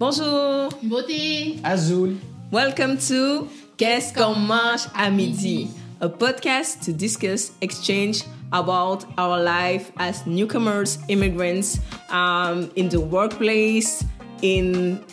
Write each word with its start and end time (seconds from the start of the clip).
Bonjour. 0.00 0.70
Beauté. 0.82 1.60
Azul. 1.62 2.16
Welcome 2.50 2.96
to 3.08 3.46
Qu'est-ce 3.76 4.14
qu'on 4.14 4.34
mange 4.34 4.88
à 4.94 5.10
midi? 5.10 5.68
A 6.00 6.08
podcast 6.08 6.82
to 6.86 6.92
discuss, 6.94 7.52
exchange 7.60 8.22
about 8.50 9.04
our 9.18 9.38
life 9.42 9.92
as 9.98 10.26
newcomers, 10.26 10.96
immigrants, 11.08 11.80
um, 12.08 12.70
in 12.76 12.88
the 12.88 12.98
workplace, 12.98 14.02
in 14.40 15.04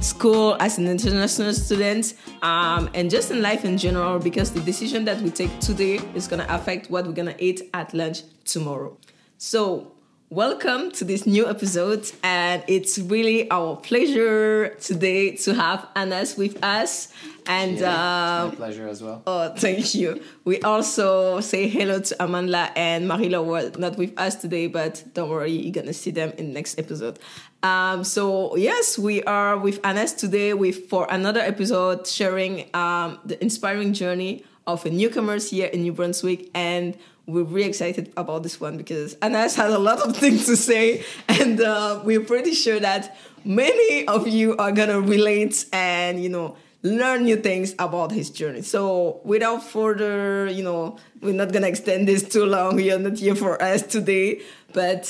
school 0.00 0.56
as 0.58 0.78
an 0.78 0.88
international 0.88 1.52
student, 1.52 2.14
um, 2.42 2.90
and 2.94 3.08
just 3.08 3.30
in 3.30 3.40
life 3.40 3.64
in 3.64 3.78
general, 3.78 4.18
because 4.18 4.50
the 4.50 4.60
decision 4.62 5.04
that 5.04 5.20
we 5.22 5.30
take 5.30 5.56
today 5.60 6.00
is 6.16 6.26
going 6.26 6.44
to 6.44 6.52
affect 6.52 6.90
what 6.90 7.06
we're 7.06 7.12
going 7.12 7.32
to 7.32 7.40
eat 7.40 7.70
at 7.72 7.94
lunch 7.94 8.22
tomorrow. 8.44 8.96
So, 9.36 9.92
welcome 10.30 10.90
to 10.92 11.04
this 11.04 11.26
new 11.26 11.48
episode, 11.48 12.10
and 12.22 12.62
it's 12.66 12.98
really 12.98 13.50
our 13.50 13.76
pleasure 13.76 14.70
today 14.80 15.34
to 15.36 15.54
have 15.54 15.88
Anas 15.96 16.36
with 16.36 16.62
us. 16.62 17.08
And 17.46 17.78
Yeah, 17.78 18.40
um, 18.42 18.48
it's 18.50 18.58
my 18.58 18.66
pleasure 18.66 18.88
as 18.88 19.02
well. 19.02 19.22
Oh, 19.26 19.54
thank 19.56 19.94
you. 19.94 20.22
We 20.44 20.60
also 20.60 21.40
say 21.40 21.66
hello 21.66 22.00
to 22.00 22.22
Amanda 22.22 22.70
and 22.76 23.08
Marilo 23.08 23.44
were 23.44 23.72
not 23.78 23.96
with 23.96 24.18
us 24.18 24.34
today, 24.36 24.66
but 24.66 25.02
don't 25.14 25.30
worry, 25.30 25.52
you're 25.52 25.72
gonna 25.72 25.94
see 25.94 26.10
them 26.10 26.32
in 26.36 26.48
the 26.48 26.52
next 26.52 26.78
episode. 26.78 27.18
Um, 27.62 28.04
so 28.04 28.54
yes, 28.56 28.98
we 28.98 29.22
are 29.22 29.56
with 29.56 29.80
Anas 29.84 30.12
today 30.12 30.52
with 30.52 30.88
for 30.90 31.06
another 31.10 31.40
episode 31.40 32.06
sharing 32.06 32.68
um, 32.74 33.18
the 33.24 33.42
inspiring 33.42 33.94
journey 33.94 34.44
of 34.66 34.84
a 34.84 34.90
newcomers 34.90 35.50
here 35.50 35.68
in 35.68 35.82
New 35.82 35.92
Brunswick 35.94 36.50
and 36.54 36.96
we're 37.28 37.44
really 37.44 37.68
excited 37.68 38.10
about 38.16 38.42
this 38.42 38.60
one 38.60 38.76
because 38.76 39.16
Anas 39.22 39.54
has 39.56 39.72
a 39.72 39.78
lot 39.78 40.00
of 40.00 40.16
things 40.22 40.46
to 40.46 40.56
say 40.56 41.04
and 41.28 41.60
uh, 41.60 42.00
we're 42.04 42.24
pretty 42.24 42.54
sure 42.54 42.80
that 42.80 43.16
many 43.44 44.06
of 44.08 44.26
you 44.26 44.56
are 44.56 44.72
gonna 44.72 45.00
relate 45.00 45.64
and 45.72 46.22
you 46.22 46.28
know 46.30 46.56
learn 46.82 47.24
new 47.24 47.36
things 47.36 47.74
about 47.78 48.12
his 48.12 48.30
journey. 48.30 48.62
So 48.62 49.20
without 49.24 49.62
further, 49.64 50.46
you 50.46 50.62
know, 50.62 50.96
we're 51.20 51.34
not 51.34 51.52
gonna 51.52 51.66
extend 51.66 52.06
this 52.08 52.22
too 52.22 52.46
long. 52.46 52.78
You're 52.80 52.98
not 53.00 53.18
here 53.18 53.34
for 53.34 53.60
us 53.60 53.82
today. 53.82 54.40
But 54.72 55.02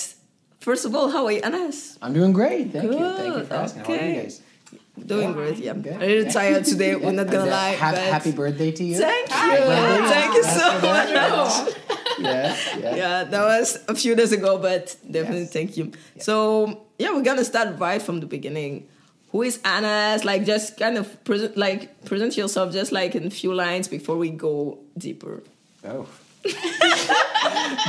first 0.60 0.86
of 0.86 0.94
all, 0.96 1.10
how 1.10 1.26
are 1.26 1.32
you, 1.32 1.42
Anas? 1.44 1.98
I'm 2.00 2.14
doing 2.14 2.32
great. 2.32 2.72
Thank 2.72 2.84
you. 2.92 2.98
Thank 2.98 3.36
you 3.36 3.44
for 3.44 3.54
asking. 3.54 3.84
How 3.84 3.92
are 3.92 3.96
you 4.08 4.14
guys? 4.22 4.40
Doing 5.06 5.28
Yeah, 5.28 5.32
great, 5.34 5.56
yeah. 5.58 5.72
good. 5.74 6.02
A 6.02 6.06
little 6.06 6.32
tired 6.32 6.64
today, 6.64 6.96
we're 6.96 7.12
not 7.12 7.26
gonna 7.30 7.42
And, 7.44 7.50
uh, 7.52 7.56
lie. 7.56 7.76
but 7.78 7.98
happy 8.16 8.32
birthday 8.32 8.72
to 8.72 8.82
you. 8.84 8.96
Thank 8.98 9.28
you. 9.28 10.08
Thank 10.08 10.34
you 10.34 10.42
so 10.42 10.66
much. 10.80 11.74
Yeah, 12.18 12.56
yeah. 12.78 12.94
Yeah, 12.96 13.24
that 13.24 13.44
was 13.44 13.78
a 13.88 13.94
few 13.94 14.14
days 14.14 14.32
ago, 14.32 14.58
but 14.58 14.96
definitely 15.10 15.40
Yes. 15.42 15.52
thank 15.52 15.76
you. 15.76 15.92
So 16.18 16.82
yeah, 16.98 17.12
we're 17.12 17.22
gonna 17.22 17.44
start 17.44 17.78
right 17.78 18.02
from 18.02 18.20
the 18.20 18.26
beginning. 18.26 18.88
Who 19.32 19.42
is 19.42 19.60
Anas? 19.64 20.24
Like 20.24 20.44
just 20.46 20.76
kind 20.78 20.96
of 20.98 21.06
present 21.24 21.56
like 21.56 22.04
present 22.04 22.36
yourself 22.36 22.72
just 22.72 22.92
like 22.92 23.14
in 23.14 23.26
a 23.26 23.30
few 23.30 23.52
lines 23.54 23.86
before 23.88 24.16
we 24.16 24.30
go 24.30 24.78
deeper. 24.96 25.42
Oh. 25.84 26.06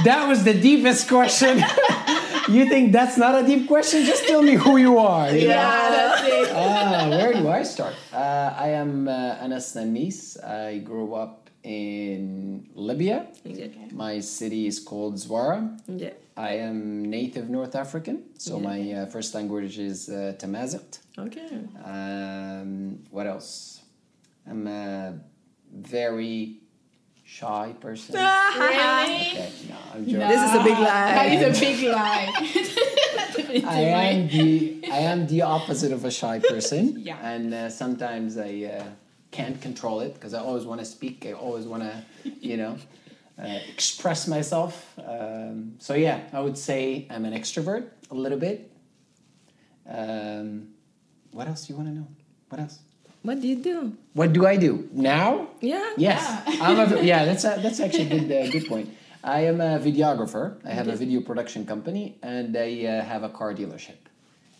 that 0.03 0.25
was 0.27 0.43
the 0.43 0.53
deepest 0.53 1.08
question. 1.08 1.59
you 2.49 2.67
think 2.67 2.91
that's 2.91 3.17
not 3.17 3.41
a 3.43 3.45
deep 3.45 3.67
question? 3.67 4.03
Just 4.05 4.27
tell 4.27 4.41
me 4.41 4.53
who 4.55 4.77
you 4.77 4.97
are. 4.97 5.31
you 5.31 5.47
know? 5.47 5.53
Yeah, 5.53 5.89
that's 5.89 6.27
it. 6.27 6.49
Ah, 6.55 7.08
where 7.09 7.33
do 7.33 7.47
I 7.47 7.64
start? 7.64 7.95
Uh, 8.14 8.53
I 8.58 8.69
am 8.69 9.08
uh, 9.08 9.38
Anas 9.41 9.75
Nannis. 9.75 10.38
I 10.43 10.80
grew 10.80 11.14
up 11.14 11.48
in 11.63 12.69
Libya. 12.75 13.27
Yeah. 13.43 13.67
My 13.91 14.19
city 14.19 14.67
is 14.67 14.79
called 14.79 15.15
Zwara. 15.15 15.79
Yeah. 15.88 16.13
I 16.38 16.52
am 16.53 17.09
native 17.09 17.49
North 17.49 17.75
African, 17.75 18.23
so 18.38 18.57
Yeah. 18.57 18.67
my 18.69 18.91
uh, 18.93 19.05
first 19.07 19.35
language 19.35 19.77
is 19.77 20.07
uh, 20.09 20.33
Tamazight. 20.39 20.99
Okay. 21.17 21.49
Um, 21.83 22.99
what 23.11 23.27
else? 23.27 23.81
I'm 24.49 24.65
a 24.67 25.19
very 25.73 26.59
shy 27.25 27.75
person. 27.80 28.15
Really? 28.59 29.31
Okay, 29.31 29.52
no, 29.70 29.76
I'm 29.93 30.05
joking. 30.05 30.27
This 30.27 30.41
is 30.49 30.55
a 30.55 30.64
big 30.64 30.80
lie. 30.80 31.11
That 31.15 31.27
is 31.33 31.58
a 31.58 31.65
big 31.65 31.80
lie. 31.93 32.27
I 33.67 33.81
am 33.81 34.27
the 34.27 34.81
I 34.91 34.99
am 35.11 35.27
the 35.27 35.41
opposite 35.43 35.91
of 35.91 36.05
a 36.05 36.11
shy 36.11 36.39
person. 36.39 36.99
Yeah. 36.99 37.17
And 37.21 37.53
uh, 37.53 37.70
sometimes 37.70 38.37
I 38.37 38.52
uh, 38.77 38.83
can't 39.31 39.61
control 39.61 40.01
it 40.01 40.13
because 40.15 40.33
I 40.33 40.39
always 40.39 40.65
want 40.65 40.79
to 40.81 40.85
speak. 40.85 41.25
I 41.25 41.33
always 41.33 41.65
want 41.65 41.83
to, 41.83 42.03
you 42.41 42.57
know, 42.57 42.77
uh, 43.41 43.59
express 43.69 44.27
myself. 44.27 44.93
Um, 44.97 45.75
so 45.79 45.93
yeah, 45.93 46.21
I 46.33 46.39
would 46.39 46.57
say 46.57 47.07
I'm 47.09 47.25
an 47.25 47.33
extrovert 47.33 47.89
a 48.11 48.15
little 48.15 48.37
bit. 48.37 48.71
Um, 49.87 50.69
what 51.31 51.47
else 51.47 51.67
do 51.67 51.73
you 51.73 51.77
want 51.77 51.89
to 51.89 51.95
know? 51.95 52.07
What 52.49 52.61
else? 52.61 52.79
What 53.21 53.41
do 53.41 53.47
you 53.47 53.57
do? 53.57 53.93
What 54.13 54.33
do 54.33 54.47
I 54.47 54.55
do 54.55 54.87
now? 54.93 55.49
Yeah. 55.61 55.93
Yes, 55.97 56.43
I'm 56.61 56.79
a, 56.79 57.01
yeah. 57.01 57.25
That's 57.25 57.43
a, 57.43 57.59
that's 57.61 57.79
actually 57.79 58.05
a 58.05 58.19
good 58.19 58.31
uh, 58.47 58.51
good 58.51 58.67
point. 58.67 58.89
I 59.23 59.41
am 59.41 59.59
a 59.59 59.79
videographer. 59.79 60.65
I 60.65 60.71
have 60.71 60.87
a 60.87 60.95
video 60.95 61.19
production 61.19 61.65
company, 61.65 62.17
and 62.23 62.55
I 62.55 62.85
uh, 62.85 63.03
have 63.03 63.23
a 63.23 63.29
car 63.29 63.53
dealership. 63.53 64.08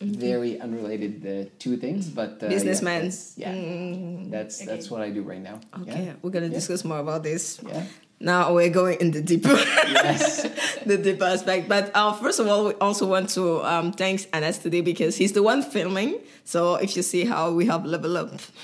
Very 0.02 0.60
unrelated 0.62 1.26
uh, 1.28 1.50
two 1.60 1.76
things, 1.76 2.08
but 2.10 2.40
uh, 2.42 2.48
yeah, 2.48 2.72
that's- 3.04 3.36
Yeah, 3.38 3.52
Mm, 3.54 4.32
that's 4.32 4.64
that's 4.66 4.90
what 4.90 5.02
I 5.02 5.10
do 5.12 5.22
right 5.24 5.42
now. 5.44 5.60
okay, 5.82 6.06
Yeah. 6.06 6.14
we're 6.22 6.32
gonna 6.32 6.48
Yeah. 6.48 6.54
discuss 6.60 6.86
more 6.86 7.00
about 7.00 7.24
this. 7.24 7.60
Yeah. 7.68 7.84
Now 8.22 8.54
we're 8.54 8.70
going 8.70 9.00
in 9.00 9.12
the 9.12 9.22
deeper, 9.22 9.54
Yes. 9.54 10.44
the 10.86 10.98
deeper 10.98 11.24
aspect. 11.24 11.70
But 11.70 11.92
uh, 11.96 12.12
first 12.14 12.40
of 12.40 12.48
all, 12.48 12.66
we 12.68 12.74
also 12.82 13.06
want 13.08 13.30
to 13.30 13.64
um, 13.64 13.94
thanks 13.94 14.28
Anas 14.34 14.58
today 14.58 14.82
because 14.82 15.16
he's 15.16 15.32
the 15.32 15.42
one 15.42 15.62
filming. 15.64 16.20
So 16.44 16.76
if 16.76 16.98
you 16.98 17.04
see 17.04 17.24
how 17.26 17.52
we 17.54 17.66
have 17.68 17.86
level 17.86 18.18
up, 18.18 18.32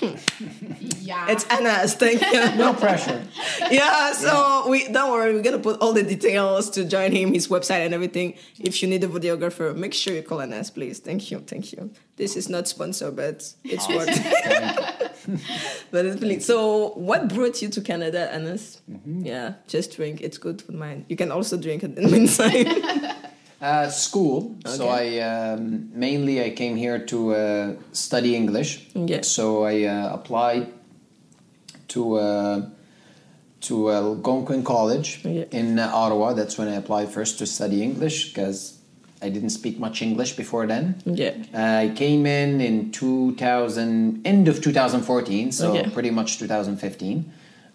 Yeah. 1.00 1.30
it's 1.30 1.46
Anas. 1.50 1.94
Thank 1.94 2.20
you. 2.20 2.42
No 2.56 2.74
pressure. 2.74 3.22
yeah, 3.70 4.12
so 4.12 4.66
we 4.68 4.88
don't 4.88 5.10
worry, 5.10 5.34
we're 5.34 5.42
gonna 5.42 5.58
put 5.58 5.80
all 5.80 5.92
the 5.92 6.02
details 6.02 6.68
to 6.70 6.84
join 6.84 7.12
him, 7.12 7.32
his 7.32 7.48
website 7.48 7.84
and 7.84 7.94
everything. 7.94 8.34
If 8.58 8.82
you 8.82 8.88
need 8.88 9.04
a 9.04 9.08
videographer, 9.08 9.74
make 9.76 9.94
sure 9.94 10.14
you 10.14 10.22
call 10.22 10.40
Anas, 10.42 10.70
please. 10.70 10.98
Thank 10.98 11.30
you, 11.30 11.38
thank 11.40 11.72
you. 11.72 11.90
This 12.16 12.36
is 12.36 12.48
not 12.48 12.66
sponsored, 12.68 13.14
but 13.16 13.52
it's 13.64 13.88
worth 13.88 14.08
but 15.90 16.06
it's 16.06 16.20
really 16.22 16.40
so 16.40 16.90
what 16.94 17.28
brought 17.28 17.60
you 17.62 17.68
to 17.68 17.80
Canada, 17.80 18.32
Anas? 18.32 18.80
Yeah, 19.06 19.54
just 19.66 19.96
drink, 19.96 20.20
it's 20.20 20.38
good 20.38 20.62
for 20.62 20.72
mine. 20.72 21.04
You 21.08 21.16
can 21.16 21.30
also 21.32 21.56
drink 21.56 21.82
it 21.82 21.96
in 21.98 22.04
the 22.04 22.10
meantime. 22.10 23.12
Uh, 23.58 23.88
school. 23.88 24.54
So 24.66 24.86
I 24.88 25.18
um, 25.20 25.88
mainly 25.94 26.44
I 26.44 26.50
came 26.50 26.76
here 26.76 26.98
to 27.06 27.34
uh, 27.34 27.74
study 27.92 28.36
English. 28.36 28.86
Yeah. 28.94 29.22
So 29.22 29.64
I 29.64 29.84
uh, 29.84 30.12
applied 30.12 30.74
to 31.88 32.16
uh, 32.16 32.66
to 33.62 33.88
uh, 33.88 33.92
Algonquin 33.94 34.62
College 34.62 35.20
Yeah. 35.24 35.44
in 35.52 35.78
uh, 35.78 35.90
Ottawa. 35.90 36.34
That's 36.34 36.58
when 36.58 36.68
I 36.68 36.74
applied 36.74 37.08
first 37.08 37.38
to 37.38 37.46
study 37.46 37.82
English 37.82 38.28
because 38.34 38.75
I 39.22 39.28
didn't 39.30 39.50
speak 39.50 39.78
much 39.78 40.02
English 40.02 40.36
before 40.36 40.66
then. 40.66 41.00
yeah. 41.06 41.32
Uh, 41.54 41.84
I 41.84 41.92
came 41.94 42.26
in 42.26 42.60
in 42.60 42.92
2000, 42.92 44.20
end 44.26 44.48
of 44.48 44.60
2014, 44.60 45.52
so 45.52 45.72
Okay. 45.76 45.90
pretty 45.90 46.10
much 46.10 46.38
2015. 46.38 47.24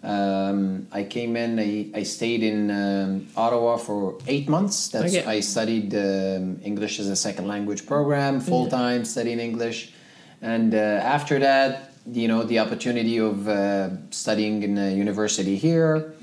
Um, 0.04 0.86
I 0.90 1.04
came 1.04 1.36
in, 1.36 1.58
I, 1.60 1.86
I 2.00 2.02
stayed 2.02 2.42
in 2.42 2.70
um, 2.70 3.28
Ottawa 3.36 3.76
for 3.76 4.18
eight 4.26 4.48
months. 4.48 4.88
That's 4.88 5.14
Okay. 5.14 5.24
I 5.24 5.40
studied 5.40 5.94
um, 5.94 6.60
English 6.64 6.98
as 6.98 7.08
a 7.08 7.14
second 7.16 7.46
language 7.46 7.86
program, 7.86 8.40
full 8.40 8.66
time 8.68 9.04
studying 9.04 9.38
English. 9.38 9.92
And 10.40 10.74
uh, 10.74 10.78
after 10.78 11.38
that, 11.38 11.91
you 12.06 12.28
know, 12.28 12.42
the 12.42 12.58
opportunity 12.58 13.18
of 13.18 13.46
uh, 13.48 13.90
studying 14.10 14.62
in 14.62 14.76
a 14.76 14.90
university 14.90 15.56
here, 15.56 16.14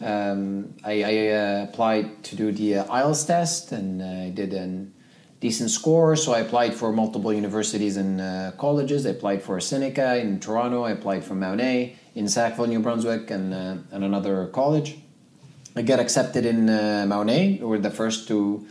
um, 0.00 0.74
I, 0.84 1.02
I 1.02 1.28
uh, 1.28 1.64
applied 1.64 2.24
to 2.24 2.36
do 2.36 2.50
the 2.52 2.78
uh, 2.78 2.84
IELTS 2.86 3.26
test 3.26 3.72
and 3.72 4.02
uh, 4.02 4.26
I 4.26 4.30
did 4.30 4.52
a 4.52 4.86
decent 5.40 5.70
score. 5.70 6.16
So 6.16 6.32
I 6.34 6.40
applied 6.40 6.74
for 6.74 6.92
multiple 6.92 7.32
universities 7.32 7.96
and 7.96 8.20
uh, 8.20 8.52
colleges. 8.58 9.06
I 9.06 9.10
applied 9.10 9.42
for 9.42 9.60
Seneca 9.60 10.18
in 10.18 10.40
Toronto. 10.40 10.82
I 10.82 10.90
applied 10.90 11.24
for 11.24 11.34
Mount 11.34 11.60
A 11.60 11.96
in 12.14 12.28
Sackville, 12.28 12.66
New 12.66 12.80
Brunswick, 12.80 13.30
and, 13.30 13.54
uh, 13.54 13.76
and 13.92 14.02
another 14.04 14.48
college. 14.48 14.98
I 15.76 15.82
got 15.82 16.00
accepted 16.00 16.44
in 16.44 16.68
uh, 16.68 17.04
Mount 17.06 17.30
A. 17.30 17.58
Were 17.58 17.78
the 17.78 17.90
first 17.90 18.26
to 18.28 18.66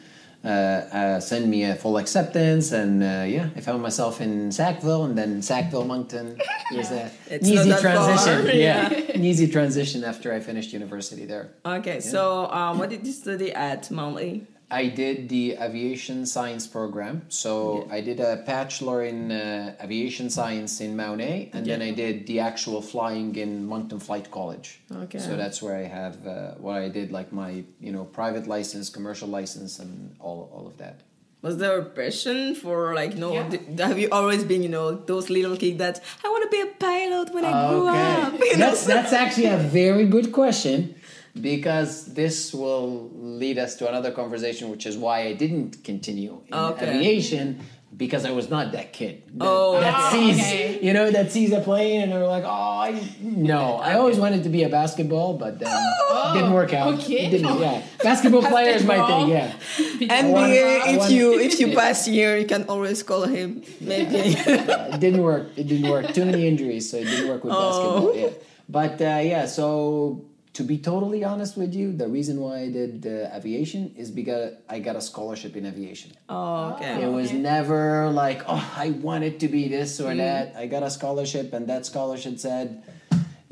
uh, 0.47 0.49
uh, 0.49 1.19
send 1.19 1.49
me 1.49 1.63
a 1.63 1.75
full 1.75 1.97
acceptance, 1.97 2.71
and 2.71 3.03
uh, 3.03 3.25
yeah, 3.27 3.49
I 3.55 3.59
found 3.59 3.81
myself 3.81 4.21
in 4.21 4.51
Sackville, 4.51 5.03
and 5.03 5.17
then 5.17 5.41
Sackville, 5.41 5.85
Moncton. 5.85 6.39
It 6.71 6.77
was 6.77 6.91
a, 6.91 7.09
It's 7.29 7.47
an 7.47 7.53
easy 7.53 7.73
transition. 7.85 8.37
far, 8.45 8.51
yeah, 8.53 8.91
an 9.17 9.23
easy 9.23 9.47
transition 9.47 10.03
after 10.03 10.33
I 10.33 10.39
finished 10.41 10.73
university 10.73 11.25
there. 11.25 11.51
Okay, 11.65 11.99
so 12.01 12.51
um, 12.51 12.77
what 12.77 12.89
did 12.89 13.05
you 13.07 13.13
study 13.13 13.53
at 13.53 13.89
Mount 13.89 14.19
A? 14.19 14.41
I 14.69 14.87
did 14.87 15.29
the 15.29 15.55
aviation 15.61 16.25
science 16.25 16.67
program. 16.67 17.21
So 17.29 17.87
I 17.89 18.01
did 18.01 18.19
a 18.19 18.43
bachelor 18.45 19.05
in 19.05 19.31
uh, 19.31 19.75
aviation 19.81 20.29
science 20.29 20.81
in 20.81 20.97
Mount 20.97 21.21
A, 21.21 21.49
and 21.53 21.65
then 21.65 21.81
I 21.81 21.91
did 21.91 22.27
the 22.27 22.41
actual 22.41 22.81
flying 22.81 23.33
in 23.35 23.65
Moncton 23.65 23.99
Flight 23.99 24.29
College. 24.29 24.81
Okay. 24.91 25.19
So 25.19 25.37
that's 25.37 25.61
where 25.61 25.77
I 25.77 25.83
have 25.83 26.27
uh, 26.27 26.55
what 26.55 26.81
I 26.81 26.89
did, 26.89 27.11
like 27.11 27.31
my 27.31 27.63
you 27.79 27.93
know 27.93 28.03
private 28.03 28.45
license, 28.45 28.89
commercial 28.89 29.29
license, 29.29 29.79
and 29.79 30.15
all 30.19 30.51
all 30.53 30.67
of 30.67 30.77
that. 30.77 31.01
Was 31.41 31.57
there 31.59 31.79
a 31.79 31.85
passion 31.85 32.55
for 32.55 32.93
like 32.93 33.15
no? 33.15 33.31
Yeah. 33.31 33.87
have 33.87 33.99
you 33.99 34.09
always 34.11 34.43
been 34.43 34.63
you 34.63 34.69
know 34.69 34.95
those 34.95 35.29
little 35.29 35.55
kids 35.55 35.77
that 35.77 36.03
I 36.25 36.27
want 36.27 36.43
to 36.43 36.49
be 36.49 36.61
a 36.61 36.73
pilot 36.75 37.33
when 37.33 37.45
I 37.45 37.51
grow 37.69 37.87
up? 37.87 38.33
You 38.47 38.57
know? 38.57 38.65
That's 38.65 38.85
that's 38.85 39.13
actually 39.13 39.45
a 39.45 39.57
very 39.57 40.05
good 40.07 40.33
question 40.33 40.95
because 41.41 42.05
this 42.13 42.53
will 42.53 43.09
lead 43.15 43.57
us 43.57 43.75
to 43.77 43.87
another 43.87 44.11
conversation, 44.11 44.69
which 44.69 44.85
is 44.85 44.97
why 44.97 45.21
I 45.27 45.33
didn't 45.33 45.83
continue 45.83 46.41
in 46.47 46.53
Okay. 46.53 46.89
aviation 46.95 47.59
because 47.95 48.25
I 48.25 48.31
was 48.31 48.49
not 48.49 48.73
that 48.73 48.93
kid. 48.93 49.23
That, 49.37 49.47
Oh. 49.47 49.79
that 49.79 49.95
Oh, 49.97 50.11
sees 50.13 50.37
okay. 50.39 50.79
you 50.81 50.93
know 50.93 51.09
that 51.09 51.31
sees 51.31 51.51
a 51.51 51.61
plane 51.61 52.01
and 52.03 52.11
they're 52.11 52.27
like, 52.27 52.43
oh, 52.43 52.77
I, 52.87 53.01
no. 53.21 53.77
I 53.77 53.95
always 53.95 54.19
wanted 54.19 54.43
to 54.43 54.49
be 54.49 54.63
a 54.63 54.69
basketball, 54.69 55.33
but 55.33 55.57
then 55.57 55.71
Oh, 55.73 56.33
didn't 56.35 56.53
work 56.53 56.73
out. 56.73 56.93
okay. 56.95 57.25
It 57.25 57.31
didn't, 57.31 57.59
yeah, 57.59 57.81
basketball 58.03 58.41
player 58.53 58.71
is 58.75 58.83
my 58.83 58.99
thing. 59.07 59.29
Yeah. 59.29 59.51
NBA, 59.99 60.31
want- 60.31 60.51
I 60.51 60.89
if 60.91 60.97
want- 60.99 61.11
you 61.11 61.39
if 61.39 61.59
you 61.59 61.67
pass 61.81 62.05
here, 62.05 62.37
you 62.37 62.45
can 62.45 62.63
always 62.69 63.01
call 63.03 63.23
him. 63.23 63.63
Maybe. 63.81 64.35
Uh, 64.47 64.93
it 64.93 64.99
didn't 64.99 65.23
work. 65.23 65.47
It 65.55 65.67
didn't 65.67 65.89
work. 65.89 66.13
Too 66.13 66.25
many 66.25 66.45
injuries, 66.47 66.89
so 66.91 66.97
it 66.97 67.05
didn't 67.05 67.29
work 67.29 67.43
with 67.43 67.53
Oh. 67.55 67.61
basketball. 67.65 68.15
Yeah. 68.15 68.29
But 68.69 68.95
uh, 69.01 69.21
yeah, 69.31 69.45
so 69.47 70.25
to 70.57 70.63
be 70.63 70.77
totally 70.91 71.21
honest 71.23 71.53
with 71.61 71.71
you, 71.79 71.87
the 72.03 72.07
reason 72.17 72.35
why 72.43 72.55
I 72.65 72.69
did 72.79 73.05
uh, 73.05 73.37
aviation 73.37 73.93
is 73.95 74.09
because 74.09 74.45
I 74.67 74.79
got 74.87 74.95
a 74.95 75.01
scholarship 75.09 75.55
in 75.59 75.63
aviation. 75.71 76.11
oh, 76.29 76.73
okay. 76.73 77.03
It 77.03 77.11
was 77.19 77.29
okay. 77.29 77.37
never 77.53 78.09
like, 78.23 78.41
oh, 78.53 78.65
I 78.85 78.87
wanted 79.09 79.33
to 79.43 79.47
be 79.57 79.63
this 79.77 79.91
Mm. 79.99 80.05
or 80.07 80.13
that. 80.25 80.45
I 80.61 80.65
got 80.75 80.81
a 80.81 80.89
scholarship, 80.99 81.47
and 81.55 81.63
that 81.71 81.81
scholarship 81.91 82.35
said, 82.47 82.67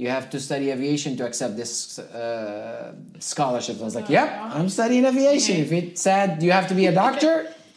you 0.02 0.08
have 0.18 0.26
to 0.34 0.38
study 0.48 0.68
aviation 0.76 1.12
to 1.20 1.24
accept 1.30 1.54
this 1.62 2.00
uh, 2.00 2.96
scholarship. 3.20 3.76
I 3.82 3.84
was 3.90 3.96
like, 4.00 4.10
yep, 4.18 4.28
I'm 4.58 4.70
studying 4.78 5.06
aviation. 5.06 5.56
If 5.66 5.72
it 5.80 5.88
said 6.08 6.42
you 6.46 6.52
have 6.58 6.68
to 6.72 6.76
be 6.82 6.86
a 6.88 6.96
doctor, 7.06 7.34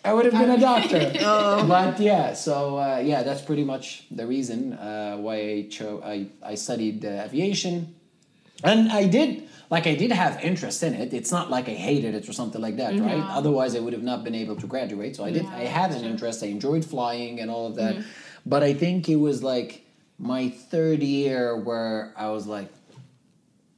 I 0.09 0.11
would 0.15 0.25
have 0.29 0.37
been 0.43 0.55
a 0.61 0.63
doctor. 0.73 1.03
Oh. 1.21 1.67
But 1.69 2.01
yeah, 2.01 2.33
so 2.47 2.55
uh, 2.79 2.99
yeah, 3.11 3.21
that's 3.27 3.43
pretty 3.49 3.65
much 3.73 3.85
the 4.21 4.27
reason 4.35 4.73
uh, 4.73 5.17
why 5.25 5.37
I 5.37 5.57
chose. 5.77 6.01
I 6.15 6.17
I 6.53 6.55
studied 6.67 7.05
uh, 7.05 7.27
aviation, 7.29 7.95
and 8.65 8.91
I 8.93 9.07
did 9.07 9.49
like 9.71 9.87
I 9.87 9.95
did 9.95 10.13
have 10.13 10.41
interest 10.43 10.83
in 10.83 10.95
it. 10.95 11.13
It's 11.13 11.31
not 11.31 11.51
like 11.51 11.69
I 11.69 11.75
hated 11.75 12.15
it 12.15 12.29
or 12.29 12.33
something 12.33 12.61
like 12.61 12.77
that, 12.77 12.93
right? 12.95 13.19
Mm-hmm. 13.19 13.39
Otherwise, 13.39 13.77
I 13.77 13.81
would 13.81 13.93
have 13.93 14.03
not 14.03 14.25
been 14.25 14.35
able 14.35 14.57
to 14.57 14.67
graduate. 14.67 15.17
So 15.17 15.25
I 15.25 15.31
did. 15.31 15.47
I 15.47 15.65
had 15.65 15.93
an 15.93 16.05
interest. 16.05 16.43
I 16.43 16.47
enjoyed 16.47 16.85
flying 16.85 17.41
and 17.41 17.51
all 17.51 17.67
of 17.67 17.77
that, 17.77 17.97
mm-hmm. 17.97 18.09
but 18.47 18.63
I 18.63 18.75
think 18.75 19.09
it 19.09 19.17
was 19.17 19.43
like 19.43 19.85
my 20.19 20.49
third 20.49 21.03
year 21.03 21.57
where 21.57 22.13
I 22.17 22.31
was 22.31 22.47
like, 22.47 22.73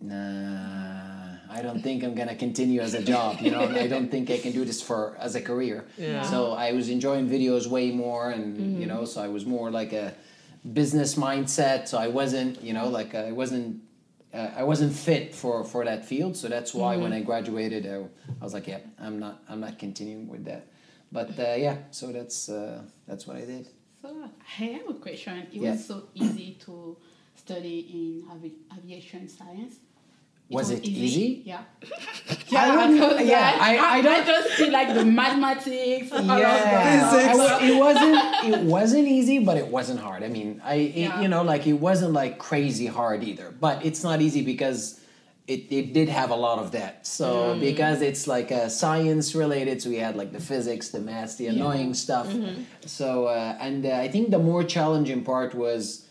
nah. 0.01 1.21
I 1.53 1.63
don't 1.63 1.83
think 1.83 2.05
I'm 2.05 2.15
gonna 2.15 2.37
continue 2.37 2.81
as 2.81 2.95
a 2.95 3.03
job. 3.03 3.41
You 3.41 3.51
know, 3.51 3.63
I 3.63 3.89
don't 3.89 4.09
think 4.09 4.31
I 4.31 4.39
can 4.39 4.53
do 4.53 4.65
this 4.65 4.81
for 4.81 5.17
as 5.19 5.35
a 5.35 5.41
career. 5.43 5.85
Yeah. 5.99 6.23
So 6.23 6.53
I 6.53 6.73
was 6.73 6.89
enjoying 6.89 7.29
videos 7.29 7.67
way 7.67 7.91
more, 7.91 8.31
and 8.31 8.57
you 8.57 8.87
mm-hmm. 8.87 8.89
know, 8.89 9.05
so 9.05 9.21
I 9.21 9.27
was 9.27 9.45
more 9.45 9.69
like 9.69 9.93
a 9.93 10.15
business 10.73 11.17
mindset. 11.17 11.89
So 11.89 11.99
I 11.99 12.07
wasn't, 12.07 12.63
you 12.63 12.73
know, 12.73 12.89
like 12.89 13.17
I 13.17 13.33
wasn't, 13.33 13.83
uh, 14.33 14.51
I 14.57 14.63
wasn't 14.65 14.93
fit 14.93 15.35
for 15.35 15.65
for 15.65 15.85
that 15.85 16.05
field. 16.05 16.37
So 16.37 16.49
that's 16.49 16.73
why 16.75 16.97
when 16.97 17.13
I 17.13 17.21
graduated, 17.23 17.87
I, 17.87 17.97
I 18.41 18.45
was 18.45 18.55
like, 18.55 18.67
yeah, 18.69 18.79
I'm 18.99 19.19
not, 19.19 19.43
I'm 19.49 19.61
not 19.61 19.79
continuing 19.79 20.29
with 20.29 20.45
that. 20.45 20.67
But 21.13 21.31
uh, 21.39 21.55
yeah, 21.57 21.77
so 21.91 22.13
that's 22.13 22.49
uh, 22.49 22.83
that's 23.09 23.27
what 23.27 23.37
I 23.37 23.45
did. 23.45 23.67
So 24.03 24.09
I 24.25 24.53
have 24.65 24.89
a 24.89 24.95
question. 24.95 25.39
It 25.53 25.61
Yeah. 25.61 25.73
was 25.73 25.85
so 25.85 26.05
easy 26.15 26.57
to 26.67 26.97
study 27.35 27.79
in 27.93 28.31
avi- 28.31 28.55
aviation 28.79 29.29
science. 29.29 29.77
Was 30.51 30.71
it 30.71 30.85
easy? 30.85 31.43
Yeah. 31.47 31.63
I 32.31 32.37
Yeah, 32.49 32.77
wouldn't- 32.77 33.01
because 33.01 33.29
yeah, 33.29 33.57
I- 33.61 33.77
I 33.77 33.99
I, 33.99 34.03
don't- 34.03 34.27
just 34.27 34.57
see 34.57 34.69
like 34.71 34.93
the 34.95 35.05
mathematics. 35.05 36.11
all 36.13 36.21
of 36.23 36.27
that. 36.39 37.63
It 37.63 37.79
wasn't 37.79 38.55
it 38.55 38.61
wasn't 38.77 39.07
easy, 39.09 39.39
but 39.39 39.57
it 39.57 39.69
wasn't 39.69 40.01
hard. 40.01 40.23
I 40.23 40.29
mean, 40.29 40.61
I 40.65 40.75
it, 40.75 40.95
Yeah. 40.97 41.21
you 41.21 41.29
know 41.29 41.43
like 41.43 41.67
it 41.67 41.75
wasn't 41.75 42.13
like 42.13 42.39
crazy 42.39 42.87
hard 42.87 43.23
either. 43.23 43.55
But 43.61 43.85
it's 43.85 44.03
not 44.03 44.21
easy 44.21 44.43
because 44.43 44.99
it, 45.47 45.67
it 45.71 45.93
did 45.95 46.09
have 46.09 46.31
a 46.31 46.37
lot 46.37 46.59
of 46.59 46.73
that. 46.73 47.07
So 47.07 47.57
because 47.59 48.03
it's 48.03 48.27
like 48.27 48.51
a 48.51 48.71
science 48.71 49.35
related, 49.35 49.83
so 49.83 49.91
we 49.91 49.97
had 49.97 50.15
like 50.17 50.33
the 50.33 50.41
physics, 50.41 50.89
the 50.91 51.01
math, 51.01 51.39
the 51.39 51.47
annoying 51.49 51.95
stuff. 51.95 52.29
So 52.87 53.27
uh, 53.27 53.57
and 53.61 53.87
uh, 53.87 53.91
I 54.05 54.09
think 54.09 54.31
the 54.31 54.39
more 54.39 54.65
challenging 54.65 55.23
part 55.25 55.55
was. 55.55 56.07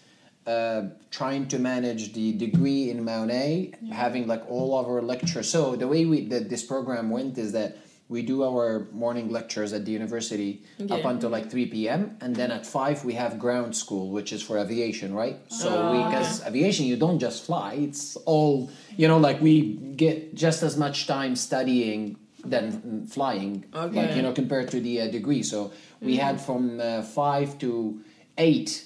Uh, 0.49 0.81
trying 1.11 1.43
to 1.53 1.57
manage 1.59 2.03
the 2.13 2.27
degree 2.45 2.89
in 2.89 2.97
Mount 3.11 3.29
A, 3.29 3.71
having 3.91 4.23
like 4.33 4.43
all 4.49 4.69
of 4.79 4.87
our 4.91 5.01
lectures. 5.13 5.47
So 5.55 5.75
the 5.75 5.87
way 5.93 6.01
we 6.11 6.17
that 6.33 6.49
this 6.53 6.63
program 6.73 7.05
went 7.17 7.37
is 7.37 7.51
that 7.59 7.77
we 8.13 8.19
do 8.23 8.37
our 8.49 8.87
morning 8.91 9.27
lectures 9.37 9.69
at 9.77 9.81
the 9.85 9.91
university 9.91 10.51
up 10.95 11.05
until 11.05 11.29
like 11.29 11.45
3 11.51 11.67
p.m. 11.67 12.17
and 12.21 12.35
then 12.35 12.49
at 12.57 12.65
5 12.65 13.05
we 13.05 13.13
have 13.13 13.37
ground 13.37 13.75
school 13.83 14.09
which 14.09 14.33
is 14.33 14.41
for 14.41 14.57
aviation 14.57 15.13
right? 15.13 15.37
So 15.61 15.69
Oh, 15.69 16.03
because 16.03 16.41
aviation 16.47 16.87
you 16.91 16.97
don't 17.05 17.19
just 17.19 17.45
fly 17.45 17.71
it's 17.87 18.15
all 18.25 18.71
you 18.97 19.07
know 19.07 19.19
like 19.19 19.39
we 19.41 19.73
get 20.03 20.33
just 20.33 20.63
as 20.63 20.75
much 20.77 21.05
time 21.05 21.35
studying 21.35 22.17
than 22.43 23.05
flying 23.05 23.65
like 23.73 24.15
you 24.15 24.23
know 24.23 24.33
compared 24.33 24.67
to 24.71 24.79
the 24.87 25.01
uh, 25.01 25.07
degree. 25.11 25.43
So 25.43 25.59
we 26.01 26.13
had 26.17 26.41
from 26.41 26.79
uh, 26.79 27.03
5 27.03 27.59
to 27.59 28.01
8 28.39 28.85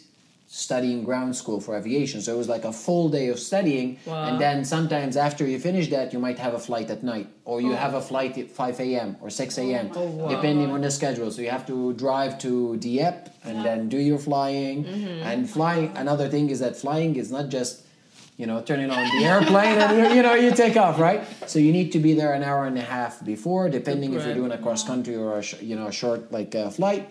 studying 0.55 1.03
ground 1.03 1.35
school 1.35 1.59
for 1.59 1.75
aviation. 1.75 2.21
So 2.21 2.35
it 2.35 2.37
was 2.37 2.47
like 2.47 2.63
a 2.63 2.71
full 2.71 3.09
day 3.09 3.27
of 3.29 3.39
studying. 3.39 3.97
Wow. 4.05 4.25
and 4.27 4.39
then 4.39 4.63
sometimes 4.63 5.17
after 5.17 5.43
you 5.47 5.57
finish 5.59 5.89
that 5.89 6.13
you 6.13 6.19
might 6.19 6.37
have 6.37 6.53
a 6.53 6.59
flight 6.59 6.91
at 6.91 7.01
night. 7.03 7.27
Or 7.45 7.59
you 7.59 7.73
have 7.73 7.93
a 7.95 8.01
flight 8.01 8.37
at 8.37 8.49
5 8.51 8.79
a.m 8.79 9.17
or 9.21 9.29
6 9.29 9.57
a.m 9.57 9.89
Oh, 9.95 10.05
wow. 10.05 10.27
depending 10.29 10.69
on 10.75 10.81
the 10.81 10.91
schedule. 10.91 11.31
So 11.31 11.41
you 11.41 11.49
have 11.49 11.65
to 11.73 11.93
drive 11.93 12.37
to 12.45 12.77
dieppe 12.77 13.31
and 13.43 13.65
then 13.65 13.89
do 13.89 13.97
your 13.97 14.19
flying. 14.19 14.77
Mm-hmm. 14.85 15.23
and 15.29 15.49
flying 15.49 15.87
another 16.03 16.27
thing 16.29 16.49
is 16.53 16.59
that 16.59 16.75
flying 16.77 17.15
is 17.15 17.31
not 17.31 17.49
just 17.49 17.81
you 18.37 18.45
know 18.49 18.61
turning 18.69 18.89
on 18.97 19.03
the 19.17 19.25
airplane 19.33 19.77
and 19.85 19.91
you, 19.99 20.05
you 20.17 20.21
know 20.25 20.35
you 20.45 20.51
take 20.63 20.77
off 20.85 20.99
right? 20.99 21.21
So 21.51 21.57
you 21.65 21.71
need 21.79 21.89
to 21.95 21.99
be 22.07 22.13
there 22.19 22.33
an 22.39 22.43
hour 22.49 22.63
and 22.71 22.77
a 22.77 22.87
half 22.97 23.13
before 23.33 23.63
depending 23.79 24.09
if 24.13 24.21
you're 24.25 24.39
doing 24.41 24.51
a 24.59 24.61
cross 24.65 24.83
country 24.91 25.15
or 25.15 25.29
a 25.39 25.43
sh- 25.47 25.61
you 25.69 25.75
know 25.79 25.87
a 25.87 25.95
short 26.01 26.31
like 26.37 26.51
uh, 26.55 26.69
flight 26.79 27.03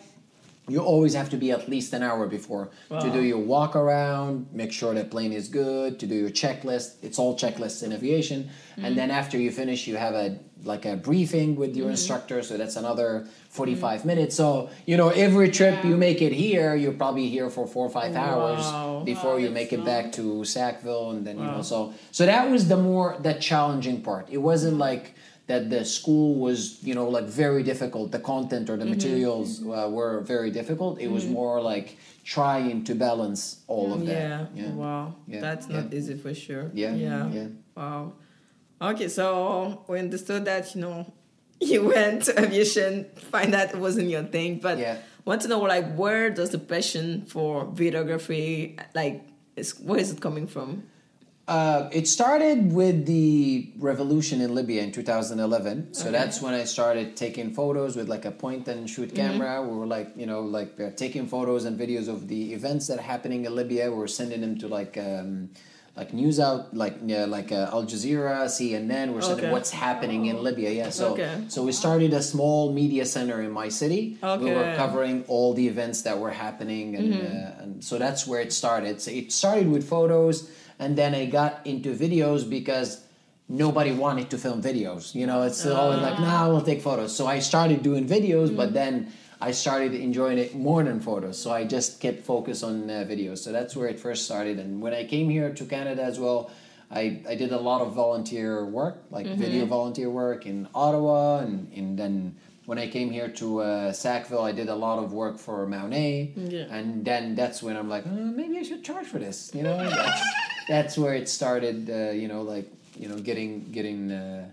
you 0.68 0.78
always 0.80 1.14
have 1.14 1.28
to 1.30 1.36
be 1.36 1.50
at 1.50 1.68
least 1.68 1.92
an 1.92 2.02
hour 2.02 2.26
before 2.26 2.70
to 2.88 3.10
do 3.10 3.22
your 3.22 3.38
walk 3.38 3.74
around, 3.74 4.46
make 4.52 4.72
sure 4.72 4.94
that 4.94 5.10
plane 5.10 5.32
is 5.32 5.48
good, 5.48 5.98
to 5.98 6.06
do 6.06 6.14
your 6.14 6.30
checklist. 6.30 6.96
It's 7.02 7.18
all 7.18 7.36
checklists 7.36 7.82
in 7.82 7.92
aviation. 7.92 8.48
And 8.76 8.84
mm-hmm. 8.84 8.94
then 8.94 9.10
after 9.10 9.36
you 9.36 9.50
finish, 9.50 9.88
you 9.88 9.96
have 9.96 10.14
a 10.14 10.38
like 10.64 10.84
a 10.84 10.96
briefing 10.96 11.56
with 11.56 11.74
your 11.74 11.86
mm-hmm. 11.86 11.92
instructor. 11.92 12.40
So 12.42 12.56
that's 12.56 12.76
another 12.76 13.26
45 13.48 13.98
mm-hmm. 13.98 14.08
minutes. 14.08 14.36
So, 14.36 14.70
you 14.86 14.96
know, 14.96 15.08
every 15.08 15.50
trip 15.50 15.84
you 15.84 15.96
make 15.96 16.22
it 16.22 16.32
here, 16.32 16.76
you're 16.76 16.92
probably 16.92 17.28
here 17.28 17.50
for 17.50 17.66
four 17.66 17.86
or 17.86 17.90
five 17.90 18.14
Wow. 18.14 18.22
hours 18.22 19.04
before 19.04 19.32
Wow, 19.32 19.38
you 19.38 19.50
make 19.50 19.72
it 19.72 19.78
long. 19.78 19.86
back 19.86 20.12
to 20.12 20.44
Sackville. 20.44 21.10
And 21.10 21.26
then, 21.26 21.38
you 21.38 21.44
know, 21.44 21.62
so, 21.62 21.92
so 22.12 22.26
that 22.26 22.48
was 22.48 22.68
the 22.68 22.76
more, 22.76 23.16
the 23.20 23.34
challenging 23.34 24.02
part. 24.02 24.28
It 24.30 24.38
wasn't 24.38 24.78
like, 24.78 25.14
that 25.52 25.68
the 25.74 25.84
school 25.84 26.28
was 26.46 26.58
you 26.88 26.94
know 26.98 27.06
like 27.16 27.28
very 27.44 27.62
difficult 27.72 28.06
the 28.16 28.22
content 28.34 28.64
or 28.70 28.76
the 28.82 28.88
materials 28.96 29.48
uh, 29.60 29.88
were 29.96 30.14
very 30.34 30.50
difficult 30.58 30.92
it 31.06 31.10
was 31.16 31.24
more 31.40 31.56
like 31.72 31.88
trying 32.36 32.76
to 32.88 32.92
balance 33.06 33.42
all 33.72 33.88
of 33.96 34.00
that. 34.06 34.14
Yeah. 34.54 34.64
that 34.66 34.74
Wow. 34.84 35.04
Yeah. 35.32 35.40
That's 35.46 35.66
Yeah. 35.68 35.76
not 35.76 35.86
easy 35.98 36.14
for 36.24 36.32
sure. 36.44 36.66
yeah 36.82 36.94
Yeah. 37.06 37.24
yeah 37.38 37.48
Wow. 37.80 38.02
Okay, 38.90 39.08
so 39.18 39.26
we 39.88 39.94
understood 40.06 40.42
that 40.50 40.64
you 40.74 40.80
know 40.84 40.98
you 41.72 41.80
went 41.94 42.16
to 42.26 42.32
aviation, 42.42 42.90
find 43.32 43.48
that 43.56 43.66
it 43.74 43.78
wasn't 43.86 44.08
your 44.14 44.24
thing, 44.36 44.50
but 44.66 44.76
Yeah. 44.78 44.96
want 45.28 45.38
to 45.44 45.48
know 45.52 45.60
like 45.76 45.86
where 46.02 46.26
does 46.38 46.50
the 46.56 46.62
passion 46.74 47.06
for 47.32 47.52
videography 47.82 48.50
like 49.00 49.16
is 49.60 49.68
where 49.88 50.00
is 50.04 50.08
it 50.14 50.20
coming 50.26 50.46
from? 50.54 50.70
Uh, 51.48 51.88
it 51.92 52.06
started 52.06 52.72
with 52.72 53.04
the 53.06 53.68
revolution 53.78 54.40
in 54.40 54.54
Libya 54.54 54.82
in 54.82 54.92
2011. 54.92 55.92
So 55.92 56.12
that's 56.12 56.40
when 56.40 56.54
I 56.54 56.62
started 56.64 57.16
taking 57.16 57.52
photos 57.52 57.96
with 57.96 58.08
like 58.08 58.24
a 58.24 58.30
point 58.30 58.68
and 58.68 58.88
shoot 58.88 59.12
camera. 59.14 59.60
We 59.60 59.76
were 59.76 59.86
like, 59.86 60.12
you 60.16 60.26
know, 60.26 60.42
like 60.42 60.78
uh, 60.80 60.90
taking 60.94 61.26
photos 61.26 61.64
and 61.64 61.78
videos 61.78 62.06
of 62.08 62.28
the 62.28 62.52
events 62.54 62.86
that 62.86 63.00
are 63.00 63.02
happening 63.02 63.44
in 63.44 63.54
Libya. 63.56 63.90
We 63.90 63.96
were 63.96 64.08
sending 64.08 64.40
them 64.40 64.56
to 64.60 64.68
like, 64.68 64.96
um, 64.96 65.50
like 65.96 66.14
news 66.14 66.38
out, 66.40 66.74
like 66.74 66.96
yeah, 67.04 67.24
like 67.26 67.50
uh, 67.52 67.68
Al 67.72 67.84
Jazeera, 67.84 68.46
CNN. 68.46 69.12
We're 69.12 69.20
sending 69.20 69.44
Okay. 69.46 69.52
what's 69.52 69.70
happening 69.72 70.26
in 70.26 70.42
Libya. 70.42 70.70
Yeah. 70.70 70.90
So 70.90 71.12
Okay. 71.14 71.44
so 71.48 71.62
we 71.64 71.72
started 71.72 72.14
a 72.14 72.22
small 72.22 72.72
media 72.72 73.04
center 73.04 73.42
in 73.42 73.50
my 73.50 73.68
city. 73.68 74.16
We 74.22 74.48
were 74.54 74.74
covering 74.76 75.24
all 75.26 75.52
the 75.54 75.66
events 75.68 76.02
that 76.02 76.18
were 76.18 76.30
happening, 76.30 76.96
and 76.96 77.12
uh, 77.12 77.62
and 77.62 77.84
so 77.84 77.98
that's 77.98 78.26
where 78.28 78.40
it 78.40 78.52
started. 78.54 79.02
So 79.02 79.10
it 79.10 79.32
started 79.32 79.68
with 79.68 79.86
photos 79.86 80.48
and 80.82 80.96
then 81.00 81.14
I 81.14 81.26
got 81.26 81.52
into 81.72 81.90
videos 82.04 82.48
because 82.58 82.88
nobody 83.48 83.92
wanted 84.04 84.26
to 84.32 84.38
film 84.44 84.58
videos. 84.70 85.14
You 85.14 85.26
know, 85.26 85.42
it's 85.48 85.64
always 85.66 86.00
like, 86.00 86.18
nah, 86.18 86.48
we'll 86.48 86.62
take 86.72 86.80
photos. 86.82 87.14
So 87.18 87.26
I 87.26 87.38
started 87.40 87.82
doing 87.82 88.04
videos, 88.16 88.48
but 88.60 88.72
then 88.80 88.94
I 89.48 89.50
started 89.52 89.92
enjoying 89.94 90.38
it 90.44 90.54
more 90.54 90.82
than 90.88 91.00
photos. 91.00 91.36
So 91.42 91.50
I 91.52 91.64
just 91.76 92.00
kept 92.00 92.20
focus 92.24 92.62
on 92.62 92.74
uh, 92.88 93.04
videos. 93.12 93.38
So 93.44 93.48
that's 93.56 93.74
where 93.76 93.88
it 93.92 93.98
first 94.06 94.24
started. 94.24 94.58
And 94.58 94.80
when 94.84 94.94
I 94.94 95.04
came 95.14 95.28
here 95.36 95.50
to 95.58 95.64
Canada 95.64 96.02
as 96.02 96.18
well, 96.24 96.50
I, 96.90 97.22
I 97.28 97.34
did 97.42 97.52
a 97.52 97.58
lot 97.70 97.80
of 97.82 97.88
volunteer 97.94 98.64
work, 98.64 98.96
like 99.10 99.26
video 99.26 99.64
volunteer 99.66 100.10
work 100.10 100.46
in 100.46 100.68
Ottawa 100.74 101.38
and, 101.44 101.72
and 101.74 101.98
then 101.98 102.36
when 102.66 102.78
I 102.78 102.86
came 102.88 103.10
here 103.10 103.28
to 103.42 103.46
uh, 103.60 103.92
Sackville, 103.92 104.42
I 104.42 104.52
did 104.52 104.68
a 104.68 104.74
lot 104.86 105.02
of 105.02 105.12
work 105.12 105.36
for 105.36 105.66
Mount 105.66 105.92
A, 105.94 106.32
Yeah. 106.36 106.66
and 106.76 107.04
then 107.04 107.34
that's 107.34 107.58
when 107.60 107.76
I'm 107.76 107.88
like, 107.88 108.04
oh, 108.06 108.10
maybe 108.40 108.56
I 108.56 108.62
should 108.62 108.84
charge 108.84 109.06
for 109.06 109.18
this. 109.18 109.50
You 109.52 109.64
know, 109.64 109.76
that's, 110.68 110.68
that's 110.68 110.98
where 110.98 111.14
it 111.14 111.28
started. 111.28 111.88
Uh, 111.90 112.10
you 112.12 112.28
know, 112.28 112.42
like 112.42 112.70
you 112.98 113.08
know, 113.08 113.16
getting 113.18 113.70
getting 113.72 114.10
uh, 114.12 114.48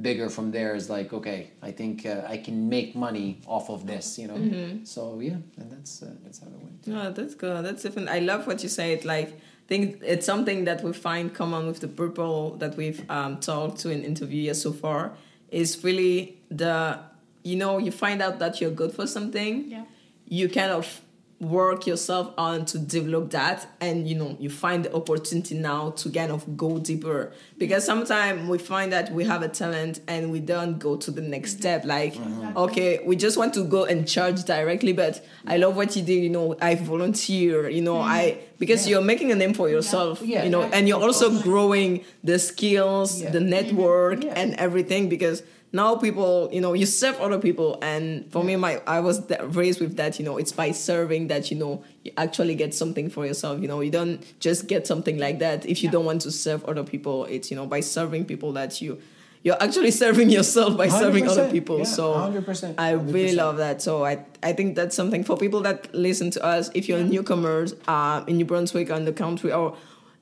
bigger 0.00 0.28
from 0.28 0.50
there 0.50 0.74
is 0.74 0.88
like, 0.90 1.12
okay, 1.12 1.50
I 1.62 1.70
think 1.72 2.04
uh, 2.06 2.22
I 2.28 2.36
can 2.38 2.68
make 2.68 2.94
money 2.94 3.40
off 3.46 3.70
of 3.70 3.86
this. 3.86 4.18
You 4.18 4.28
know, 4.28 4.34
Mm-hmm. 4.34 4.84
so 4.84 5.20
yeah, 5.20 5.36
and 5.58 5.70
that's 5.70 6.02
uh, 6.02 6.10
that's 6.24 6.38
how 6.40 6.46
it 6.48 6.52
went. 6.62 6.86
No, 6.86 7.12
that's 7.12 7.34
good. 7.34 7.64
That's 7.64 7.82
different. 7.82 8.08
I 8.08 8.18
love 8.20 8.46
what 8.46 8.62
you 8.62 8.68
said. 8.68 9.04
Like, 9.04 9.28
I 9.28 9.66
think 9.68 10.00
it's 10.02 10.26
something 10.26 10.64
that 10.64 10.82
we 10.82 10.92
find 10.92 11.34
common 11.34 11.66
with 11.66 11.80
the 11.80 11.88
people 11.88 12.56
that 12.58 12.76
we've 12.76 13.02
um, 13.10 13.38
talked 13.40 13.78
to 13.80 13.90
in 13.90 14.02
interviews 14.02 14.60
so 14.62 14.72
far. 14.72 15.12
Is 15.50 15.82
really 15.84 16.38
the 16.50 16.98
you 17.44 17.56
know 17.56 17.78
you 17.78 17.92
find 17.92 18.20
out 18.20 18.38
that 18.40 18.60
you're 18.60 18.72
good 18.72 18.92
for 18.92 19.06
something. 19.06 19.70
Yeah. 19.70 19.84
You 20.28 20.48
kind 20.48 20.72
of 20.72 21.00
work 21.40 21.86
yourself 21.86 22.32
on 22.38 22.64
to 22.64 22.78
develop 22.78 23.30
that 23.30 23.66
and 23.80 24.08
you 24.08 24.14
know 24.14 24.34
you 24.40 24.48
find 24.48 24.86
the 24.86 24.94
opportunity 24.94 25.54
now 25.54 25.90
to 25.90 26.10
kind 26.10 26.32
of 26.32 26.56
go 26.56 26.78
deeper. 26.78 27.32
Because 27.58 27.84
sometimes 27.84 28.48
we 28.48 28.58
find 28.58 28.92
that 28.92 29.12
we 29.12 29.24
have 29.24 29.42
a 29.42 29.48
talent 29.48 30.00
and 30.08 30.30
we 30.30 30.40
don't 30.40 30.78
go 30.78 30.96
to 30.96 31.10
the 31.10 31.20
next 31.20 31.52
mm-hmm. 31.52 31.60
step. 31.60 31.84
Like 31.84 32.16
okay 32.56 33.00
we 33.04 33.16
just 33.16 33.36
want 33.36 33.52
to 33.54 33.64
go 33.64 33.84
and 33.84 34.08
charge 34.08 34.44
directly 34.44 34.92
but 34.92 35.24
i 35.46 35.56
love 35.56 35.76
what 35.76 35.94
you 35.94 36.02
did 36.02 36.22
you 36.22 36.30
know 36.30 36.56
i 36.60 36.74
volunteer 36.74 37.68
you 37.68 37.82
know 37.82 37.96
mm-hmm. 37.96 38.10
i 38.10 38.38
because 38.58 38.86
Yeah. 38.86 38.90
you're 38.92 39.04
making 39.12 39.30
a 39.32 39.34
name 39.34 39.54
for 39.54 39.68
yourself 39.68 40.22
Yeah, 40.22 40.44
you 40.44 40.50
know 40.50 40.62
yeah, 40.62 40.70
and 40.74 40.88
you're 40.88 41.02
also 41.02 41.30
growing 41.42 42.04
the 42.24 42.38
skills 42.38 43.20
Yeah. 43.20 43.30
the 43.30 43.38
mm-hmm. 43.40 43.48
network 43.50 44.24
Yeah. 44.24 44.40
and 44.40 44.54
everything 44.54 45.08
because 45.08 45.42
now 45.72 45.96
people 45.96 46.48
you 46.52 46.60
know 46.60 46.72
you 46.72 46.86
serve 46.86 47.20
other 47.20 47.38
people 47.38 47.78
and 47.82 48.06
for 48.32 48.42
me 48.44 48.56
my 48.56 48.80
i 48.86 49.00
was 49.00 49.20
raised 49.60 49.80
with 49.80 49.96
that 49.96 50.18
you 50.18 50.24
know 50.24 50.36
it's 50.38 50.52
by 50.52 50.70
serving 50.70 51.26
that 51.28 51.50
you 51.50 51.56
know 51.58 51.82
you 52.04 52.12
actually 52.16 52.54
get 52.54 52.72
something 52.72 53.10
for 53.10 53.26
yourself 53.26 53.60
you 53.60 53.68
know 53.68 53.80
you 53.80 53.90
don't 53.90 54.20
just 54.40 54.68
get 54.68 54.86
something 54.86 55.18
like 55.18 55.38
that 55.40 55.66
if 55.66 55.82
you 55.82 55.88
Yeah. 55.88 55.92
don't 55.92 56.06
want 56.06 56.22
to 56.22 56.30
serve 56.30 56.64
other 56.64 56.84
people 56.84 57.24
it's 57.26 57.50
you 57.50 57.56
know 57.56 57.66
by 57.66 57.80
serving 57.80 58.24
people 58.26 58.52
that 58.52 58.80
you 58.80 58.98
you're 59.46 59.62
actually 59.62 59.92
serving 59.92 60.28
yourself 60.28 60.76
by 60.76 60.88
serving 60.88 61.28
other 61.28 61.48
people 61.48 61.78
yeah, 61.78 61.84
so 61.84 62.14
100%, 62.14 62.74
i 62.78 62.90
really 62.90 63.32
love 63.32 63.58
that 63.58 63.80
so 63.80 64.04
i 64.04 64.18
i 64.42 64.52
think 64.52 64.74
that's 64.74 64.96
something 64.96 65.22
for 65.22 65.36
people 65.36 65.60
that 65.60 65.94
listen 65.94 66.32
to 66.32 66.44
us 66.44 66.68
if 66.74 66.88
you're 66.88 67.02
newcomers 67.02 67.72
uh, 67.86 68.24
in 68.26 68.38
new 68.38 68.44
brunswick 68.44 68.90
or 68.90 68.94
in 68.94 69.04
the 69.04 69.12
country 69.12 69.52
or 69.52 69.76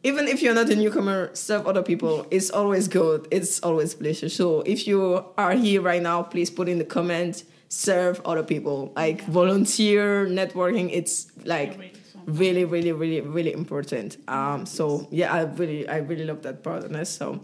even 0.05 0.29
if 0.29 0.43
you're 0.43 0.55
not 0.55 0.69
a 0.69 0.77
newcomer, 0.77 1.31
serve 1.33 1.67
other 1.67 1.83
people. 1.83 2.27
It's 2.31 2.51
always 2.51 2.89
good. 2.89 3.27
It's 3.31 3.59
always 3.61 3.95
pleasure. 3.95 4.29
So 4.29 4.61
if 4.61 4.87
you 4.87 5.25
are 5.39 5.53
here 5.53 5.81
right 5.81 6.03
now, 6.03 6.23
please 6.23 6.51
put 6.51 6.69
in 6.69 6.77
the 6.77 6.85
comment, 6.85 7.45
serve 7.71 8.21
other 8.27 8.43
people. 8.43 8.93
Like 8.95 9.25
volunteer, 9.25 10.27
networking, 10.27 10.91
it's 10.93 11.33
like 11.45 11.97
really, 12.27 12.67
really, 12.67 12.93
really, 12.93 13.23
really, 13.23 13.55
important. 13.55 14.19
Um, 14.29 14.67
so 14.67 15.09
yeah, 15.11 15.33
I 15.33 15.45
really, 15.45 15.89
I 15.89 15.97
really 15.97 16.27
love 16.27 16.43
that 16.43 16.63
part 16.63 16.85
of 16.85 16.93
it. 16.93 17.07
So, 17.07 17.43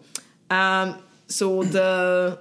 um, 0.50 0.98
so 1.30 1.62
the 1.62 2.38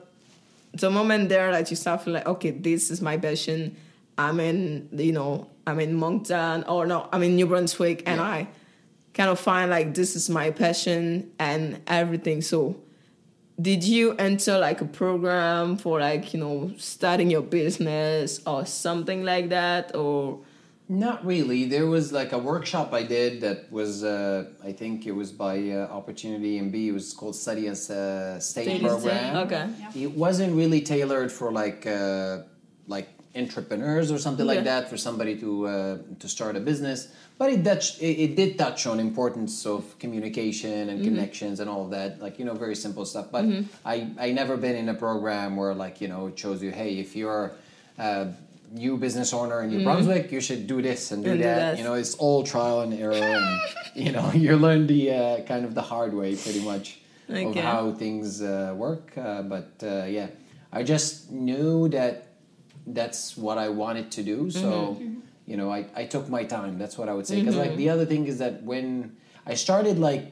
the 0.74 0.90
moment 0.90 1.30
there 1.30 1.52
that 1.52 1.70
you 1.70 1.76
start 1.76 2.04
feeling 2.04 2.20
like, 2.20 2.28
okay, 2.28 2.52
this 2.52 2.92
is 2.92 3.02
my 3.02 3.18
passion. 3.18 3.76
I'm 4.18 4.40
in, 4.40 4.90
you 4.92 5.14
know, 5.14 5.48
I'm 5.66 5.80
in 5.80 5.96
Moncton 5.96 6.64
or 6.64 6.86
no, 6.86 7.08
I'm 7.14 7.24
in 7.24 7.36
New 7.36 7.48
Brunswick, 7.48 8.04
and 8.06 8.18
Yeah. 8.20 8.28
I 8.28 8.48
kind 9.14 9.30
of 9.30 9.40
find 9.40 9.72
like 9.72 9.94
this 9.94 10.16
is 10.16 10.30
my 10.30 10.52
passion 10.52 11.32
and 11.40 11.82
everything. 11.88 12.42
So, 12.42 12.76
did 13.62 13.84
you 13.84 14.14
enter 14.18 14.58
like 14.60 14.82
a 14.82 14.86
program 14.86 15.78
for 15.78 16.00
like 16.00 16.34
you 16.34 16.40
know 16.40 16.72
starting 16.78 17.30
your 17.32 17.42
business 17.42 18.42
or 18.46 18.66
something 18.66 19.24
like 19.24 19.50
that, 19.50 19.96
or 19.96 20.40
Not 20.92 21.24
really. 21.24 21.66
There 21.66 21.86
was 21.86 22.12
like 22.12 22.32
a 22.32 22.40
workshop 22.40 22.94
I 22.94 23.04
did 23.04 23.42
that 23.42 23.72
was, 23.72 24.04
uh, 24.04 24.46
I 24.64 24.72
think 24.72 25.06
it 25.06 25.12
was 25.12 25.32
by 25.32 25.70
uh, 25.70 25.88
Opportunity 25.92 26.60
NB. 26.60 26.88
It 26.88 26.92
was 26.94 27.14
called 27.14 27.36
Study 27.36 27.68
as 27.68 27.92
a 27.92 28.42
State 28.42 28.64
Study 28.66 28.80
Program. 28.80 29.36
State, 29.36 29.36
okay. 29.46 29.70
Yeah. 29.80 30.04
It 30.06 30.12
wasn't 30.18 30.56
really 30.56 30.82
tailored 30.82 31.32
for 31.32 31.52
like 31.52 31.86
uh, 31.86 32.40
like 32.88 33.08
entrepreneurs 33.36 34.12
or 34.12 34.18
something 34.18 34.48
like 34.48 34.64
that 34.64 34.90
for 34.90 34.98
somebody 34.98 35.40
to 35.40 35.68
uh, 35.68 35.98
to 36.18 36.28
start 36.28 36.56
a 36.56 36.60
business. 36.60 37.10
But 37.38 37.52
it, 37.54 37.64
touch, 37.64 38.02
it 38.02 38.16
it 38.26 38.36
did 38.36 38.58
touch 38.58 38.88
on 38.88 39.00
importance 39.00 39.68
of 39.68 39.98
communication 40.00 40.90
and 40.90 41.00
Mm-hmm. 41.00 41.04
connections 41.04 41.60
and 41.60 41.70
all 41.70 41.84
of 41.86 41.92
that. 41.92 42.20
Like 42.20 42.40
you 42.40 42.46
know, 42.46 42.56
very 42.56 42.76
simple 42.76 43.06
stuff. 43.06 43.28
But 43.32 43.46
I 43.86 44.10
I 44.18 44.32
never 44.32 44.58
been 44.58 44.76
in 44.76 44.90
a 44.90 44.96
program 44.96 45.56
where 45.56 45.76
like 45.76 46.02
you 46.02 46.08
know 46.08 46.28
it 46.30 46.40
shows 46.40 46.64
you, 46.64 46.72
hey, 46.72 46.98
if 46.98 47.16
you're 47.16 47.52
uh, 48.00 48.26
new 48.72 48.98
business 48.98 49.34
owner 49.34 49.62
in 49.64 49.70
New 49.72 49.84
Brunswick, 49.84 50.32
you 50.32 50.42
should 50.42 50.68
do 50.68 50.82
this 50.82 51.12
and 51.12 51.24
do 51.24 51.30
Mm-hmm. 51.30 51.34
And 51.34 51.42
do 51.42 51.48
that. 51.48 51.60
that. 51.72 51.78
You 51.78 51.84
know, 51.84 51.94
it's 51.96 52.16
all 52.16 52.44
trial 52.44 52.82
and 52.82 52.94
error, 52.94 53.14
and 53.14 53.60
you 53.96 54.12
know, 54.12 54.32
you 54.34 54.56
learn 54.58 54.88
the 54.88 55.12
uh, 55.12 55.42
kind 55.44 55.66
of 55.66 55.74
the 55.76 55.82
hard 55.82 56.14
way, 56.14 56.36
pretty 56.36 56.62
much, 56.64 57.00
of 57.30 57.56
how 57.56 57.92
things 57.94 58.42
uh, 58.42 58.74
work. 58.78 59.18
Uh, 59.18 59.42
but 59.44 59.72
uh, 59.84 60.06
yeah, 60.06 60.28
I 60.72 60.84
just 60.84 61.32
knew 61.32 61.90
that 61.90 62.28
that's 62.88 63.36
what 63.38 63.58
I 63.58 63.70
wanted 63.70 64.12
to 64.12 64.24
do. 64.24 64.50
So, 64.50 64.98
Mm-hmm. 65.00 65.20
you 65.46 65.58
know, 65.58 65.72
I, 65.72 65.86
I 65.96 66.06
took 66.06 66.30
my 66.30 66.44
time. 66.44 66.78
That's 66.78 66.98
what 66.98 67.08
I 67.10 67.14
would 67.14 67.28
say. 67.28 67.40
Because 67.40 67.56
like 67.56 67.76
the 67.76 67.90
other 67.90 68.06
thing 68.06 68.28
is 68.28 68.38
that 68.40 68.62
when 68.64 69.16
I 69.46 69.56
started 69.56 69.98
like 70.00 70.26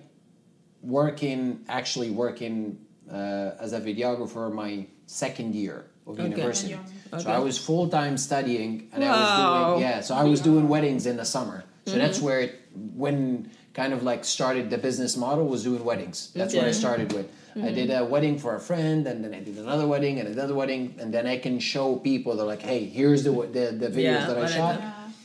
working, 0.81 1.65
actually 1.67 2.11
working 2.11 2.77
uh, 3.11 3.51
as 3.59 3.73
a 3.73 3.81
videographer, 3.81 4.51
my 4.53 4.85
second 5.05 5.55
year 5.55 5.85
of 6.05 6.13
Okay. 6.19 6.23
university. 6.29 6.71
Yeah. 6.71 6.79
So 7.19 7.29
I 7.29 7.39
was 7.39 7.57
full 7.57 7.87
time 7.89 8.17
studying, 8.17 8.89
and 8.93 9.03
I 9.03 9.11
was 9.21 9.29
doing 9.35 9.81
yeah. 9.81 10.01
So 10.01 10.15
I 10.15 10.23
was 10.23 10.41
doing 10.41 10.67
weddings 10.67 11.05
in 11.05 11.17
the 11.17 11.25
summer. 11.25 11.63
So 11.85 11.91
Mm-hmm. 11.93 11.99
that's 12.01 12.19
where 12.19 12.41
it 12.41 12.55
when 12.95 13.49
kind 13.73 13.93
of 13.93 14.03
like 14.03 14.25
started 14.25 14.69
the 14.69 14.77
business 14.77 15.15
model 15.15 15.45
was 15.47 15.63
doing 15.63 15.83
weddings. 15.85 16.31
That's 16.35 16.53
what 16.53 16.65
I 16.65 16.71
started 16.71 17.13
with. 17.13 17.27
I 17.55 17.71
did 17.71 17.89
a 17.89 18.05
wedding 18.05 18.37
for 18.37 18.55
a 18.55 18.59
friend, 18.59 19.07
and 19.07 19.23
then 19.23 19.33
I 19.33 19.39
did 19.39 19.57
another 19.57 19.87
wedding 19.87 20.19
and 20.19 20.27
another 20.29 20.53
wedding, 20.53 20.93
and 20.99 21.11
then 21.13 21.25
I 21.25 21.37
can 21.37 21.59
show 21.59 21.95
people. 21.95 22.35
They're 22.35 22.45
like, 22.45 22.61
"Hey, 22.61 22.85
here's 22.85 23.23
the 23.23 23.31
the, 23.31 23.65
the 23.83 23.89
videos 23.89 24.03
Yeah, 24.21 24.27
that 24.27 24.37
I 24.37 24.41
what 24.41 24.51
I 24.51 24.55
shot." 24.55 24.81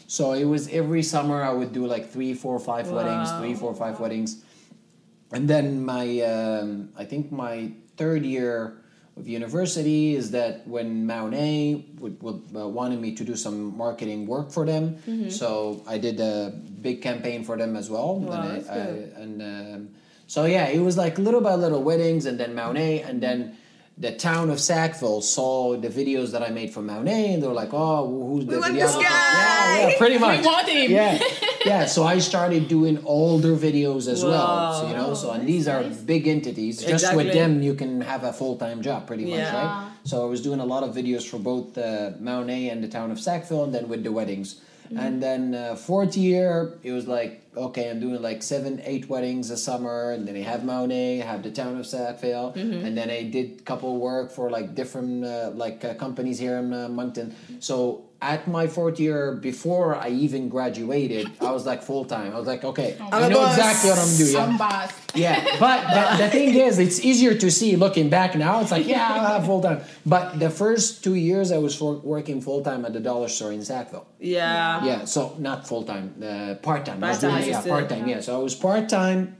So 0.06 0.32
it 0.32 0.44
was 0.44 0.68
every 0.68 1.02
summer 1.02 1.42
I 1.42 1.52
would 1.52 1.72
do 1.72 1.86
like 1.86 2.10
three, 2.10 2.32
four, 2.34 2.58
five 2.60 2.90
weddings, 2.90 3.28
Wow. 3.30 3.38
three, 3.40 3.54
four, 3.54 3.74
five 3.74 3.98
weddings, 4.00 4.44
and 5.32 5.48
then 5.48 5.84
my 5.84 6.20
um, 6.20 6.90
I 6.96 7.04
think 7.04 7.32
my 7.32 7.72
third 7.96 8.24
year 8.24 8.78
of 9.16 9.28
university 9.28 10.14
is 10.14 10.30
that 10.30 10.66
when 10.66 11.06
Mount 11.06 11.34
A 11.34 11.84
would, 12.00 12.22
would 12.22 12.42
uh, 12.56 12.66
wanted 12.68 13.00
me 13.00 13.14
to 13.14 13.24
do 13.24 13.36
some 13.36 13.76
marketing 13.76 14.26
work 14.26 14.50
for 14.50 14.64
them, 14.66 14.96
Mm-hmm. 15.06 15.28
so 15.30 15.82
I 15.86 15.98
did 15.98 16.18
a 16.20 16.50
big 16.80 17.02
campaign 17.02 17.44
for 17.44 17.56
them 17.56 17.76
as 17.76 17.90
well. 17.90 18.16
Wow, 18.16 18.32
and 18.32 18.42
I, 18.42 18.48
that's 18.58 18.68
I- 18.70 19.20
and 19.22 19.42
um, 19.42 19.88
so 20.26 20.44
yeah, 20.46 20.66
it 20.68 20.78
was 20.80 20.96
like 20.96 21.18
little 21.18 21.40
by 21.42 21.54
little 21.56 21.82
weddings, 21.82 22.24
and 22.26 22.38
then 22.40 22.54
Mount 22.54 22.78
A, 22.78 23.02
and 23.02 23.20
then. 23.22 23.56
The 24.02 24.10
town 24.10 24.50
of 24.50 24.58
Sackville 24.58 25.22
saw 25.22 25.76
the 25.76 25.88
videos 25.88 26.32
that 26.32 26.42
I 26.42 26.50
made 26.50 26.70
for 26.74 26.82
Mount 26.82 27.06
A, 27.06 27.34
and 27.34 27.40
they 27.40 27.46
were 27.46 27.60
like, 27.64 27.72
"Oh, 27.72 28.00
who's 28.28 28.44
the 28.46 28.58
We 28.58 28.72
this 28.72 28.96
guy! 28.96 29.02
Yeah, 29.02 29.88
yeah, 29.90 29.96
pretty 29.96 30.18
much. 30.18 30.40
We 30.40 30.46
want 30.46 30.68
him. 30.68 30.90
Yeah, 30.90 31.22
yeah. 31.64 31.86
So 31.86 32.02
I 32.02 32.18
started 32.18 32.66
doing 32.66 32.98
older 33.04 33.54
videos 33.54 34.08
as 34.08 34.24
well. 34.24 34.80
So, 34.80 34.88
you 34.88 34.94
know, 34.94 35.14
so 35.14 35.30
and 35.30 35.46
these 35.46 35.68
are 35.68 35.84
big 36.14 36.26
entities. 36.26 36.82
Exactly. 36.82 36.98
Just 36.98 37.14
with 37.16 37.32
them, 37.32 37.62
you 37.62 37.74
can 37.74 38.00
have 38.00 38.24
a 38.24 38.32
full 38.32 38.56
time 38.56 38.82
job, 38.82 39.06
pretty 39.06 39.24
much, 39.24 39.38
Yeah. 39.38 39.54
right? 39.54 39.92
So 40.02 40.24
I 40.26 40.28
was 40.28 40.42
doing 40.42 40.58
a 40.58 40.66
lot 40.66 40.82
of 40.82 40.96
videos 40.96 41.24
for 41.24 41.38
both 41.38 41.78
uh, 41.78 42.10
Mount 42.18 42.50
A 42.50 42.70
and 42.70 42.82
the 42.82 42.88
town 42.88 43.12
of 43.12 43.20
Sackville, 43.20 43.62
and 43.62 43.72
then 43.72 43.88
with 43.88 44.02
the 44.02 44.10
weddings. 44.10 44.60
And 44.98 45.22
then 45.22 45.54
uh, 45.54 45.76
fourth 45.76 46.16
year, 46.16 46.74
it 46.82 46.90
was 46.90 47.06
like, 47.06 47.41
okay, 47.56 47.90
I'm 47.90 48.00
doing 48.00 48.20
like 48.22 48.42
seven, 48.42 48.80
eight 48.84 49.08
weddings 49.08 49.50
a 49.50 49.56
summer, 49.56 50.12
and 50.12 50.26
then 50.26 50.36
I 50.36 50.40
have 50.42 50.64
Mount 50.64 50.92
A, 50.92 51.22
I 51.22 51.24
have 51.24 51.42
the 51.42 51.50
town 51.50 51.78
of 51.78 51.86
Sackville, 51.86 52.52
and 52.56 52.96
then 52.96 53.10
I 53.10 53.24
did 53.24 53.64
couple 53.64 53.98
work 53.98 54.30
for 54.30 54.50
like 54.50 54.74
different 54.74 55.24
uh, 55.24 55.50
like 55.54 55.84
uh, 55.84 55.94
companies 55.94 56.38
here 56.38 56.56
in 56.58 56.72
uh, 56.72 56.88
Moncton. 56.88 57.34
So 57.60 58.04
at 58.20 58.46
my 58.46 58.68
fourth 58.68 59.00
year, 59.00 59.34
before 59.34 59.96
I 59.96 60.08
even 60.10 60.48
graduated, 60.48 61.28
I 61.40 61.50
was 61.50 61.66
like 61.66 61.82
full 61.82 62.04
time. 62.04 62.32
I 62.32 62.38
was 62.38 62.46
like, 62.46 62.62
okay, 62.64 62.96
I'm 63.00 63.24
I 63.24 63.28
know 63.28 63.40
boss. 63.40 63.56
exactly 63.56 63.90
what 63.90 63.98
I'm 63.98 64.16
doing. 64.16 64.32
yeah. 64.32 64.44
Some 64.46 64.58
boss. 64.58 64.92
Yeah, 65.14 65.44
but 65.60 65.80
the, 66.16 66.24
the 66.24 66.30
thing 66.30 66.54
is, 66.54 66.78
it's 66.78 67.04
easier 67.04 67.34
to 67.34 67.50
see 67.50 67.76
looking 67.76 68.08
back 68.08 68.34
now. 68.34 68.60
It's 68.60 68.70
like, 68.70 68.86
yeah, 68.86 69.08
I'll 69.12 69.26
have 69.34 69.44
full 69.44 69.60
time. 69.60 69.80
But 70.06 70.38
the 70.38 70.48
first 70.48 71.04
two 71.04 71.16
years, 71.16 71.52
I 71.52 71.58
was 71.58 71.74
for, 71.76 71.96
working 71.96 72.40
full 72.40 72.62
time 72.62 72.84
at 72.86 72.92
the 72.94 73.00
dollar 73.00 73.28
store 73.28 73.52
in 73.52 73.62
Sackville. 73.62 74.06
yeah, 74.20 74.84
Yeah, 74.86 75.04
so 75.04 75.36
not 75.38 75.66
full 75.66 75.82
time, 75.82 76.14
uh, 76.22 76.54
part 76.62 76.86
time. 76.86 77.00
Part-time, 77.00 77.30
doing 77.32 77.41
yeah, 77.48 77.62
part 77.62 77.88
time. 77.88 78.08
Yeah, 78.08 78.20
so 78.20 78.38
I 78.38 78.42
was 78.42 78.54
part 78.54 78.88
time 78.88 79.36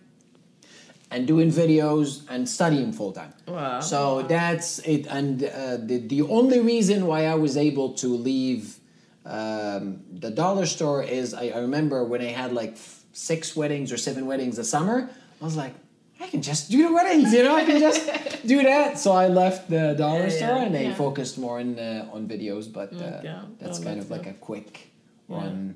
and 1.10 1.26
doing 1.26 1.50
videos 1.50 2.22
and 2.30 2.48
studying 2.48 2.92
full 2.92 3.12
time. 3.12 3.32
Wow. 3.46 3.80
So 3.80 4.22
that's 4.22 4.78
it. 4.80 5.06
And 5.06 5.44
uh, 5.44 5.76
the 5.78 5.98
the 6.06 6.22
only 6.22 6.60
reason 6.60 7.06
why 7.06 7.26
I 7.26 7.34
was 7.34 7.56
able 7.56 7.92
to 7.94 8.08
leave 8.08 8.78
um, 9.24 10.00
the 10.12 10.30
dollar 10.30 10.66
store 10.66 11.02
is 11.02 11.34
I, 11.34 11.48
I 11.54 11.58
remember 11.58 12.04
when 12.04 12.20
I 12.22 12.32
had 12.32 12.52
like 12.52 12.72
f- 12.72 13.02
six 13.12 13.54
weddings 13.54 13.92
or 13.92 13.96
seven 13.96 14.26
weddings 14.26 14.58
a 14.58 14.64
summer. 14.64 15.10
I 15.40 15.44
was 15.44 15.56
like, 15.56 15.74
I 16.20 16.26
can 16.28 16.40
just 16.42 16.70
do 16.70 16.88
the 16.88 16.94
weddings, 16.94 17.32
you 17.32 17.42
know. 17.42 17.54
I 17.56 17.64
can 17.64 17.78
just 17.80 18.46
do 18.46 18.62
that. 18.62 18.98
So 18.98 19.12
I 19.12 19.28
left 19.28 19.68
the 19.68 19.94
dollar 19.98 20.24
Yeah, 20.26 20.28
store 20.38 20.56
yeah. 20.58 20.64
and 20.66 20.76
I 20.76 20.82
Yeah. 20.82 20.94
focused 20.94 21.36
more 21.38 21.58
on 21.60 21.78
uh, 21.78 22.08
on 22.12 22.26
videos. 22.26 22.72
But 22.72 22.92
uh, 22.94 23.20
that's 23.60 23.78
Oh, 23.80 23.82
kind 23.84 24.00
that's 24.00 24.04
of 24.06 24.10
like 24.10 24.26
a 24.26 24.34
quick 24.34 24.90
run. 25.28 25.74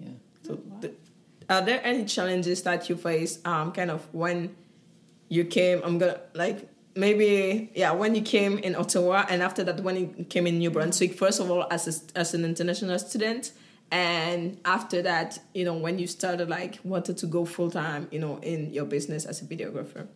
Yeah. 0.00 0.08
So, 0.46 0.58
th- 0.80 0.94
are 1.50 1.60
there 1.62 1.80
any 1.84 2.04
challenges 2.04 2.62
that 2.62 2.88
you 2.88 2.96
face, 2.96 3.38
um, 3.44 3.72
kind 3.72 3.90
of 3.90 4.06
when 4.12 4.54
you 5.28 5.44
came? 5.44 5.82
I'm 5.84 5.98
gonna 5.98 6.20
like 6.34 6.68
maybe 6.96 7.70
yeah 7.74 7.92
when 7.92 8.14
you 8.14 8.22
came 8.22 8.58
in 8.58 8.74
Ottawa, 8.76 9.26
and 9.28 9.42
after 9.42 9.64
that 9.64 9.80
when 9.80 9.96
you 9.96 10.24
came 10.28 10.46
in 10.46 10.58
New 10.58 10.70
Brunswick. 10.70 11.14
First 11.14 11.40
of 11.40 11.50
all, 11.50 11.66
as 11.70 11.86
a, 12.14 12.18
as 12.18 12.34
an 12.34 12.44
international 12.44 12.98
student, 12.98 13.52
and 13.90 14.58
after 14.64 15.02
that, 15.02 15.38
you 15.52 15.64
know, 15.64 15.74
when 15.74 15.98
you 15.98 16.06
started 16.06 16.48
like 16.48 16.78
wanted 16.84 17.16
to 17.18 17.26
go 17.26 17.44
full 17.44 17.70
time, 17.70 18.08
you 18.10 18.20
know, 18.20 18.38
in 18.42 18.72
your 18.72 18.84
business 18.84 19.24
as 19.26 19.42
a 19.42 19.44
videographer. 19.44 20.06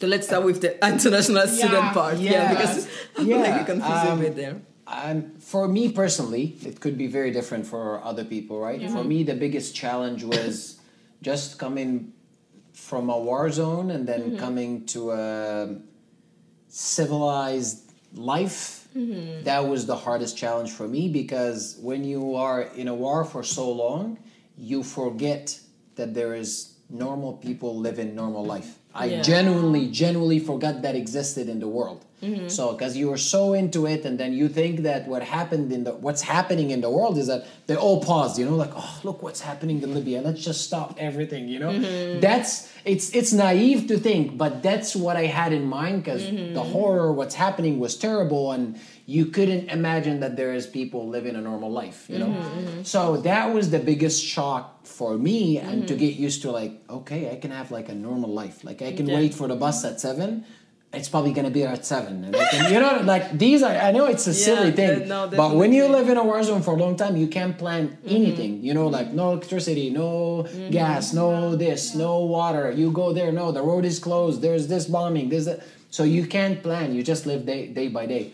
So 0.00 0.08
let's 0.08 0.26
start 0.26 0.42
with 0.44 0.60
the 0.60 0.84
international 0.92 1.46
student 1.46 1.72
Yeah. 1.74 1.92
part. 1.92 2.18
Yeah, 2.18 2.30
Yeah. 2.32 2.48
because 2.54 2.86
I 3.16 3.18
feel 3.24 3.26
Yeah, 3.28 3.36
like 3.36 3.60
you 3.60 3.66
confuse 3.66 3.98
um, 4.10 4.34
there. 4.34 4.60
Um, 4.92 5.32
for 5.38 5.66
me 5.68 5.90
personally, 5.90 6.56
it 6.62 6.80
could 6.80 6.98
be 6.98 7.06
very 7.06 7.30
different 7.30 7.66
for 7.66 8.04
other 8.04 8.24
people, 8.24 8.60
right? 8.60 8.78
For 8.90 9.02
me, 9.02 9.22
the 9.24 9.34
biggest 9.34 9.74
challenge 9.74 10.22
was 10.22 10.80
just 11.22 11.58
coming 11.58 12.12
from 12.74 13.08
a 13.08 13.18
war 13.18 13.50
zone 13.50 13.90
and 13.90 14.06
then 14.06 14.36
coming 14.36 14.84
to 14.86 15.12
a 15.12 15.76
civilized 16.68 17.92
life. 18.14 18.86
That 19.44 19.66
was 19.66 19.86
the 19.86 19.96
hardest 19.96 20.36
challenge 20.36 20.70
for 20.70 20.86
me 20.86 21.08
because 21.08 21.78
when 21.80 22.04
you 22.04 22.34
are 22.36 22.62
in 22.62 22.88
a 22.88 22.94
war 22.94 23.24
for 23.24 23.42
so 23.42 23.70
long, 23.72 24.18
you 24.58 24.82
forget 24.82 25.58
that 25.96 26.12
there 26.12 26.34
is 26.34 26.74
normal 26.90 27.32
people 27.34 27.78
living 27.78 28.14
normal 28.14 28.44
life. 28.44 28.78
I 28.94 29.06
Yeah. 29.06 29.22
genuinely, 29.22 29.88
genuinely 29.88 30.38
forgot 30.38 30.82
that 30.82 30.94
existed 30.94 31.48
in 31.48 31.60
the 31.60 31.68
world. 31.68 32.04
Mm-hmm. 32.22 32.48
So, 32.48 32.72
because 32.72 32.96
you 32.96 33.10
were 33.10 33.18
so 33.18 33.52
into 33.52 33.86
it, 33.86 34.04
and 34.04 34.18
then 34.18 34.32
you 34.32 34.48
think 34.48 34.80
that 34.80 35.08
what 35.08 35.22
happened 35.22 35.72
in 35.72 35.82
the 35.82 35.92
what's 35.92 36.22
happening 36.22 36.70
in 36.70 36.80
the 36.80 36.88
world 36.88 37.18
is 37.18 37.26
that 37.26 37.46
they 37.66 37.74
all 37.74 38.00
paused. 38.00 38.38
You 38.38 38.46
know, 38.46 38.54
like 38.54 38.70
oh 38.76 39.00
look 39.02 39.22
what's 39.22 39.40
happening 39.40 39.82
in 39.82 39.92
Libya. 39.92 40.22
Let's 40.22 40.44
just 40.44 40.62
stop 40.64 40.94
everything. 40.98 41.48
You 41.48 41.58
know, 41.58 41.72
mm-hmm. 41.72 42.20
that's 42.20 42.72
it's 42.84 43.10
it's 43.14 43.32
naive 43.32 43.88
to 43.88 43.98
think, 43.98 44.38
but 44.38 44.62
that's 44.62 44.94
what 44.94 45.16
I 45.16 45.26
had 45.26 45.52
in 45.52 45.66
mind 45.66 46.04
because 46.04 46.22
mm-hmm. 46.22 46.54
the 46.54 46.62
horror, 46.62 47.12
what's 47.12 47.34
happening, 47.34 47.80
was 47.80 47.96
terrible, 47.96 48.52
and 48.52 48.78
you 49.06 49.26
couldn't 49.26 49.68
imagine 49.68 50.20
that 50.20 50.36
there 50.36 50.54
is 50.54 50.66
people 50.66 51.08
living 51.08 51.34
a 51.34 51.40
normal 51.40 51.72
life. 51.72 52.06
You 52.08 52.18
know, 52.18 52.82
so 52.84 53.16
that 53.18 53.52
was 53.52 53.70
the 53.70 53.80
biggest 53.80 54.24
shock 54.24 54.86
for 54.86 55.18
me, 55.18 55.58
and 55.58 55.88
to 55.88 55.96
get 55.96 56.14
used 56.14 56.42
to 56.42 56.52
like 56.52 56.82
okay, 56.88 57.32
I 57.32 57.36
can 57.36 57.50
have 57.50 57.72
like 57.72 57.88
a 57.88 57.94
normal 57.94 58.30
life. 58.30 58.62
Like 58.62 58.80
I 58.80 58.92
can 58.92 59.08
Yeah. 59.08 59.16
wait 59.16 59.34
for 59.34 59.48
the 59.48 59.56
bus 59.56 59.84
at 59.84 60.00
seven 60.00 60.44
it's 60.92 61.08
probably 61.08 61.32
gonna 61.32 61.50
be 61.50 61.60
there 61.60 61.70
at 61.70 61.86
seven. 61.86 62.24
And 62.24 62.36
I 62.36 62.44
can, 62.50 62.72
you 62.72 62.78
know, 62.78 63.00
like 63.04 63.38
these 63.38 63.62
are. 63.62 63.74
I 63.74 63.92
know 63.92 64.06
it's 64.06 64.26
a 64.26 64.34
silly 64.34 64.72
thing, 64.72 65.08
no, 65.08 65.28
but 65.28 65.56
when 65.56 65.72
you 65.72 65.86
live 65.88 66.08
in 66.08 66.16
a 66.16 66.24
war 66.24 66.42
zone 66.42 66.62
for 66.62 66.74
a 66.74 66.76
long 66.76 66.96
time, 66.96 67.16
you 67.16 67.28
can't 67.28 67.56
plan 67.56 67.88
mm-hmm. 67.88 68.08
anything. 68.08 68.62
You 68.62 68.74
know, 68.74 68.88
like 68.88 69.06
mm-hmm. 69.06 69.16
no 69.16 69.32
electricity, 69.32 69.90
no 69.90 70.44
mm-hmm. 70.44 70.70
gas, 70.70 71.12
no 71.14 71.56
this, 71.56 71.94
no 71.94 72.20
water. 72.20 72.70
You 72.70 72.90
go 72.92 73.12
there, 73.12 73.32
no, 73.32 73.52
the 73.52 73.62
road 73.62 73.84
is 73.84 73.98
closed. 73.98 74.42
There's 74.42 74.66
this 74.68 74.86
bombing. 74.86 75.30
There's 75.30 75.46
that. 75.46 75.62
So 75.90 76.04
you 76.04 76.26
can't 76.26 76.62
plan. 76.62 76.94
You 76.94 77.02
just 77.02 77.26
live 77.26 77.46
day 77.46 77.68
day 77.68 77.88
by 77.88 78.06
day. 78.06 78.32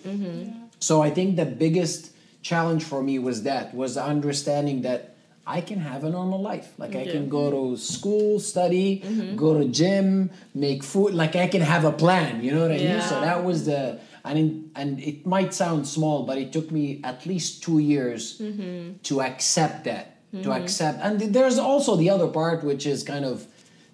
So 0.80 1.02
I 1.02 1.10
think 1.10 1.36
the 1.36 1.46
biggest 1.46 2.12
challenge 2.42 2.84
for 2.84 3.02
me 3.02 3.18
was 3.18 3.42
that 3.42 3.74
was 3.74 3.96
understanding 3.96 4.82
that 4.82 5.17
I 5.48 5.62
can 5.62 5.80
have 5.80 6.04
a 6.04 6.10
normal 6.10 6.42
life. 6.42 6.74
Like 6.76 6.94
I 6.94 7.06
can 7.06 7.30
go 7.30 7.50
to 7.50 7.76
school, 7.78 8.38
study, 8.38 9.00
mm-hmm. 9.00 9.34
go 9.34 9.58
to 9.58 9.64
gym, 9.66 10.30
make 10.54 10.84
food. 10.84 11.14
Like 11.14 11.34
I 11.36 11.48
can 11.48 11.62
have 11.62 11.84
a 11.86 11.92
plan. 11.92 12.44
You 12.44 12.52
know 12.52 12.60
what 12.60 12.72
I 12.72 12.76
mean? 12.76 13.00
So 13.00 13.18
that 13.20 13.42
was 13.42 13.64
the 13.64 13.98
and 14.24 14.38
in, 14.38 14.70
and 14.76 15.00
it 15.00 15.26
might 15.26 15.54
sound 15.54 15.88
small, 15.88 16.24
but 16.24 16.36
it 16.36 16.52
took 16.52 16.70
me 16.70 17.00
at 17.02 17.24
least 17.24 17.62
two 17.62 17.78
years 17.78 18.38
mm-hmm. 18.38 18.98
to 19.04 19.22
accept 19.22 19.84
that. 19.84 20.06
To 20.32 20.36
mm-hmm. 20.36 20.50
accept, 20.50 21.00
and 21.00 21.18
there's 21.32 21.58
also 21.58 21.96
the 21.96 22.10
other 22.10 22.28
part, 22.28 22.62
which 22.62 22.84
is 22.84 23.02
kind 23.02 23.24
of 23.24 23.46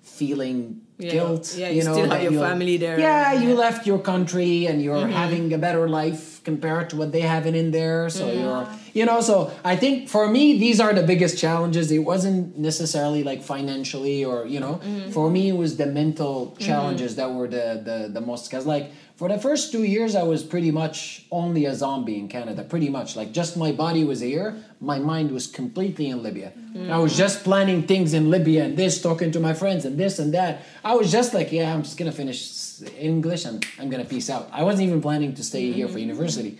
feeling 0.03 0.81
Yeah. 0.99 1.11
guilt. 1.11 1.55
Yeah, 1.57 1.71
you 1.71 1.83
still 1.83 2.11
have 2.11 2.23
your 2.23 2.43
family 2.43 2.77
there. 2.77 2.99
Yeah, 2.99 3.33
you 3.35 3.51
Yeah. 3.51 3.65
left 3.67 3.87
your 3.87 4.01
country 4.13 4.67
and 4.67 4.83
you're 4.83 5.07
having 5.07 5.53
a 5.55 5.59
better 5.59 5.89
life 5.89 6.34
compared 6.45 6.91
to 6.91 6.97
what 6.97 7.11
they 7.11 7.23
have 7.23 7.47
in 7.47 7.71
there. 7.71 8.09
So 8.11 8.27
mm-hmm. 8.27 8.41
you're, 8.41 8.69
you 8.93 9.05
know, 9.07 9.21
so 9.21 9.53
I 9.65 9.77
think 9.77 10.09
for 10.09 10.29
me, 10.29 10.59
these 10.59 10.79
are 10.79 10.93
the 10.93 11.03
biggest 11.03 11.39
challenges. 11.39 11.91
It 11.91 11.99
wasn't 11.99 12.59
necessarily 12.59 13.23
like 13.25 13.43
financially 13.43 14.25
or, 14.25 14.47
you 14.47 14.61
know, 14.61 14.75
mm-hmm. 14.75 15.11
for 15.11 15.31
me, 15.31 15.49
it 15.49 15.57
was 15.57 15.77
the 15.77 15.87
mental 15.87 16.57
challenges 16.59 17.13
mm-hmm. 17.13 17.33
that 17.33 17.39
were 17.39 17.49
the, 17.49 17.83
the, 17.85 18.09
the 18.13 18.21
most, 18.21 18.51
because 18.51 18.67
like 18.67 18.93
for 19.17 19.29
the 19.29 19.39
first 19.39 19.73
two 19.73 19.85
years, 19.85 20.15
I 20.17 20.25
was 20.25 20.43
pretty 20.43 20.71
much 20.71 21.25
only 21.31 21.67
a 21.67 21.75
zombie 21.75 22.19
in 22.19 22.29
Canada, 22.29 22.63
pretty 22.65 22.89
much. 22.89 23.17
Like 23.17 23.33
just 23.33 23.57
my 23.57 23.73
body 23.73 24.05
was 24.05 24.21
here, 24.21 24.57
my 24.81 24.99
mind 24.99 25.31
was 25.31 25.47
completely 25.47 26.09
in 26.09 26.23
Libya. 26.23 26.53
I 26.91 26.99
was 26.99 27.17
just 27.17 27.45
planning 27.45 27.85
things 27.87 28.15
in 28.15 28.31
Libya 28.31 28.65
and 28.65 28.77
this, 28.77 29.01
talking 29.01 29.31
to 29.31 29.39
my 29.39 29.55
friends 29.55 29.85
and 29.85 29.97
this 29.97 30.19
and 30.19 30.35
that. 30.35 30.63
I 30.85 30.95
was 30.97 31.13
just 31.13 31.33
like, 31.33 31.53
yeah, 31.53 31.73
I'm 31.73 31.85
just 31.85 31.97
gonna 31.97 32.11
finish 32.11 32.45
English 32.83 33.45
and 33.45 33.65
I'm 33.79 33.91
gonna 33.91 34.05
peace 34.05 34.31
out. 34.31 34.49
I 34.53 34.63
wasn't 34.63 34.89
even 34.89 35.01
planning 35.01 35.35
to 35.35 35.45
stay 35.45 35.73
here 35.73 35.89
for 35.89 35.99
university. 35.99 36.59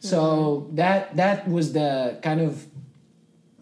So 0.00 0.68
that 0.72 1.16
that 1.16 1.48
was 1.48 1.72
the 1.72 2.18
kind 2.22 2.40
of 2.40 2.66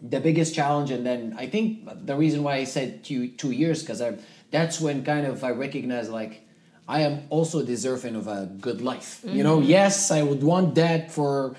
the 0.03 0.19
biggest 0.19 0.53
challenge 0.53 0.91
and 0.91 1.05
then 1.05 1.33
i 1.39 1.47
think 1.47 1.87
the 2.05 2.15
reason 2.15 2.43
why 2.43 2.55
i 2.55 2.63
said 2.65 3.03
two, 3.03 3.29
two 3.29 3.51
years 3.51 3.81
because 3.81 4.01
i 4.01 4.13
that's 4.51 4.79
when 4.79 5.03
kind 5.03 5.25
of 5.25 5.43
i 5.43 5.49
recognize 5.49 6.09
like 6.09 6.45
i 6.87 6.99
am 7.01 7.23
also 7.29 7.63
deserving 7.65 8.15
of 8.15 8.27
a 8.27 8.45
good 8.59 8.81
life 8.81 9.21
you 9.25 9.43
know 9.43 9.57
mm-hmm. 9.57 9.69
yes 9.69 10.11
i 10.11 10.21
would 10.21 10.43
want 10.43 10.75
that 10.75 11.11
for 11.11 11.55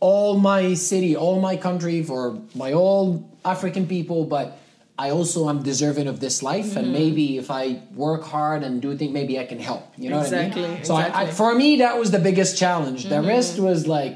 all 0.00 0.36
my 0.36 0.74
city 0.74 1.14
all 1.14 1.40
my 1.40 1.56
country 1.56 2.02
for 2.02 2.40
my 2.54 2.72
all 2.72 3.30
african 3.44 3.86
people 3.86 4.24
but 4.24 4.58
i 4.98 5.10
also 5.10 5.48
am 5.48 5.62
deserving 5.62 6.06
of 6.12 6.20
this 6.20 6.42
life 6.42 6.76
and 6.76 6.92
maybe 6.92 7.38
if 7.38 7.50
i 7.50 7.80
work 7.94 8.22
hard 8.24 8.62
and 8.62 8.82
do 8.82 8.96
things 8.96 9.12
maybe 9.12 9.38
i 9.38 9.44
can 9.44 9.58
help 9.58 9.84
you 9.96 10.10
know 10.10 10.20
Exactly, 10.20 10.62
what 10.62 10.70
i 10.70 10.74
mean 10.74 10.84
so 10.84 10.94
I, 10.96 11.20
I, 11.22 11.26
for 11.30 11.54
me 11.54 11.76
that 11.84 11.98
was 11.98 12.10
the 12.10 12.18
biggest 12.28 12.58
challenge 12.58 13.04
the 13.04 13.22
rest 13.22 13.58
was 13.58 13.86
like 13.86 14.14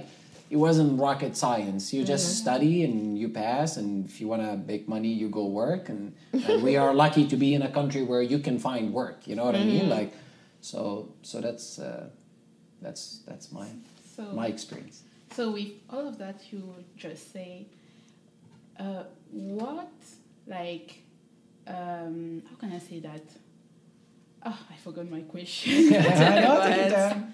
it 0.50 0.56
wasn't 0.58 1.00
rocket 1.00 1.34
science. 1.34 1.94
You 1.94 2.04
just 2.04 2.36
study 2.42 2.84
and 2.84 3.16
you 3.18 3.30
pass, 3.30 3.78
and 3.78 4.04
if 4.04 4.20
you 4.20 4.28
want 4.28 4.42
to 4.42 4.52
make 4.70 4.86
money, 4.86 5.08
you 5.08 5.30
go 5.30 5.46
work. 5.46 5.88
And, 5.88 6.14
and 6.34 6.62
we 6.62 6.76
are 6.76 6.92
lucky 6.92 7.26
to 7.32 7.36
be 7.38 7.54
in 7.54 7.62
a 7.62 7.70
country 7.70 8.02
where 8.02 8.20
you 8.20 8.38
can 8.38 8.58
find 8.58 8.92
work. 8.92 9.26
You 9.26 9.34
know 9.34 9.46
what 9.46 9.56
I 9.56 9.64
mean? 9.64 9.88
Like, 9.88 10.12
so 10.60 11.08
so 11.22 11.40
that's 11.40 11.78
uh, 11.78 12.10
that's 12.82 13.20
that's 13.26 13.50
my 13.50 13.68
So, 14.14 14.24
my 14.40 14.48
experience. 14.48 15.04
so 15.30 15.52
with 15.56 15.72
all 15.88 16.06
of 16.06 16.18
that 16.18 16.38
you 16.52 16.62
just 16.98 17.32
say, 17.32 17.64
uh, 18.78 19.04
what 19.30 19.88
like, 20.46 21.02
um, 21.66 22.42
how 22.48 22.56
can 22.56 22.72
I 22.72 22.78
say 22.78 23.00
that? 23.00 23.22
Oh, 24.44 24.58
I 24.70 24.76
forgot 24.76 25.08
my 25.10 25.20
question. 25.22 25.94
I 25.94 26.40
know, 26.40 26.56
Go 26.56 26.66
take 26.66 26.76
your 26.76 26.86
ahead. 26.96 27.12
time. 27.12 27.32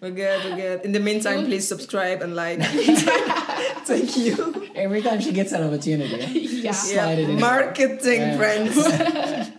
We're 0.00 0.10
good, 0.10 0.44
we're 0.44 0.56
good. 0.56 0.80
In 0.84 0.92
the 0.92 1.00
meantime, 1.00 1.44
please 1.46 1.66
subscribe 1.66 2.20
and 2.22 2.34
like. 2.36 2.60
Thank 3.86 4.16
you. 4.16 4.68
Every 4.74 5.00
time 5.02 5.20
she 5.20 5.32
gets 5.32 5.52
an 5.52 5.62
opportunity, 5.62 6.40
yeah. 6.40 6.72
Slide 6.72 7.18
it 7.18 7.30
in. 7.30 7.40
Marketing, 7.40 8.20
Yeah. 8.20 8.36
friends. 8.36 8.76
yeah, 8.76 9.50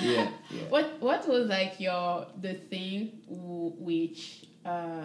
yeah. 0.00 0.28
What 0.68 0.96
What 1.00 1.28
was 1.28 1.46
like 1.48 1.78
your 1.78 2.26
the 2.40 2.54
thing 2.54 3.12
which 3.28 4.46
uh, 4.64 5.04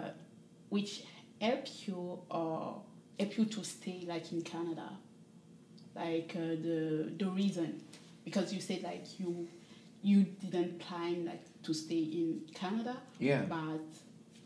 which 0.70 1.04
helped 1.40 1.86
you 1.86 2.18
or 2.30 2.82
help 3.18 3.38
you 3.38 3.44
to 3.44 3.64
stay 3.64 4.04
like 4.08 4.32
in 4.32 4.42
Canada, 4.42 4.88
like 5.98 6.32
uh, 6.36 6.40
the 6.66 7.12
the 7.18 7.28
reason, 7.30 7.80
because 8.24 8.52
you 8.54 8.60
said 8.60 8.82
like 8.82 9.04
you 9.20 9.48
you 10.02 10.18
didn't 10.42 10.78
plan 10.78 11.26
like 11.26 11.42
to 11.64 11.74
stay 11.74 12.02
in 12.20 12.40
Canada, 12.54 12.96
Yeah. 13.18 13.42
but 13.48 13.80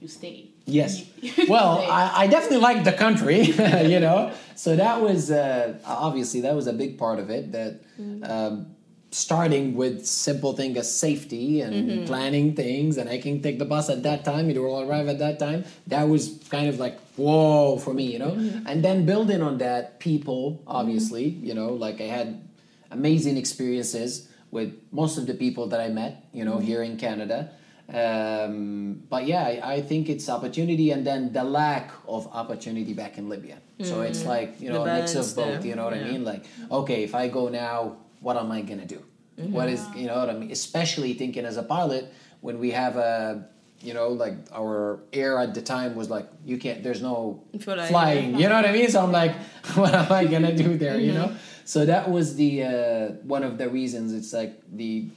you 0.01 0.09
stayed. 0.09 0.53
Yes. 0.67 1.05
Well, 1.49 1.73
I, 1.91 2.23
I 2.23 2.27
definitely 2.27 2.59
like 2.69 2.85
the 2.85 2.93
country, 2.93 3.41
you 3.93 4.01
know. 4.01 4.33
So 4.57 4.75
that 4.77 5.01
was 5.01 5.31
uh, 5.31 5.79
obviously 5.85 6.41
that 6.43 6.55
was 6.55 6.67
a 6.67 6.73
big 6.73 6.99
part 6.99 7.19
of 7.19 7.31
it. 7.31 7.53
That 7.53 7.81
um, 8.23 8.75
starting 9.13 9.75
with 9.75 10.07
simple 10.07 10.55
thing 10.55 10.77
as 10.77 10.93
safety 10.93 11.61
and 11.61 11.75
mm-hmm. 11.75 12.05
planning 12.07 12.55
things, 12.55 12.97
and 12.97 13.09
I 13.09 13.19
can 13.19 13.43
take 13.43 13.59
the 13.59 13.65
bus 13.65 13.89
at 13.89 14.03
that 14.03 14.25
time. 14.25 14.51
It 14.51 14.59
will 14.59 14.81
arrive 14.81 15.07
at 15.09 15.19
that 15.19 15.39
time. 15.39 15.65
That 15.87 16.09
was 16.09 16.41
kind 16.51 16.69
of 16.69 16.79
like 16.79 16.99
whoa 17.17 17.79
for 17.79 17.93
me, 17.93 18.11
you 18.11 18.19
know. 18.19 18.33
Mm-hmm. 18.33 18.67
And 18.67 18.85
then 18.85 19.05
building 19.05 19.43
on 19.43 19.59
that, 19.59 20.01
people 20.01 20.63
obviously, 20.67 21.33
mm-hmm. 21.33 21.45
you 21.45 21.55
know, 21.55 21.71
like 21.75 22.01
I 22.01 22.05
had 22.05 22.43
amazing 22.91 23.37
experiences 23.37 24.29
with 24.51 24.75
most 24.91 25.19
of 25.19 25.27
the 25.27 25.35
people 25.35 25.67
that 25.69 25.81
I 25.81 25.89
met, 25.89 26.25
you 26.33 26.45
know, 26.45 26.59
here 26.59 26.83
in 26.83 26.97
Canada. 26.97 27.51
Um, 27.93 29.03
but 29.11 29.27
yeah, 29.27 29.45
I, 29.45 29.75
I 29.75 29.81
think 29.83 30.09
it's 30.09 30.29
opportunity 30.29 30.91
and 30.93 31.07
then 31.07 31.33
the 31.33 31.45
lack 31.45 31.91
of 32.09 32.27
opportunity 32.29 32.95
back 32.95 33.19
in 33.19 33.29
Libya. 33.29 33.59
So 33.83 34.03
it's 34.03 34.25
like, 34.25 34.61
you 34.61 34.69
The 34.69 34.75
know, 34.75 34.87
a 34.87 35.01
mix 35.01 35.17
of 35.17 35.27
both, 35.35 35.61
there, 35.61 35.67
you 35.67 35.75
know 35.75 35.87
what 35.87 35.97
yeah. 35.97 36.07
I 36.07 36.11
mean? 36.13 36.25
Like, 36.25 36.45
okay, 36.71 37.03
if 37.03 37.17
I 37.17 37.27
go 37.29 37.49
now, 37.49 37.97
what 38.23 38.37
am 38.37 38.51
I 38.51 38.63
to 38.63 38.87
do? 38.87 39.03
What 39.37 39.69
is 39.69 39.85
you 39.97 40.07
know 40.07 40.19
what 40.19 40.31
I 40.31 40.35
mean? 40.35 40.51
Especially 40.51 41.15
thinking 41.15 41.45
as 41.45 41.57
a 41.57 41.63
pilot 41.63 42.13
when 42.41 42.59
we 42.59 42.71
have 42.71 42.97
a 42.97 43.49
you 43.81 43.95
know 43.95 44.09
like 44.09 44.35
our 44.55 45.01
air 45.13 45.39
at 45.39 45.55
the 45.55 45.63
time 45.63 45.97
was 45.97 46.09
like 46.09 46.29
you 46.45 46.59
can't 46.59 46.83
there's 46.83 47.03
no 47.03 47.43
like- 47.67 47.89
flying 47.89 48.39
you 48.39 48.49
know 48.49 48.55
what 48.55 48.67
I 48.67 48.73
mean? 48.73 48.89
So 48.89 49.03
I'm 49.03 49.13
like 49.13 49.35
what 49.75 49.95
am 49.95 50.13
I 50.13 50.25
gonna 50.27 50.55
do 50.57 50.77
there? 50.77 50.99
You 50.99 51.13
know? 51.13 51.35
So 51.65 51.87
that 51.87 52.11
was 52.11 52.37
the 52.37 52.63
uh, 52.63 53.09
one 53.23 53.43
of 53.45 53.57
the 53.59 53.69
reasons. 53.69 54.13
It's 54.13 54.33
like 54.33 54.61
the 54.73 55.09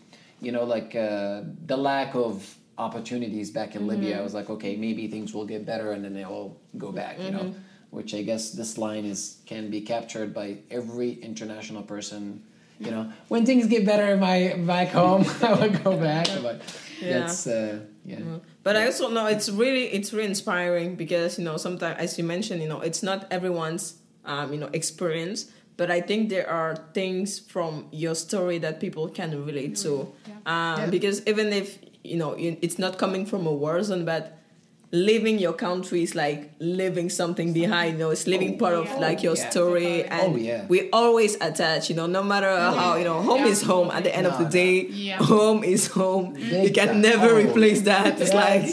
you 0.42 0.52
know 0.52 0.64
like 0.64 0.96
uh, 0.96 1.42
the 1.66 1.78
lack 1.78 2.16
of 2.16 2.56
opportunities 2.78 3.52
back 3.52 3.76
in 3.76 3.88
Libya. 3.88 4.20
I 4.20 4.22
was 4.22 4.34
like 4.34 4.50
okay 4.50 4.76
maybe 4.76 5.08
things 5.08 5.34
will 5.34 5.46
get 5.46 5.66
better 5.66 5.92
and 5.92 6.04
then 6.04 6.14
they 6.14 6.24
all 6.24 6.58
go 6.78 6.92
back. 6.92 7.20
You 7.20 7.32
know. 7.32 7.56
Which 7.92 8.14
I 8.14 8.24
guess 8.24 8.52
this 8.52 8.78
line 8.78 9.06
is 9.06 9.38
can 9.46 9.70
be 9.70 9.82
captured 9.82 10.34
by 10.34 10.58
every 10.70 11.12
international 11.14 11.84
person 11.84 12.44
you 12.80 12.92
know 12.92 13.12
when 13.30 13.46
things 13.46 13.68
get 13.68 13.86
better 13.86 14.08
in 14.14 14.20
my 14.20 14.54
back 14.66 14.90
home 14.90 15.24
i 15.42 15.54
will 15.54 15.70
go 15.84 15.98
back 15.98 16.28
but 16.42 16.62
Yeah. 17.02 17.20
that's 17.20 17.46
uh 17.48 17.80
yeah 18.06 18.40
But 18.64 18.76
I 18.76 18.86
also 18.90 19.10
know 19.10 19.26
it's 19.28 19.50
really 19.50 19.86
it's 19.98 20.12
really 20.14 20.30
inspiring 20.30 20.96
because 20.96 21.38
you 21.38 21.46
know 21.48 21.58
sometimes 21.58 21.96
as 22.00 22.18
you 22.18 22.24
mentioned 22.24 22.62
you 22.64 22.70
know 22.74 22.82
it's 22.82 23.04
not 23.04 23.20
everyone's 23.30 23.86
um, 24.26 24.54
you 24.54 24.60
know 24.60 24.70
experience, 24.74 25.40
but 25.78 25.88
I 25.92 26.02
think 26.02 26.30
there 26.30 26.50
are 26.50 26.74
things 26.94 27.38
from 27.54 27.72
your 27.92 28.16
story 28.16 28.58
that 28.66 28.80
people 28.80 29.06
can 29.20 29.30
relate 29.46 29.76
to. 29.86 29.92
Um, 30.46 30.80
Yeah. 30.80 30.90
Because 30.96 31.22
even 31.32 31.48
if 31.54 31.78
you 32.04 32.18
know 32.18 32.32
it's 32.38 32.80
not 32.86 32.98
coming 32.98 33.26
from 33.32 33.46
a 33.46 33.54
war 33.64 33.78
zone, 33.84 34.04
but 34.06 34.24
leaving 34.96 35.38
your 35.40 35.54
country 35.54 36.02
is 36.04 36.16
like 36.16 36.52
leaving 36.60 37.10
something 37.10 37.52
behind. 37.54 37.94
You 37.94 38.00
know, 38.00 38.10
it's 38.12 38.26
leaving 38.28 38.56
Oh, 38.56 38.58
part 38.58 38.74
of 38.76 38.86
yeah. 38.86 38.98
like 39.00 39.20
oh, 39.20 39.24
your 39.28 39.36
Yeah. 39.36 39.50
story, 39.50 40.04
oh, 40.04 40.08
and 40.18 40.34
Oh, 40.34 40.38
yeah. 40.38 40.66
we 40.68 40.90
always 40.92 41.36
attach. 41.42 41.90
You 41.90 41.96
know, 41.96 42.08
no 42.08 42.24
matter 42.24 42.50
how 42.56 42.96
you 42.96 43.04
know, 43.04 43.22
home 43.22 43.44
Yeah. 43.46 43.52
is 43.52 43.62
home. 43.62 43.92
At 43.92 44.04
the 44.04 44.16
end 44.16 44.26
of 44.28 44.38
the 44.38 44.46
no. 44.46 44.50
day, 44.50 44.88
Yeah. 44.90 45.18
home 45.18 45.64
is 45.64 45.88
home. 45.88 46.34
Big 46.34 46.64
you 46.66 46.72
can 46.72 47.02
never 47.02 47.30
Oh. 47.36 47.44
replace 47.44 47.82
that. 47.82 48.20
It's 48.22 48.34
like. 48.34 48.72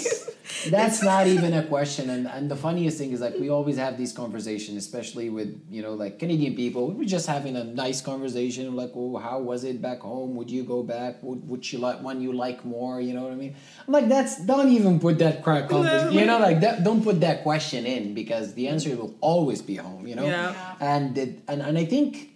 That's, 0.68 1.02
not 1.02 1.26
even 1.26 1.52
a 1.54 1.62
question 1.74 2.10
and 2.10 2.26
and 2.26 2.50
the 2.50 2.56
funniest 2.56 2.98
thing 2.98 3.12
is 3.12 3.20
like 3.20 3.34
we 3.38 3.48
always 3.48 3.76
have 3.76 3.96
these 3.96 4.12
conversations 4.12 4.76
especially 4.76 5.28
with 5.30 5.60
you 5.70 5.82
know 5.82 5.94
like 5.94 6.18
canadian 6.18 6.54
people. 6.54 6.88
We 6.88 6.94
were 6.94 7.04
just 7.04 7.26
having 7.26 7.56
a 7.56 7.64
nice 7.64 8.00
conversation 8.00 8.74
like 8.76 8.92
oh 8.94 9.16
how 9.16 9.40
was 9.40 9.64
it 9.64 9.80
back 9.82 10.00
home? 10.00 10.34
Would 10.36 10.50
you 10.50 10.62
go 10.64 10.82
back? 10.82 11.22
Would, 11.22 11.48
would 11.48 11.72
you 11.72 11.78
like 11.78 12.00
one 12.02 12.20
you 12.20 12.32
like 12.32 12.64
more? 12.64 13.00
You 13.00 13.14
know 13.14 13.22
what 13.22 13.32
i 13.32 13.36
mean? 13.36 13.54
I'm 13.86 13.92
like 13.92 14.08
that's 14.08 14.44
don't 14.44 14.70
even 14.70 15.00
put 15.00 15.18
that 15.18 15.42
crack 15.42 15.68
conversation 15.68 16.12
you 16.12 16.26
know 16.26 16.38
like 16.38 16.60
that 16.60 16.84
don't 16.84 17.02
put 17.02 17.20
that 17.20 17.42
question 17.42 17.86
in 17.86 18.14
because 18.14 18.54
the 18.54 18.68
answer 18.68 18.94
will 18.96 19.14
always 19.20 19.62
be 19.62 19.76
home 19.76 20.06
you 20.06 20.14
know? 20.14 20.24
Yeah. 20.24 20.76
and 20.80 21.16
it, 21.18 21.40
and 21.48 21.62
and 21.62 21.78
i 21.78 21.84
think 21.84 22.32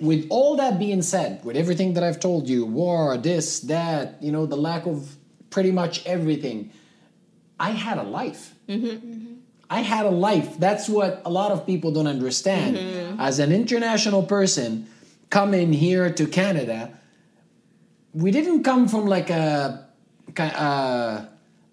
with 0.00 0.26
all 0.30 0.56
that 0.56 0.78
being 0.78 1.02
said, 1.02 1.44
with 1.44 1.56
everything 1.56 1.94
that 1.94 2.04
I've 2.04 2.20
told 2.20 2.48
you, 2.48 2.64
war, 2.64 3.16
this, 3.16 3.60
that, 3.60 4.22
you 4.22 4.32
know, 4.32 4.46
the 4.46 4.56
lack 4.56 4.86
of 4.86 5.16
pretty 5.50 5.70
much 5.70 6.04
everything, 6.06 6.72
I 7.58 7.70
had 7.70 7.98
a 7.98 8.02
life. 8.02 8.54
I 9.70 9.80
had 9.80 10.06
a 10.06 10.10
life. 10.10 10.58
That's 10.58 10.88
what 10.88 11.22
a 11.24 11.30
lot 11.30 11.50
of 11.52 11.66
people 11.66 11.90
don't 11.92 12.06
understand. 12.06 12.76
As 13.20 13.38
an 13.38 13.52
international 13.52 14.22
person 14.24 14.86
coming 15.30 15.72
here 15.72 16.10
to 16.12 16.26
Canada, 16.26 16.90
we 18.12 18.30
didn't 18.30 18.62
come 18.62 18.88
from 18.88 19.06
like 19.06 19.30
a, 19.30 19.86
ki- 20.34 20.42
uh, 20.42 21.24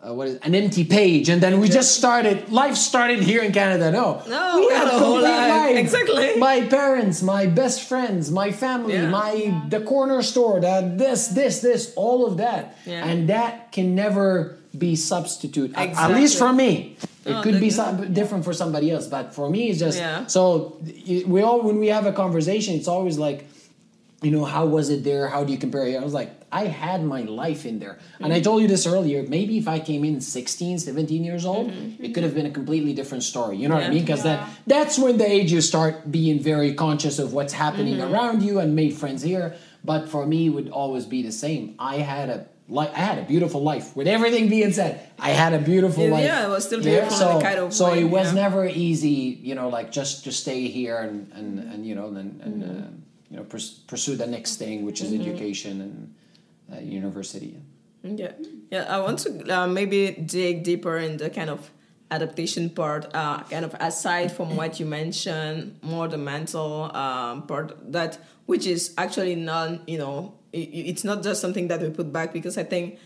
uh, 0.04 0.13
what 0.15 0.28
is 0.28 0.36
an 0.38 0.56
empty 0.56 0.84
page, 0.84 1.30
and 1.30 1.41
then 1.44 1.60
we 1.60 1.70
just 1.70 1.96
started. 1.96 2.50
Life 2.50 2.76
started 2.76 3.20
here 3.22 3.44
in 3.44 3.52
Canada. 3.52 3.91
No, 3.91 4.24
No, 4.28 4.56
we 4.60 4.65
we 4.67 4.74
had 4.74 4.88
a 4.88 4.98
whole 4.98 5.22
complete 5.22 5.30
life. 5.30 5.78
Exactly. 5.78 6.36
My 6.39 6.62
parents, 6.62 7.22
my 7.22 7.46
best 7.46 7.88
friends, 7.88 8.32
my 8.32 8.52
family, 8.52 8.94
Yeah. 8.96 9.10
my 9.10 9.62
the 9.70 9.80
corner 9.82 10.24
store, 10.24 10.60
that 10.60 10.98
this, 10.98 11.28
this, 11.28 11.60
this, 11.62 11.94
all 11.96 12.26
of 12.26 12.38
that, 12.38 12.78
Yeah. 12.88 13.06
and 13.06 13.30
that 13.30 13.72
can 13.72 13.94
never 13.94 14.58
be 14.78 14.96
substitute. 14.96 15.74
At- 15.76 15.96
At 15.98 16.12
least 16.14 16.38
for 16.38 16.52
me, 16.54 16.96
it 17.26 17.34
Oh, 17.34 17.42
could 17.42 17.60
be 17.60 17.70
some, 17.70 18.14
different 18.14 18.44
for 18.46 18.54
somebody 18.54 18.90
else, 18.92 19.08
but 19.08 19.34
for 19.34 19.50
me, 19.50 19.70
it's 19.70 19.80
just 19.80 19.98
Yeah. 20.00 20.26
so. 20.28 20.78
We 21.28 21.42
all 21.42 21.62
when 21.62 21.78
we 21.80 21.88
have 21.88 22.06
a 22.06 22.14
conversation, 22.14 22.76
it's 22.76 22.88
always 22.88 23.18
like, 23.18 23.48
you 24.22 24.32
know, 24.32 24.46
how 24.46 24.66
was 24.66 24.90
it 24.90 25.04
there? 25.04 25.28
How 25.28 25.44
do 25.44 25.52
you 25.52 25.58
compare 25.58 25.86
it? 25.88 25.96
I 25.98 26.04
was 26.04 26.14
like, 26.14 26.30
I 26.54 26.66
had 26.66 27.04
my 27.04 27.22
life 27.24 27.66
in 27.66 27.80
there. 27.80 27.98
And 28.20 28.32
I 28.32 28.36
Mm-hmm. 28.38 28.44
told 28.44 28.62
you 28.62 28.68
this 28.68 28.86
earlier. 28.86 29.24
Maybe 29.28 29.58
if 29.58 29.68
I 29.68 29.80
came 29.80 30.04
in 30.06 30.22
16, 30.22 30.80
17 30.80 31.24
years 31.24 31.44
old, 31.46 31.68
Mm-hmm. 31.72 32.04
it 32.04 32.14
could 32.14 32.24
have 32.24 32.36
been 32.36 32.46
a 32.46 32.52
completely 32.52 32.94
different 32.94 33.24
story. 33.24 33.58
You 33.58 33.68
know 33.68 33.76
what 33.76 33.86
I 33.86 33.90
mean? 33.90 34.02
Because 34.06 34.24
Yeah. 34.24 34.38
that 34.38 34.50
that's 34.68 35.00
when 35.00 35.18
the 35.18 35.26
age 35.30 35.52
you 35.52 35.62
start 35.62 36.12
being 36.12 36.40
very 36.40 36.74
conscious 36.74 37.20
of 37.20 37.34
what's 37.34 37.54
happening 37.54 37.96
Mm-hmm. 37.98 38.14
around 38.14 38.44
you 38.44 38.60
and 38.60 38.76
made 38.76 38.94
friends 38.94 39.22
here. 39.24 39.56
But 39.84 40.08
for 40.10 40.26
me, 40.28 40.46
it 40.48 40.50
would 40.56 40.70
always 40.70 41.06
be 41.06 41.22
the 41.24 41.32
same. 41.32 41.74
I 41.80 41.98
had 41.98 42.30
a 42.30 42.46
like 42.72 42.92
I 42.96 43.02
had 43.10 43.18
a 43.20 43.24
beautiful 43.34 43.62
life. 43.72 43.88
With 43.98 44.08
everything 44.08 44.50
being 44.50 44.72
said, 44.74 44.92
I 45.20 45.32
had 45.42 45.52
a 45.54 45.60
beautiful 45.60 46.06
Yeah, 46.06 46.12
life. 46.16 46.26
yeah, 46.30 46.46
it 46.48 46.50
was 46.50 46.64
still 46.66 46.82
beautiful 46.82 47.14
in 47.14 47.20
So, 47.20 47.42
kind 47.42 47.60
of 47.60 47.74
so 47.74 47.86
way, 47.92 48.02
it 48.02 48.10
was 48.18 48.28
yeah. 48.28 48.44
never 48.44 48.62
easy, 48.66 49.20
you 49.50 49.56
know, 49.56 49.68
like 49.78 49.92
just 49.92 50.24
to 50.26 50.32
stay 50.32 50.62
here 50.78 50.98
and 50.98 51.18
and, 51.38 51.50
and 51.72 51.80
you 51.86 51.96
know 52.00 52.08
and, 52.22 52.42
and 52.46 52.56
Mm-hmm. 52.64 52.84
uh, 52.84 52.90
you 53.32 53.38
know 53.38 53.44
pursue 53.92 54.16
the 54.24 54.28
next 54.28 54.52
thing, 54.62 54.86
which 54.88 55.00
is 55.04 55.10
education 55.22 55.74
and 55.86 55.96
uh, 56.74 56.80
university. 57.00 57.52
Yeah, 58.04 58.32
yeah. 58.74 58.86
I 58.96 58.98
want 59.06 59.20
to 59.26 59.30
uh, 59.56 59.68
maybe 59.68 60.02
dig 60.26 60.64
deeper 60.64 60.98
in 60.98 61.18
the 61.18 61.30
kind 61.30 61.50
of 61.50 61.70
adaptation 62.10 62.70
part, 62.70 63.04
uh, 63.14 63.44
kind 63.54 63.64
of 63.64 63.74
aside 63.80 64.32
from 64.32 64.56
what 64.60 64.80
you 64.80 64.86
mentioned, 64.86 65.80
more 65.82 66.08
the 66.10 66.18
mental 66.18 66.92
um, 66.96 67.44
part 67.48 67.68
that 67.94 68.18
which 68.48 68.66
is 68.68 68.94
actually 68.98 69.36
non, 69.36 69.80
you 69.88 69.98
know, 69.98 70.34
it's 70.54 71.04
not 71.04 71.24
just 71.24 71.42
something 71.42 71.68
that 71.70 71.82
we 71.82 71.90
put 71.90 72.12
back 72.12 72.34
because 72.34 72.58
I 72.58 72.64
think 72.64 73.00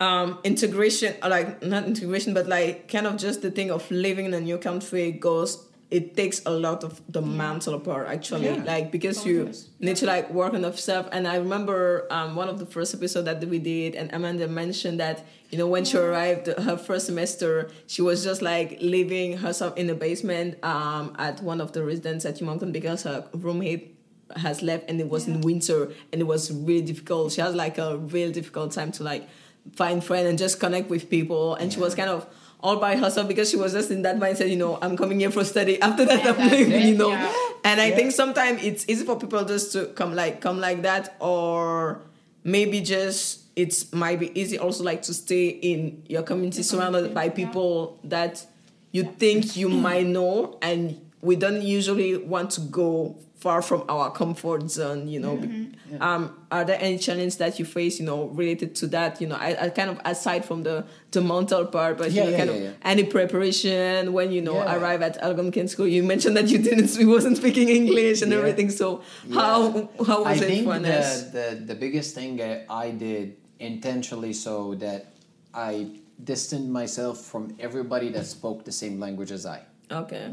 um, 0.00 0.38
integration, 0.44 1.14
like 1.22 1.62
not 1.62 1.84
integration, 1.84 2.34
but 2.34 2.46
like 2.48 2.88
kind 2.90 3.06
of 3.06 3.16
just 3.16 3.42
the 3.42 3.50
thing 3.50 3.70
of 3.70 3.88
living 3.90 4.26
in 4.26 4.34
a 4.34 4.40
new 4.40 4.58
country 4.58 5.12
goes. 5.12 5.64
It 5.88 6.16
takes 6.16 6.42
a 6.44 6.50
lot 6.50 6.82
of 6.82 7.00
the 7.08 7.22
mental 7.22 7.78
part 7.78 8.08
actually, 8.08 8.46
Yeah. 8.46 8.64
like 8.64 8.90
because 8.90 9.20
Oh, 9.24 9.28
you 9.28 9.44
yes. 9.46 9.68
need 9.78 9.94
to 9.98 10.06
like 10.06 10.28
work 10.34 10.52
on 10.52 10.62
yourself. 10.62 11.08
And 11.12 11.28
I 11.28 11.36
remember 11.36 12.08
um, 12.10 12.34
one 12.34 12.48
of 12.48 12.58
the 12.58 12.66
first 12.66 12.92
episodes 12.92 13.24
that 13.26 13.40
we 13.46 13.60
did, 13.60 13.94
and 13.94 14.12
Amanda 14.12 14.48
mentioned 14.48 14.98
that 14.98 15.24
you 15.50 15.56
know 15.58 15.68
when 15.68 15.84
she 15.84 15.96
arrived 15.96 16.48
her 16.48 16.76
first 16.76 17.06
semester, 17.06 17.70
she 17.86 18.02
was 18.02 18.24
just 18.24 18.42
like 18.42 18.78
living 18.80 19.36
herself 19.38 19.76
in 19.76 19.86
the 19.86 19.94
basement 19.94 20.58
um, 20.64 21.14
at 21.20 21.40
one 21.40 21.60
of 21.60 21.70
the 21.72 21.84
residents 21.84 22.24
at 22.26 22.42
Mount 22.42 22.62
A 22.64 22.66
because 22.66 23.04
her 23.04 23.24
roommate 23.32 23.95
has 24.34 24.62
left 24.62 24.88
and 24.90 25.00
it 25.00 25.08
was 25.08 25.28
in 25.28 25.40
winter 25.40 25.92
and 26.12 26.20
it 26.20 26.24
was 26.24 26.50
really 26.52 26.82
difficult. 26.82 27.32
She 27.32 27.40
has 27.40 27.54
like 27.54 27.78
a 27.78 27.96
real 27.98 28.32
difficult 28.32 28.72
time 28.72 28.90
to 28.92 29.02
like 29.02 29.28
find 29.74 30.02
friends 30.02 30.28
and 30.28 30.38
just 30.38 30.58
connect 30.60 30.90
with 30.90 31.08
people. 31.10 31.54
And 31.54 31.72
she 31.72 31.78
was 31.80 31.94
kind 31.94 32.10
of 32.10 32.26
all 32.60 32.76
by 32.76 32.96
herself 32.96 33.28
because 33.28 33.50
she 33.50 33.56
was 33.56 33.72
just 33.72 33.90
in 33.90 34.02
that 34.02 34.16
mindset, 34.18 34.48
you 34.50 34.56
know, 34.56 34.78
I'm 34.82 34.96
coming 34.96 35.20
here 35.20 35.30
for 35.30 35.44
study. 35.44 35.80
After 35.88 36.04
that, 36.04 36.24
Yeah, 36.24 36.32
I'm 36.32 36.50
leaving, 36.50 36.86
you 36.88 36.94
know. 36.96 37.10
yeah. 37.10 37.32
And 37.64 37.80
I 37.80 37.88
Yeah. 37.88 37.96
think 37.96 38.12
sometimes 38.12 38.64
it's 38.64 38.84
easy 38.88 39.04
for 39.04 39.16
people 39.18 39.44
just 39.44 39.72
to 39.72 39.86
come 39.86 40.14
like 40.14 40.40
come 40.40 40.58
like 40.60 40.82
that, 40.82 41.16
or 41.20 42.00
maybe 42.44 42.80
just 42.80 43.42
it's 43.56 43.92
might 43.92 44.20
be 44.20 44.38
easy 44.38 44.58
also 44.58 44.84
like 44.84 45.02
to 45.02 45.14
stay 45.14 45.48
in 45.48 46.02
your 46.08 46.22
community 46.22 46.62
surrounded 46.62 47.14
by 47.14 47.24
yeah. 47.24 47.30
people 47.30 47.98
that 48.04 48.44
you 48.92 49.02
think 49.18 49.56
you 49.56 49.68
might 49.68 50.06
know 50.06 50.58
and 50.62 51.00
we 51.22 51.36
don't 51.36 51.62
usually 51.62 52.16
want 52.18 52.50
to 52.50 52.60
go 52.60 53.16
far 53.36 53.60
from 53.62 53.84
our 53.88 54.10
comfort 54.10 54.62
zone 54.70 55.06
you 55.08 55.20
know 55.20 55.36
um 56.00 56.22
are 56.50 56.64
there 56.64 56.78
any 56.80 56.98
challenges 56.98 57.36
that 57.36 57.58
you 57.58 57.64
face 57.66 58.00
you 58.00 58.06
know 58.06 58.20
related 58.28 58.74
to 58.74 58.86
that 58.86 59.20
you 59.20 59.26
know 59.26 59.36
I, 59.36 59.64
I 59.64 59.68
kind 59.68 59.90
of 59.90 60.00
aside 60.04 60.42
from 60.44 60.62
the 60.62 60.84
the 61.10 61.20
mental 61.20 61.66
part 61.66 61.98
but 61.98 62.10
Yeah, 62.10 62.24
you 62.24 62.24
know 62.24 62.30
yeah, 62.30 62.38
kind 62.38 62.50
yeah, 62.50 62.56
of 62.56 62.62
yeah. 62.62 62.90
any 62.92 63.04
preparation 63.04 64.12
when 64.12 64.32
you 64.32 64.40
know 64.40 64.56
Yeah. 64.56 64.74
arrive 64.76 65.02
at 65.02 65.14
algonquin 65.18 65.68
school 65.68 65.86
you 65.86 66.02
mentioned 66.02 66.34
that 66.38 66.48
you 66.48 66.58
didn't 66.58 66.90
you 67.02 67.08
wasn't 67.16 67.36
speaking 67.36 67.68
english 67.68 68.22
and 68.22 68.32
Yeah. 68.32 68.38
everything 68.38 68.70
so 68.70 69.02
how 69.34 69.90
how 70.08 70.18
was 70.24 70.40
I 70.40 70.44
it 70.44 70.48
think 70.50 70.64
for 70.66 70.78
the, 70.78 70.96
Ines? 70.96 71.30
the 71.36 71.46
the 71.70 71.74
biggest 71.84 72.14
thing 72.14 72.36
that 72.42 72.56
I 72.70 72.86
did 72.90 73.36
intentionally 73.60 74.32
so 74.32 74.74
that 74.84 75.00
I 75.52 75.72
distanced 76.32 76.70
myself 76.80 77.20
from 77.30 77.42
everybody 77.66 78.08
that 78.16 78.24
spoke 78.26 78.64
the 78.64 78.72
same 78.82 78.94
language 79.04 79.30
as 79.38 79.44
I. 79.56 79.58
okay 80.02 80.26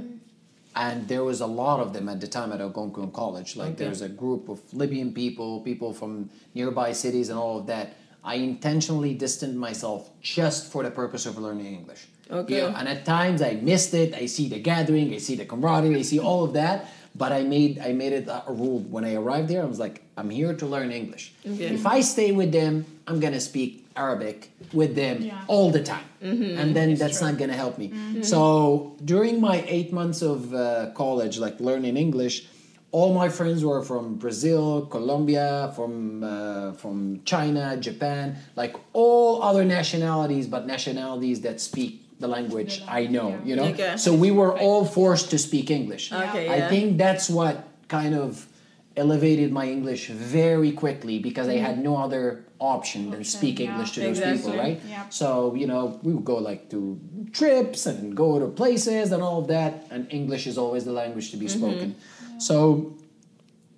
and 0.75 1.07
there 1.07 1.23
was 1.23 1.41
a 1.41 1.45
lot 1.45 1.79
of 1.79 1.93
them 1.93 2.09
at 2.09 2.19
the 2.21 2.27
time 2.27 2.51
at 2.51 2.61
Algonquin 2.61 3.11
College. 3.11 3.55
Like 3.55 3.73
Okay. 3.73 3.89
was 3.89 4.01
a 4.01 4.09
group 4.09 4.49
of 4.49 4.59
Libyan 4.73 5.13
people, 5.13 5.61
people 5.61 5.93
from 5.93 6.29
nearby 6.55 6.91
cities, 6.93 7.29
and 7.29 7.37
all 7.37 7.59
of 7.59 7.67
that. 7.67 7.93
I 8.23 8.35
intentionally 8.35 9.13
distanced 9.13 9.57
myself 9.57 10.09
just 10.21 10.71
for 10.71 10.81
the 10.83 10.91
purpose 10.91 11.25
of 11.25 11.37
learning 11.37 11.67
English. 11.67 12.07
Okay. 12.31 12.55
You 12.55 12.61
know, 12.61 12.75
and 12.77 12.87
at 12.87 13.03
times 13.05 13.41
I 13.41 13.55
missed 13.55 13.93
it. 13.93 14.13
I 14.13 14.27
see 14.27 14.47
the 14.47 14.59
gathering, 14.59 15.13
I 15.13 15.17
see 15.17 15.35
the 15.35 15.45
camaraderie, 15.45 15.97
I 15.97 16.03
see 16.03 16.19
all 16.19 16.43
of 16.45 16.53
that. 16.53 16.89
But 17.15 17.31
I 17.31 17.43
made 17.43 17.77
I 17.79 17.93
made 17.93 18.13
it 18.13 18.27
a 18.27 18.43
rule 18.51 18.79
when 18.79 19.05
I 19.05 19.13
arrived 19.15 19.47
there. 19.49 19.61
I 19.61 19.65
was 19.65 19.77
like, 19.77 20.01
I'm 20.17 20.31
here 20.31 20.55
to 20.55 20.65
learn 20.65 20.91
English. 20.91 21.33
Okay. 21.45 21.65
If 21.65 21.85
I 21.85 22.01
stay 22.01 22.31
with 22.31 22.51
them, 22.51 22.85
I'm 23.07 23.19
gonna 23.19 23.39
speak 23.41 23.82
Arabic 23.95 24.51
with 24.73 24.95
them 24.95 25.21
Yeah. 25.21 25.33
all 25.47 25.69
the 25.71 25.83
time, 25.83 26.05
and 26.21 26.75
then 26.75 26.95
that's 26.95 27.21
not 27.21 27.37
gonna 27.37 27.53
help 27.63 27.77
me. 27.77 27.91
So 28.21 28.95
during 29.03 29.39
my 29.41 29.63
eight 29.67 29.91
months 29.93 30.21
of 30.21 30.53
uh, 30.53 30.91
college, 30.95 31.37
like 31.37 31.59
learning 31.59 31.97
English, 31.97 32.47
all 32.91 33.13
my 33.13 33.27
friends 33.29 33.63
were 33.65 33.81
from 33.81 34.15
Brazil, 34.15 34.85
Colombia, 34.85 35.71
from 35.75 36.23
uh, 36.23 36.73
from 36.73 37.21
China, 37.25 37.77
Japan, 37.77 38.37
like 38.55 38.75
all 38.93 39.41
other 39.41 39.65
nationalities, 39.65 40.45
but 40.47 40.65
nationalities 40.67 41.41
that 41.41 41.59
speak 41.61 41.91
the 42.19 42.27
language 42.27 42.73
The 42.85 42.91
I 42.91 43.07
know, 43.07 43.29
language, 43.29 43.47
you 43.49 43.55
know. 43.55 43.65
Okay. 43.73 43.97
So 43.97 44.13
we 44.13 44.31
were 44.31 44.53
all 44.57 44.85
forced 44.85 45.29
to 45.31 45.37
speak 45.37 45.69
English. 45.71 46.11
Okay, 46.11 46.47
I 46.47 46.57
yeah. 46.57 46.69
think 46.69 46.97
that's 46.97 47.29
what 47.29 47.55
kind 47.89 48.13
of 48.15 48.47
elevated 48.95 49.51
my 49.51 49.67
English 49.67 50.07
very 50.07 50.71
quickly 50.71 51.19
because 51.19 51.47
I 51.47 51.57
had 51.57 51.77
mm. 51.77 51.83
no 51.83 51.97
other 51.97 52.45
option 52.59 53.09
than 53.09 53.21
Option, 53.21 53.39
speak 53.39 53.59
yeah. 53.59 53.71
English 53.71 53.91
to 53.93 54.01
those 54.01 54.19
Exactly. 54.19 54.37
people, 54.37 54.57
right? 54.57 54.81
Yeah. 54.87 55.09
So, 55.09 55.55
you 55.55 55.67
know, 55.67 55.99
we 56.03 56.13
would 56.13 56.25
go 56.25 56.37
like 56.37 56.69
to 56.69 56.99
trips 57.31 57.85
and 57.85 58.15
go 58.15 58.39
to 58.39 58.47
places 58.47 59.11
and 59.11 59.23
all 59.23 59.39
of 59.39 59.47
that, 59.47 59.87
and 59.89 60.07
English 60.11 60.47
is 60.47 60.57
always 60.57 60.85
the 60.85 60.91
language 60.91 61.31
to 61.31 61.37
be 61.37 61.47
mm-hmm. 61.47 61.59
spoken. 61.59 61.95
So, 62.37 62.95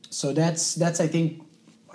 so 0.09 0.33
that's 0.33 0.75
that's 0.75 0.99
I 0.99 1.07
think 1.07 1.44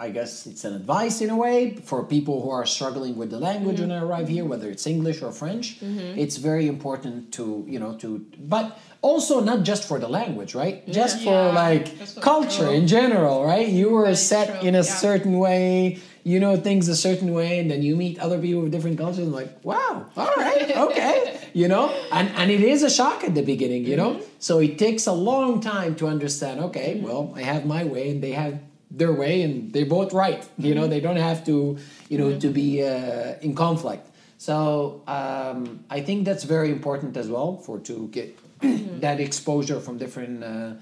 I 0.01 0.09
guess 0.09 0.47
it's 0.47 0.65
an 0.65 0.75
advice 0.75 1.21
in 1.21 1.29
a 1.29 1.37
way 1.37 1.77
for 1.77 2.03
people 2.05 2.41
who 2.43 2.49
are 2.49 2.65
struggling 2.65 3.19
with 3.19 3.29
the 3.31 3.39
language 3.39 3.81
when 3.81 3.93
I 3.93 4.01
arrive 4.03 4.29
here, 4.29 4.47
whether 4.47 4.71
it's 4.71 4.87
English 4.87 5.21
or 5.21 5.31
French. 5.31 5.77
It's 5.83 6.37
very 6.39 6.67
important 6.75 7.33
to 7.37 7.45
you 7.69 7.79
know 7.79 7.93
to, 8.03 8.09
but 8.55 8.79
also 9.03 9.41
not 9.51 9.63
just 9.71 9.83
for 9.87 9.99
the 9.99 10.09
language, 10.09 10.55
right? 10.55 10.77
Just 11.01 11.17
for 11.27 11.41
Yeah, 11.49 11.65
like 11.65 11.85
culture 12.33 12.69
true. 12.69 12.79
in 12.79 12.87
general, 12.87 13.45
right? 13.45 13.69
You 13.69 13.91
were 13.91 14.15
set 14.15 14.47
true, 14.49 14.69
in 14.69 14.75
a 14.75 14.85
yeah. 14.89 15.05
certain 15.07 15.35
way. 15.39 15.99
You 16.33 16.39
know 16.45 16.57
things 16.57 16.89
a 16.89 16.97
certain 16.97 17.31
way, 17.39 17.51
and 17.61 17.71
then 17.71 17.83
you 17.83 17.95
meet 18.05 18.19
other 18.27 18.39
people 18.39 18.63
with 18.63 18.73
different 18.73 18.99
cultures. 18.99 19.25
And 19.29 19.33
like, 19.41 19.53
wow, 19.71 19.93
all 20.17 20.35
right, 20.37 20.69
okay, 20.87 21.17
you 21.53 21.69
know, 21.73 21.85
and 22.13 22.27
and 22.41 22.51
it 22.57 22.63
is 22.75 22.83
a 22.91 22.93
shock 22.99 23.19
at 23.29 23.35
the 23.35 23.45
beginning, 23.53 23.83
you 23.85 23.97
know. 24.01 24.13
So 24.39 24.53
it 24.67 24.79
takes 24.87 25.07
a 25.15 25.17
long 25.31 25.61
time 25.61 25.93
to 26.01 26.05
understand. 26.15 26.61
Okay, 26.69 26.91
well, 27.07 27.23
I 27.41 27.43
have 27.53 27.63
my 27.77 27.85
way, 27.85 28.05
and 28.13 28.23
they 28.25 28.33
have 28.33 28.55
their 28.91 29.13
way, 29.13 29.43
and 29.43 29.73
they're 29.73 29.87
both 29.87 30.13
right. 30.13 30.47
You 30.59 30.75
know, 30.75 30.87
they 30.87 31.01
don't 31.01 31.17
have 31.17 31.45
to, 31.47 31.79
you 32.09 32.19
know, 32.19 32.39
to 32.39 32.49
be 32.49 32.83
uh, 32.83 33.35
in 33.41 33.55
conflict. 33.55 34.09
So 34.39 35.03
um, 35.07 35.85
I 35.91 36.01
think 36.01 36.25
that's 36.25 36.45
very 36.45 36.71
important 36.71 37.17
as 37.17 37.29
well 37.29 37.57
for 37.59 37.79
to 37.81 38.09
get 38.09 38.39
that 39.01 39.21
exposure 39.21 39.81
from 39.81 39.99
different. 39.99 40.45
Uh, 40.45 40.73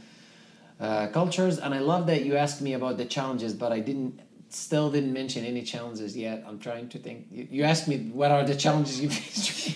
uh, 0.81 1.09
cultures 1.09 1.59
and 1.59 1.75
i 1.75 1.81
love 1.81 2.07
that 2.07 2.25
you 2.25 2.37
asked 2.37 2.63
me 2.63 2.73
about 2.73 2.97
the 2.99 3.05
challenges 3.05 3.53
but 3.53 3.73
i 3.73 3.81
didn't 3.81 4.21
still 4.49 4.89
didn't 4.93 5.13
mention 5.13 5.45
any 5.45 5.61
challenges 5.61 6.17
yet 6.17 6.45
i'm 6.47 6.57
trying 6.61 6.89
to 6.89 7.01
think 7.01 7.27
you, 7.33 7.49
you 7.51 7.63
asked 7.65 7.89
me 7.89 7.99
what 8.13 8.31
are 8.31 8.45
the 8.45 8.55
challenges 8.55 9.01
you 9.01 9.11
faced 9.19 9.75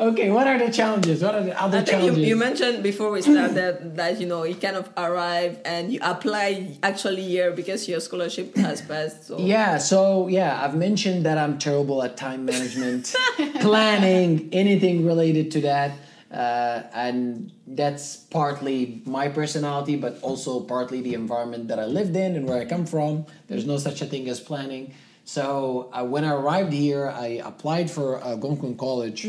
okay 0.00 0.30
what 0.30 0.46
are 0.46 0.58
the 0.58 0.70
challenges? 0.70 1.22
What 1.22 1.34
are 1.34 1.42
the 1.42 1.60
other 1.60 1.78
I 1.78 1.82
think 1.82 2.02
you, 2.02 2.08
challenges? 2.08 2.28
you 2.28 2.36
mentioned 2.36 2.82
before 2.82 3.10
we 3.10 3.22
started 3.22 3.96
that 3.96 4.20
you 4.20 4.26
know 4.26 4.44
you 4.44 4.54
kind 4.54 4.76
of 4.76 4.90
arrive 4.96 5.60
and 5.64 5.92
you 5.92 6.00
apply 6.02 6.78
actually 6.82 7.22
here 7.22 7.50
because 7.52 7.88
your 7.88 8.00
scholarship 8.00 8.56
has 8.56 8.82
passed. 8.82 9.26
So. 9.26 9.38
Yeah 9.38 9.78
so 9.78 10.28
yeah 10.28 10.62
i've 10.62 10.74
mentioned 10.74 11.24
that 11.26 11.38
i'm 11.38 11.58
terrible 11.58 12.02
at 12.02 12.16
time 12.16 12.44
management 12.44 13.14
planning 13.60 14.48
anything 14.52 15.06
related 15.06 15.50
to 15.52 15.60
that 15.62 15.92
uh, 16.30 16.82
and 16.92 17.52
that's 17.68 18.16
partly 18.16 19.00
my 19.04 19.28
personality 19.28 19.96
but 19.96 20.18
also 20.22 20.60
partly 20.60 21.00
the 21.00 21.14
environment 21.14 21.68
that 21.68 21.78
i 21.78 21.84
lived 21.84 22.16
in 22.16 22.36
and 22.36 22.48
where 22.48 22.60
i 22.60 22.64
come 22.64 22.84
from. 22.84 23.24
There's 23.48 23.66
no 23.66 23.78
such 23.78 24.02
a 24.02 24.06
thing 24.06 24.28
as 24.28 24.40
planning. 24.40 24.94
So 25.24 25.90
uh, 25.92 26.04
when 26.04 26.24
i 26.24 26.32
arrived 26.32 26.72
here 26.72 27.08
i 27.08 27.40
applied 27.44 27.90
for 27.90 28.22
algonquin 28.22 28.76
college 28.76 29.24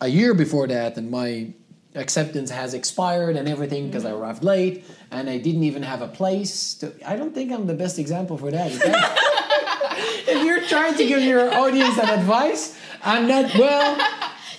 a 0.00 0.08
year 0.08 0.34
before 0.34 0.66
that 0.66 0.96
and 0.96 1.10
my 1.10 1.52
acceptance 1.94 2.50
has 2.50 2.72
expired 2.72 3.36
and 3.36 3.48
everything 3.48 3.86
because 3.86 4.04
i 4.04 4.10
arrived 4.10 4.44
late 4.44 4.84
and 5.10 5.28
i 5.28 5.36
didn't 5.36 5.64
even 5.64 5.82
have 5.82 6.02
a 6.02 6.08
place 6.08 6.74
to 6.74 6.92
i 7.04 7.16
don't 7.16 7.34
think 7.34 7.50
i'm 7.50 7.66
the 7.66 7.74
best 7.74 7.98
example 7.98 8.38
for 8.38 8.50
that 8.50 8.70
if 10.30 10.44
you're 10.44 10.62
trying 10.66 10.94
to 10.94 11.06
give 11.06 11.22
your 11.22 11.52
audience 11.52 11.98
an 11.98 12.08
advice, 12.08 12.78
I'm 13.02 13.26
not 13.26 13.54
well, 13.54 13.96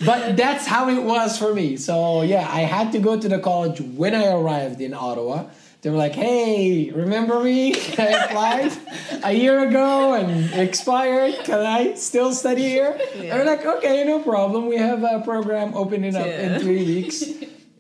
but 0.06 0.36
that's 0.36 0.65
how 0.65 0.89
it 0.89 1.04
was 1.04 1.38
for 1.38 1.54
me. 1.54 1.77
So 1.77 2.21
yeah, 2.21 2.47
I 2.49 2.62
had 2.62 2.91
to 2.93 2.99
go 2.99 3.19
to 3.19 3.30
the 3.30 3.39
college 3.39 3.82
when 3.82 4.15
I 4.15 4.27
arrived 4.27 4.82
in 4.82 4.93
Ottawa. 4.93 5.49
They 5.82 5.89
were 5.89 5.98
like, 5.98 6.13
"Hey, 6.13 6.91
remember 6.91 7.41
me? 7.44 7.74
I 7.98 8.08
applied 8.26 8.72
a 9.24 9.34
year 9.34 9.67
ago 9.67 10.13
and 10.13 10.54
expired. 10.54 11.34
Can 11.44 11.60
I 11.65 11.96
still 11.96 12.34
study 12.34 12.63
here?" 12.63 13.00
They're 13.15 13.46
like, 13.46 13.65
"Okay, 13.65 14.04
no 14.06 14.20
problem. 14.22 14.67
We 14.67 14.78
have 14.78 15.04
a 15.04 15.22
program 15.22 15.74
opening 15.74 16.15
up 16.15 16.26
Yeah. 16.28 16.56
in 16.56 16.62
three 16.62 16.86
weeks." 16.86 17.24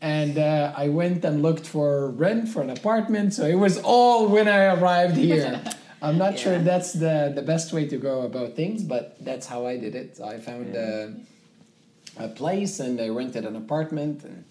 And 0.03 0.39
uh, 0.39 0.73
I 0.75 0.87
went 0.89 1.23
and 1.25 1.43
looked 1.43 1.67
for 1.67 2.09
rent 2.09 2.49
for 2.49 2.63
an 2.63 2.71
apartment. 2.71 3.35
So 3.35 3.45
it 3.45 3.53
was 3.53 3.77
all 3.83 4.27
when 4.29 4.47
I 4.47 4.73
arrived 4.73 5.15
here. 5.15 5.61
I'm 6.01 6.17
not 6.17 6.39
sure 6.39 6.57
that's 6.57 6.93
the, 6.93 7.31
the 7.35 7.43
best 7.43 7.71
way 7.71 7.85
to 7.87 7.97
go 7.97 8.21
about 8.23 8.55
things, 8.55 8.81
but 8.81 9.23
that's 9.23 9.45
how 9.45 9.67
I 9.67 9.77
did 9.77 9.93
it. 9.93 10.19
I 10.19 10.39
found 10.39 10.73
a, 10.75 11.13
a 12.17 12.29
place 12.29 12.79
and 12.79 12.99
I 12.99 13.09
rented 13.09 13.45
an 13.45 13.55
apartment 13.55 14.23
and 14.23 14.43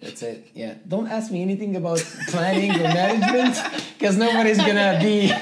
that's 0.00 0.22
it. 0.22 0.46
Yeah. 0.54 0.74
Don't 0.88 1.08
ask 1.08 1.30
me 1.30 1.42
anything 1.42 1.76
about 1.76 1.98
planning 2.28 2.70
or 2.72 2.84
management 2.84 3.56
because 3.98 4.16
nobody's 4.16 4.58
gonna 4.58 4.98
be 5.00 5.32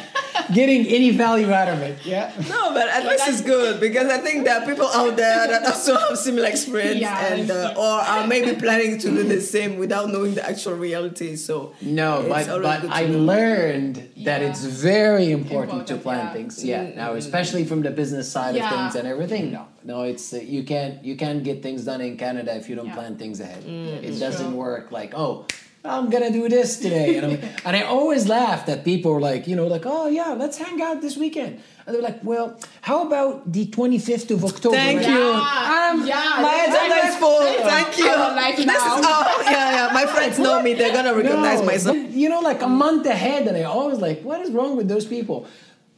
getting 0.52 0.86
any 0.86 1.10
value 1.10 1.50
out 1.52 1.68
of 1.68 1.80
it. 1.82 1.98
Yeah. 2.04 2.32
No, 2.48 2.72
but 2.72 2.88
at 2.88 3.04
least 3.06 3.28
it's 3.28 3.40
good 3.42 3.80
because 3.80 4.08
I 4.10 4.18
think 4.18 4.44
there 4.44 4.60
are 4.60 4.66
people 4.66 4.86
out 4.88 5.16
there 5.16 5.46
that 5.48 5.66
also 5.66 5.96
have 5.96 6.16
similar 6.18 6.48
experience 6.48 7.00
Yeah, 7.00 7.32
and 7.32 7.50
uh, 7.50 7.74
or 7.76 7.84
are 8.00 8.26
maybe 8.26 8.58
planning 8.58 8.98
to 8.98 9.08
do 9.10 9.22
the 9.24 9.40
same 9.40 9.78
without 9.78 10.08
knowing 10.10 10.34
the 10.34 10.48
actual 10.48 10.74
reality. 10.74 11.36
So 11.36 11.74
No, 11.80 12.24
but 12.28 12.46
but 12.62 12.84
I 12.90 13.06
know. 13.06 13.18
learned 13.18 13.96
that 14.24 14.40
Yeah. 14.40 14.48
it's 14.50 14.64
very 14.64 15.30
important, 15.30 15.86
to 15.88 15.96
plan 15.96 16.26
yeah. 16.26 16.32
things. 16.32 16.64
Yeah. 16.64 16.94
Now, 16.94 17.14
especially 17.14 17.64
from 17.64 17.82
the 17.82 17.90
business 17.90 18.30
side 18.30 18.54
Yeah. 18.56 18.64
of 18.66 18.70
things 18.74 18.94
and 18.96 19.06
everything. 19.06 19.52
No, 19.52 19.66
no, 19.84 20.02
it's 20.02 20.32
uh, 20.32 20.38
you 20.54 20.62
can't 20.64 21.04
you 21.04 21.16
can't 21.16 21.42
get 21.44 21.62
things 21.62 21.84
done 21.84 22.00
in 22.00 22.16
Canada 22.16 22.54
if 22.56 22.68
you 22.68 22.74
don't 22.76 22.86
Yeah. 22.86 22.94
plan 22.98 23.16
things 23.16 23.40
ahead. 23.40 23.62
Mm. 23.64 24.02
it 24.08 24.18
doesn't 24.18 24.50
true. 24.52 24.56
work 24.66 24.92
like 24.92 25.12
oh. 25.14 25.46
I'm 25.88 26.10
gonna 26.10 26.30
do 26.30 26.48
this 26.48 26.78
today, 26.78 27.16
and, 27.16 27.26
I'm, 27.26 27.38
and 27.64 27.76
I 27.76 27.82
always 27.82 28.28
laugh 28.28 28.66
that 28.66 28.84
people 28.84 29.12
are 29.12 29.20
like, 29.20 29.46
you 29.46 29.56
know, 29.56 29.66
like, 29.66 29.86
oh 29.86 30.06
yeah, 30.08 30.34
let's 30.38 30.58
hang 30.58 30.80
out 30.82 31.00
this 31.00 31.16
weekend, 31.16 31.60
and 31.86 31.94
they're 31.94 32.02
like, 32.02 32.22
well, 32.22 32.58
how 32.82 33.06
about 33.06 33.50
the 33.52 33.66
25th 33.66 34.30
of 34.30 34.44
October? 34.44 34.76
Thank 34.76 35.00
right? 35.00 35.08
you. 35.08 35.22
Um, 35.32 36.06
yeah, 36.06 36.38
my 36.40 36.54
that's- 36.66 36.74
agenda 36.76 37.06
is 37.08 37.16
full. 37.16 37.40
Thank 37.74 37.98
you. 37.98 38.08
our 38.08 38.34
life 38.36 38.56
This 38.56 38.66
now. 38.66 38.98
is 38.98 39.06
oh 39.08 39.42
yeah 39.44 39.72
yeah. 39.86 39.90
My 39.92 40.06
friends 40.06 40.38
know 40.38 40.62
me. 40.62 40.74
They're 40.74 40.92
gonna 40.92 41.14
recognize 41.14 41.60
No, 41.60 41.66
myself. 41.66 41.96
you 42.10 42.28
know, 42.28 42.40
like 42.40 42.62
a 42.62 42.68
month 42.68 43.06
ahead, 43.06 43.46
and 43.48 43.56
I 43.56 43.62
always 43.64 43.98
like, 43.98 44.22
what 44.22 44.40
is 44.42 44.50
wrong 44.50 44.76
with 44.76 44.88
those 44.88 45.06
people? 45.06 45.46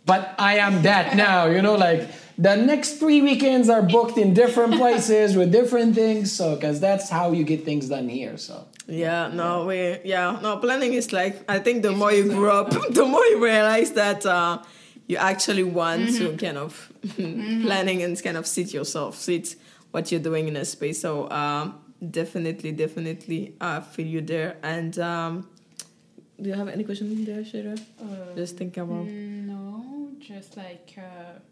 But 0.06 0.34
I 0.38 0.56
am 0.58 0.82
that 0.82 1.14
now, 1.26 1.46
you 1.46 1.60
know, 1.62 1.74
like 1.76 2.08
the 2.40 2.56
next 2.56 2.94
three 3.00 3.20
weekends 3.20 3.68
are 3.68 3.82
booked 3.82 4.16
in 4.16 4.32
different 4.32 4.74
places 4.82 5.36
with 5.36 5.52
different 5.52 5.94
things, 5.94 6.32
so 6.32 6.54
because 6.54 6.80
that's 6.80 7.10
how 7.10 7.32
you 7.32 7.44
get 7.44 7.64
things 7.64 7.88
done 7.88 8.08
here. 8.08 8.36
So 8.38 8.66
Yeah, 8.86 9.28
no, 9.28 9.66
we 9.66 9.98
yeah, 10.04 10.38
no 10.42 10.56
planning 10.56 10.94
is 10.94 11.12
like 11.12 11.34
I 11.48 11.58
think 11.58 11.82
the 11.82 11.92
more 11.92 12.12
you 12.12 12.24
grow 12.30 12.60
up, 12.62 12.70
the 13.00 13.04
more 13.04 13.24
you 13.26 13.44
realize 13.44 13.90
that 13.92 14.24
uh, 14.24 14.62
you 15.06 15.16
actually 15.18 15.64
want 15.64 16.16
to 16.16 16.36
kind 16.36 16.56
of 16.56 16.90
planning 17.66 18.02
and 18.02 18.20
kind 18.22 18.36
of 18.36 18.46
sit 18.46 18.72
yourself, 18.72 19.16
sit 19.16 19.56
what 19.90 20.10
you're 20.10 20.20
doing 20.30 20.48
in 20.48 20.56
a 20.56 20.64
space. 20.64 21.00
So 21.00 21.28
um, 21.30 21.78
definitely, 22.10 22.72
definitely, 22.72 23.54
uh, 23.60 23.80
feel 23.82 24.06
you 24.06 24.22
there. 24.22 24.56
And 24.62 24.98
um, 24.98 25.48
do 26.40 26.48
you 26.48 26.54
have 26.54 26.68
any 26.68 26.84
questions 26.84 27.26
there, 27.26 27.44
Shira? 27.44 27.76
Uh, 28.00 28.34
Just 28.34 28.56
think 28.56 28.76
about. 28.78 29.04
No, 29.04 29.84
just 30.20 30.56
like 30.56 30.94
uh, 30.96 31.02
ask 31.02 31.49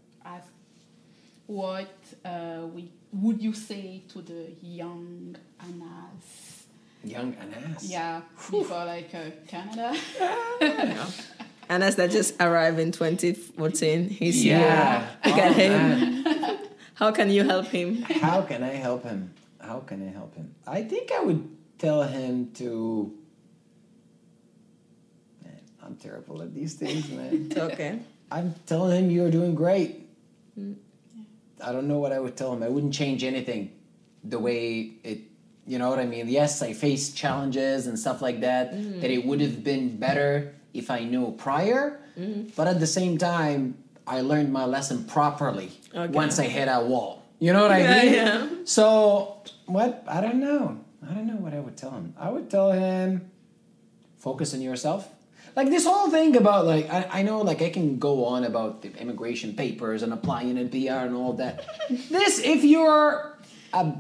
what 1.48 1.88
uh, 2.24 2.66
we 2.74 2.90
would 3.12 3.42
you 3.42 3.52
say 3.54 4.02
to 4.12 4.20
the 4.22 4.52
young 4.62 5.34
Anas? 5.58 6.66
young 7.02 7.34
Anas. 7.40 7.84
Yeah, 7.90 8.20
before 8.50 8.84
like 8.84 9.08
uh, 9.14 9.30
Canada. 9.48 9.96
Anas 11.70 11.94
that 11.96 12.10
just 12.10 12.34
arrived 12.40 12.78
in 12.78 12.92
2014, 12.92 14.08
he's 14.10 14.44
Yeah. 14.44 15.00
here. 15.24 15.32
Look 15.32 15.38
at 15.40 15.50
Oh, 15.50 15.54
him. 15.54 15.72
man. 16.24 16.58
How 16.94 17.12
can 17.12 17.30
you 17.30 17.44
help 17.44 17.66
him? 17.66 18.02
How 18.02 18.42
can 18.42 18.62
I 18.62 18.74
help 18.74 19.04
him? 19.04 19.32
How 19.60 19.80
can 19.80 20.06
I 20.06 20.10
help 20.10 20.34
him? 20.34 20.54
I 20.66 20.82
think 20.82 21.12
I 21.12 21.20
would 21.22 21.48
tell 21.78 22.02
him 22.02 22.50
to. 22.54 23.12
Man, 25.44 25.60
I'm 25.82 25.94
terrible 25.96 26.42
at 26.42 26.52
these 26.54 26.74
things, 26.74 27.08
man. 27.10 27.52
Okay. 27.56 28.00
I'm 28.30 28.54
telling 28.66 29.04
him 29.04 29.10
you're 29.10 29.30
doing 29.30 29.54
great. 29.54 30.04
I 31.64 31.72
don't 31.72 31.88
know 31.88 31.98
what 31.98 32.12
I 32.12 32.18
would 32.20 32.36
tell 32.36 32.52
him. 32.52 32.62
I 32.62 32.68
wouldn't 32.68 32.94
change 32.94 33.24
anything 33.24 33.72
the 34.24 34.38
way 34.38 34.92
it, 35.04 35.20
you 35.66 35.78
know 35.78 35.90
what 35.90 35.98
I 35.98 36.06
mean? 36.06 36.28
Yes, 36.28 36.62
I 36.62 36.72
faced 36.72 37.16
challenges 37.16 37.86
and 37.86 37.98
stuff 37.98 38.20
like 38.22 38.40
that, 38.40 38.72
mm. 38.74 39.00
that 39.00 39.10
it 39.10 39.24
would 39.24 39.40
have 39.40 39.62
been 39.64 39.96
better 39.98 40.54
if 40.74 40.90
I 40.90 41.04
knew 41.04 41.32
prior. 41.38 42.00
Mm-hmm. 42.18 42.50
But 42.56 42.68
at 42.68 42.80
the 42.80 42.86
same 42.86 43.18
time, 43.18 43.76
I 44.06 44.20
learned 44.22 44.52
my 44.52 44.64
lesson 44.64 45.04
properly 45.04 45.70
Okay. 45.94 46.12
once 46.12 46.38
I 46.38 46.44
hit 46.44 46.66
that 46.66 46.86
wall. 46.86 47.22
You 47.38 47.52
know 47.52 47.62
what 47.62 47.70
I 47.70 47.78
Yeah, 47.80 48.02
mean? 48.02 48.12
yeah. 48.14 48.48
So, 48.64 49.42
what? 49.66 50.04
I 50.08 50.20
don't 50.20 50.40
know. 50.40 50.80
I 51.08 51.14
don't 51.14 51.26
know 51.26 51.36
what 51.36 51.54
I 51.54 51.60
would 51.60 51.76
tell 51.76 51.92
him. 51.92 52.14
I 52.18 52.28
would 52.30 52.50
tell 52.50 52.72
him 52.72 53.30
focus 54.18 54.54
on 54.54 54.60
yourself. 54.60 55.08
Like 55.58 55.70
this 55.70 55.86
whole 55.86 56.08
thing 56.08 56.36
about 56.36 56.66
like 56.66 56.88
I, 56.88 57.08
I 57.14 57.22
know 57.22 57.40
like 57.40 57.62
I 57.62 57.70
can 57.70 57.98
go 57.98 58.24
on 58.26 58.44
about 58.44 58.80
the 58.82 58.96
immigration 58.96 59.54
papers 59.56 60.04
and 60.04 60.12
applying 60.12 60.56
in 60.56 60.68
PR 60.68 61.02
and 61.02 61.16
all 61.16 61.32
that. 61.32 61.66
this 61.90 62.38
if 62.38 62.62
you're 62.62 63.36
a 63.72 63.92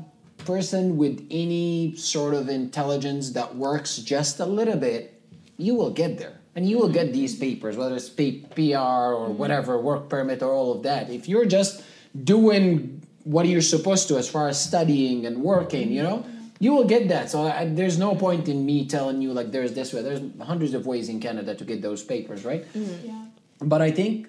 person 0.44 0.96
with 0.96 1.26
any 1.32 1.96
sort 1.96 2.34
of 2.34 2.48
intelligence 2.48 3.32
that 3.32 3.56
works 3.56 3.96
just 3.96 4.38
a 4.38 4.46
little 4.46 4.76
bit, 4.76 5.20
you 5.56 5.74
will 5.74 5.90
get 5.90 6.16
there. 6.16 6.38
And 6.54 6.68
you 6.68 6.78
will 6.78 6.84
mm-hmm. 6.84 7.06
get 7.06 7.12
these 7.12 7.34
papers, 7.34 7.76
whether 7.76 7.96
it's 7.96 8.08
P- 8.08 8.46
PR 8.54 8.54
or 8.54 9.26
mm-hmm. 9.26 9.38
whatever, 9.38 9.80
work 9.80 10.08
permit 10.08 10.44
or 10.44 10.52
all 10.52 10.70
of 10.70 10.84
that. 10.84 11.10
If 11.10 11.28
you're 11.28 11.44
just 11.44 11.82
doing 12.22 13.02
what 13.24 13.48
you're 13.48 13.62
supposed 13.62 14.06
to 14.08 14.16
as 14.16 14.30
far 14.30 14.46
as 14.46 14.62
studying 14.62 15.26
and 15.26 15.42
working, 15.42 15.90
you 15.90 16.04
know, 16.04 16.24
you 16.58 16.72
will 16.72 16.84
get 16.84 17.08
that. 17.08 17.30
So 17.30 17.46
I, 17.46 17.66
there's 17.66 17.98
no 17.98 18.14
point 18.14 18.48
in 18.48 18.64
me 18.66 18.86
telling 18.86 19.22
you 19.22 19.32
like 19.32 19.52
there's 19.52 19.74
this 19.74 19.92
way. 19.92 20.02
There's 20.02 20.20
hundreds 20.42 20.74
of 20.74 20.86
ways 20.86 21.08
in 21.08 21.20
Canada 21.20 21.54
to 21.54 21.64
get 21.64 21.82
those 21.82 22.02
papers, 22.02 22.44
right? 22.44 22.64
Mm-hmm. 22.72 23.06
Yeah. 23.06 23.24
But 23.60 23.82
I 23.82 23.90
think, 23.90 24.28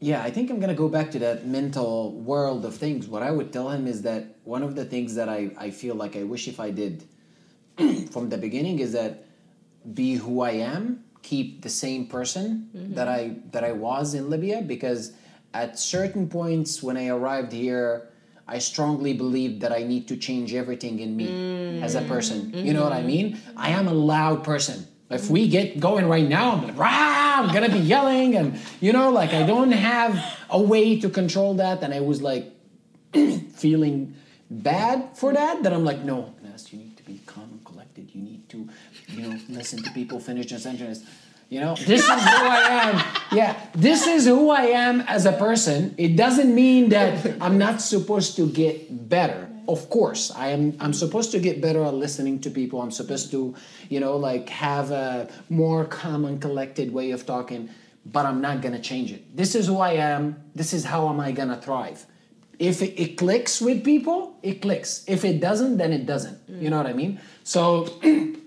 yeah, 0.00 0.22
I 0.22 0.30
think 0.30 0.50
I'm 0.50 0.60
gonna 0.60 0.74
go 0.74 0.88
back 0.88 1.10
to 1.12 1.18
that 1.20 1.46
mental 1.46 2.12
world 2.12 2.64
of 2.64 2.76
things. 2.76 3.08
What 3.08 3.22
I 3.22 3.30
would 3.30 3.52
tell 3.52 3.70
him 3.70 3.86
is 3.86 4.02
that 4.02 4.36
one 4.44 4.62
of 4.62 4.74
the 4.74 4.84
things 4.84 5.14
that 5.16 5.28
I, 5.28 5.50
I 5.58 5.70
feel 5.70 5.94
like 5.94 6.16
I 6.16 6.22
wish 6.22 6.48
if 6.48 6.60
I 6.60 6.70
did 6.70 7.04
from 8.10 8.28
the 8.28 8.38
beginning 8.38 8.78
is 8.78 8.92
that 8.92 9.24
be 9.94 10.14
who 10.14 10.42
I 10.42 10.52
am, 10.52 11.04
keep 11.22 11.62
the 11.62 11.68
same 11.68 12.06
person 12.06 12.68
mm-hmm. 12.76 12.94
that 12.94 13.08
I 13.08 13.36
that 13.50 13.64
I 13.64 13.72
was 13.72 14.14
in 14.14 14.30
Libya 14.30 14.62
because 14.62 15.12
at 15.54 15.78
certain 15.78 16.28
points 16.28 16.82
when 16.82 16.96
I 16.96 17.08
arrived 17.08 17.52
here, 17.52 18.08
I 18.52 18.58
strongly 18.58 19.14
believe 19.14 19.60
that 19.60 19.72
I 19.72 19.82
need 19.82 20.08
to 20.08 20.16
change 20.18 20.52
everything 20.52 20.98
in 21.00 21.16
me 21.16 21.80
as 21.80 21.94
a 21.94 22.02
mm. 22.02 22.08
person. 22.08 22.52
You 22.52 22.74
know 22.74 22.84
what 22.84 22.92
I 22.92 22.98
mm-hmm. 22.98 23.06
mean? 23.06 23.40
I 23.56 23.70
am 23.70 23.88
a 23.88 23.94
loud 23.94 24.44
person. 24.44 24.86
If 25.08 25.30
we 25.30 25.48
get 25.48 25.80
going 25.80 26.06
right 26.06 26.28
now, 26.28 26.52
I'm 26.52 26.62
like, 26.62 26.76
Rah! 26.76 27.40
I'm 27.40 27.54
gonna 27.54 27.70
be 27.70 27.78
yelling, 27.78 28.36
and 28.36 28.60
you 28.80 28.92
know, 28.92 29.10
like 29.10 29.32
I 29.32 29.46
don't 29.46 29.72
have 29.72 30.22
a 30.50 30.60
way 30.60 31.00
to 31.00 31.08
control 31.08 31.54
that, 31.54 31.82
and 31.82 31.94
I 31.94 32.00
was 32.00 32.20
like 32.20 32.52
feeling 33.54 34.16
bad 34.50 35.16
for 35.16 35.32
that. 35.32 35.62
That 35.62 35.72
I'm 35.72 35.86
like, 35.86 36.00
no, 36.00 36.34
Anas, 36.44 36.72
you 36.74 36.78
need 36.78 36.98
to 36.98 37.04
be 37.04 37.22
calm 37.24 37.48
and 37.52 37.64
collected. 37.64 38.14
You 38.14 38.20
need 38.20 38.50
to, 38.50 38.68
you 39.08 39.28
know, 39.28 39.38
listen 39.48 39.82
to 39.82 39.90
people 39.92 40.20
finish 40.20 40.50
their 40.50 40.58
sentence. 40.58 41.04
You 41.52 41.60
know, 41.60 41.74
this 41.74 42.00
is 42.00 42.08
who 42.08 42.46
I 42.48 42.60
am. 42.80 42.94
Yeah, 43.30 43.60
this 43.74 44.06
is 44.06 44.24
who 44.24 44.48
I 44.48 44.72
am 44.72 45.02
as 45.02 45.26
a 45.26 45.32
person. 45.32 45.94
It 45.98 46.16
doesn't 46.16 46.54
mean 46.54 46.88
that 46.88 47.36
I'm 47.42 47.58
not 47.58 47.82
supposed 47.82 48.36
to 48.36 48.48
get 48.48 49.08
better. 49.10 49.50
Of 49.68 49.90
course, 49.90 50.30
I 50.30 50.48
am. 50.48 50.74
I'm 50.80 50.94
supposed 50.94 51.30
to 51.32 51.38
get 51.38 51.60
better 51.60 51.84
at 51.84 51.92
listening 51.92 52.40
to 52.40 52.50
people. 52.50 52.80
I'm 52.80 52.90
supposed 52.90 53.30
to, 53.32 53.54
you 53.90 54.00
know, 54.00 54.16
like 54.16 54.48
have 54.48 54.92
a 54.92 55.28
more 55.50 55.84
calm 55.84 56.24
and 56.24 56.40
collected 56.40 56.90
way 56.90 57.10
of 57.10 57.26
talking. 57.26 57.68
But 58.06 58.24
I'm 58.24 58.40
not 58.40 58.62
gonna 58.62 58.80
change 58.80 59.12
it. 59.12 59.36
This 59.36 59.54
is 59.54 59.66
who 59.66 59.76
I 59.76 59.92
am. 59.92 60.42
This 60.54 60.72
is 60.72 60.86
how 60.86 61.10
am 61.10 61.20
I 61.20 61.32
gonna 61.32 61.60
thrive. 61.60 62.06
If 62.58 62.80
it, 62.80 62.98
it 62.98 63.18
clicks 63.18 63.60
with 63.60 63.84
people, 63.84 64.38
it 64.42 64.62
clicks. 64.62 65.04
If 65.06 65.22
it 65.22 65.38
doesn't, 65.38 65.76
then 65.76 65.92
it 65.92 66.06
doesn't. 66.06 66.38
You 66.48 66.70
know 66.70 66.78
what 66.78 66.86
I 66.86 66.94
mean? 66.94 67.20
So 67.44 67.88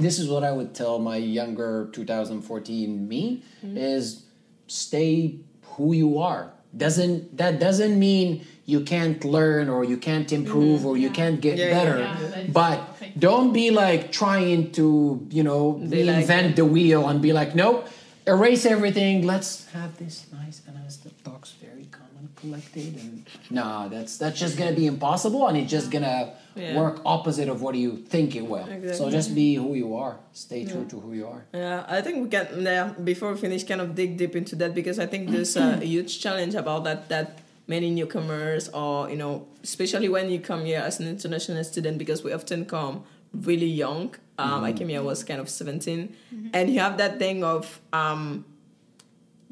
this 0.00 0.18
is 0.18 0.28
what 0.28 0.44
I 0.44 0.52
would 0.52 0.74
tell 0.74 0.98
my 0.98 1.16
younger 1.16 1.88
2014 1.92 3.08
me 3.08 3.42
mm-hmm. 3.64 3.76
is 3.76 4.24
stay 4.66 5.40
who 5.62 5.92
you 5.92 6.18
are. 6.18 6.52
Doesn't 6.76 7.36
that 7.36 7.58
doesn't 7.58 7.98
mean 7.98 8.46
you 8.64 8.82
can't 8.82 9.24
learn 9.24 9.68
or 9.68 9.84
you 9.84 9.96
can't 9.96 10.26
mm-hmm. 10.26 10.46
improve 10.46 10.86
or 10.86 10.96
you 10.96 11.10
can't 11.10 11.40
get 11.40 11.58
Yeah, 11.58 11.66
yeah, 11.66 11.74
better. 11.74 11.98
yeah. 11.98 12.46
But 12.52 12.78
don't 13.18 13.52
be 13.52 13.70
like 13.70 14.12
trying 14.12 14.70
to, 14.72 15.26
you 15.30 15.42
know, 15.42 15.80
like- 15.80 15.90
reinvent 15.90 16.56
the 16.56 16.64
wheel 16.64 17.08
and 17.08 17.20
be 17.20 17.32
like, 17.32 17.54
nope, 17.54 17.88
erase 18.26 18.64
everything. 18.64 19.26
Let's 19.26 19.66
have 19.72 19.98
this 19.98 20.26
nice 20.32 20.62
and 20.66 20.76
honest 20.90 21.04
that 21.04 21.24
talks 21.24 21.52
very 21.52 21.86
calm 21.90 22.08
and 22.18 22.34
collected 22.36 22.96
and 22.96 23.26
nah, 23.50 23.88
that's 23.88 24.16
that's 24.18 24.38
just 24.38 24.56
gonna 24.58 24.72
be 24.72 24.86
impossible 24.86 25.46
and 25.46 25.56
it's 25.56 25.70
just 25.70 25.90
gonna 25.90 26.32
Yeah. 26.56 26.76
work 26.76 27.00
opposite 27.04 27.48
of 27.48 27.62
what 27.62 27.74
you 27.76 27.96
think 27.96 28.34
it 28.34 28.44
will. 28.46 28.66
So 28.94 29.08
just 29.10 29.34
be 29.34 29.54
who 29.54 29.74
you 29.74 29.94
are. 29.94 30.18
Stay 30.32 30.64
true 30.64 30.84
to 30.86 30.98
who 31.00 31.12
you 31.12 31.26
are. 31.26 31.44
Yeah, 31.54 31.84
I 31.88 32.00
think 32.02 32.22
we 32.24 32.28
can 32.28 32.46
yeah, 32.62 32.92
before 33.04 33.32
we 33.32 33.38
finish 33.38 33.62
kind 33.64 33.80
of 33.80 33.94
dig 33.94 34.16
deep 34.18 34.34
into 34.34 34.56
that 34.56 34.74
because 34.74 34.98
I 34.98 35.06
think 35.06 35.30
there's 35.30 35.56
a 35.56 35.76
huge 35.94 36.20
challenge 36.20 36.54
about 36.54 36.84
that 36.84 37.08
that 37.08 37.38
many 37.68 37.88
newcomers 37.90 38.68
or 38.70 39.08
you 39.08 39.16
know 39.16 39.46
especially 39.62 40.08
when 40.08 40.28
you 40.28 40.40
come 40.40 40.64
here 40.64 40.80
as 40.80 40.98
an 41.00 41.06
international 41.06 41.62
student 41.62 41.98
because 41.98 42.24
we 42.24 42.32
often 42.32 42.64
come 42.64 43.04
really 43.32 43.66
young. 43.84 44.14
Um, 44.38 44.64
I 44.64 44.72
came 44.72 44.88
here 44.88 45.00
I 45.00 45.04
was 45.04 45.22
kind 45.22 45.40
of 45.40 45.48
17 45.48 46.14
and 46.54 46.70
you 46.72 46.80
have 46.80 46.96
that 46.98 47.18
thing 47.18 47.44
of 47.44 47.78
um, 47.92 48.44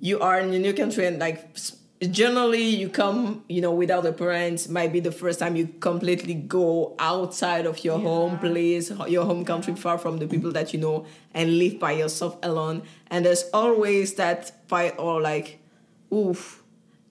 you 0.00 0.18
are 0.20 0.40
in 0.40 0.52
a 0.54 0.58
new 0.58 0.72
country 0.72 1.06
and 1.06 1.18
like 1.18 1.38
s- 1.54 1.76
generally 2.10 2.62
you 2.62 2.88
come 2.88 3.42
you 3.48 3.60
know 3.60 3.72
without 3.72 4.06
a 4.06 4.12
parent 4.12 4.68
might 4.68 4.92
be 4.92 5.00
the 5.00 5.10
first 5.10 5.40
time 5.40 5.56
you 5.56 5.66
completely 5.80 6.32
go 6.34 6.94
outside 7.00 7.66
of 7.66 7.82
your 7.84 7.98
home 7.98 8.38
place 8.38 8.92
your 9.08 9.24
home 9.24 9.44
country 9.44 9.74
far 9.74 9.98
from 9.98 10.18
the 10.18 10.26
people 10.28 10.52
that 10.52 10.72
you 10.72 10.78
know 10.78 11.04
and 11.34 11.58
live 11.58 11.78
by 11.78 11.92
yourself 11.92 12.36
alone. 12.42 12.82
And 13.10 13.24
there's 13.24 13.44
always 13.52 14.14
that 14.14 14.52
fight 14.68 14.94
or 14.98 15.20
like 15.20 15.58
oof 16.12 16.62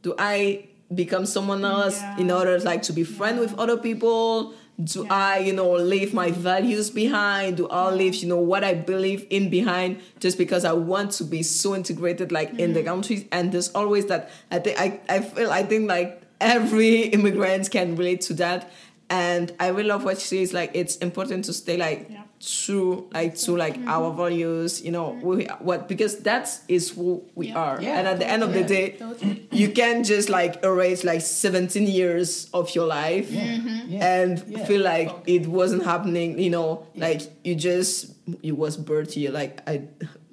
do 0.03 0.15
i 0.17 0.65
become 0.93 1.25
someone 1.25 1.65
else 1.65 1.99
Yeah. 1.99 2.17
in 2.19 2.31
order 2.31 2.57
like 2.59 2.81
to 2.83 2.93
be 2.93 3.03
friend 3.03 3.39
with 3.39 3.53
other 3.59 3.75
people 3.75 4.53
do 4.83 5.03
Yeah. 5.05 5.13
i 5.13 5.39
you 5.39 5.53
know 5.53 5.71
leave 5.73 6.13
my 6.13 6.29
values 6.31 6.91
behind 6.91 7.57
do 7.57 7.67
i 7.69 7.89
leave 7.91 8.13
you 8.15 8.27
know 8.27 8.37
what 8.39 8.63
i 8.63 8.73
believe 8.75 9.25
in 9.31 9.49
behind 9.49 9.99
just 10.19 10.37
because 10.37 10.63
i 10.65 10.71
want 10.71 11.11
to 11.13 11.23
be 11.23 11.41
so 11.41 11.75
integrated 11.75 12.31
like 12.31 12.51
in 12.59 12.71
Mm. 12.71 12.73
the 12.75 12.83
country 12.83 13.27
and 13.31 13.51
there's 13.51 13.69
always 13.69 14.05
that 14.05 14.29
i 14.51 14.59
think 14.59 14.79
i, 14.79 14.99
I 15.09 15.21
feel 15.21 15.49
i 15.49 15.63
think 15.63 15.89
like 15.89 16.21
every 16.39 17.01
immigrant 17.17 17.71
can 17.71 17.95
relate 17.95 18.21
to 18.21 18.33
that 18.35 18.69
and 19.09 19.51
i 19.59 19.67
really 19.69 19.89
love 19.89 20.03
what 20.03 20.19
she 20.19 20.27
says 20.27 20.53
like 20.53 20.69
it's 20.75 20.95
important 20.97 21.45
to 21.45 21.53
stay 21.53 21.77
like 21.77 22.07
Yeah. 22.11 22.21
True 22.39 23.07
like 23.13 23.35
to 23.35 23.57
like 23.57 23.77
our 23.87 24.13
values 24.13 24.81
you 24.83 24.91
know 24.91 25.17
we, 25.23 25.45
what 25.59 25.87
because 25.87 26.19
that 26.19 26.47
is 26.67 26.91
who 26.91 27.23
we 27.33 27.47
Yeah. 27.47 27.57
are 27.57 27.81
Yeah. 27.81 27.97
and 27.97 28.07
at 28.07 28.19
the 28.19 28.27
end 28.29 28.43
of 28.43 28.53
the 28.53 28.63
day 28.63 28.91
Totally. 28.91 29.47
you 29.51 29.69
can 29.71 30.03
just 30.03 30.29
like 30.29 30.63
erase 30.63 31.03
like 31.03 31.21
17 31.21 31.87
years 31.87 32.47
of 32.53 32.73
your 32.75 32.85
life 32.85 33.31
Yeah. 33.31 33.41
Mm-hmm. 33.57 34.01
and 34.01 34.43
Yeah. 34.47 34.65
feel 34.65 34.81
like 34.81 35.11
it 35.25 35.47
wasn't 35.47 35.83
happening 35.83 36.37
you 36.39 36.51
know 36.51 36.85
like 36.95 37.21
you 37.43 37.55
just 37.55 38.13
you 38.41 38.55
was 38.55 38.77
birthed 38.77 39.13
here 39.13 39.31
like 39.31 39.61
i 39.69 39.81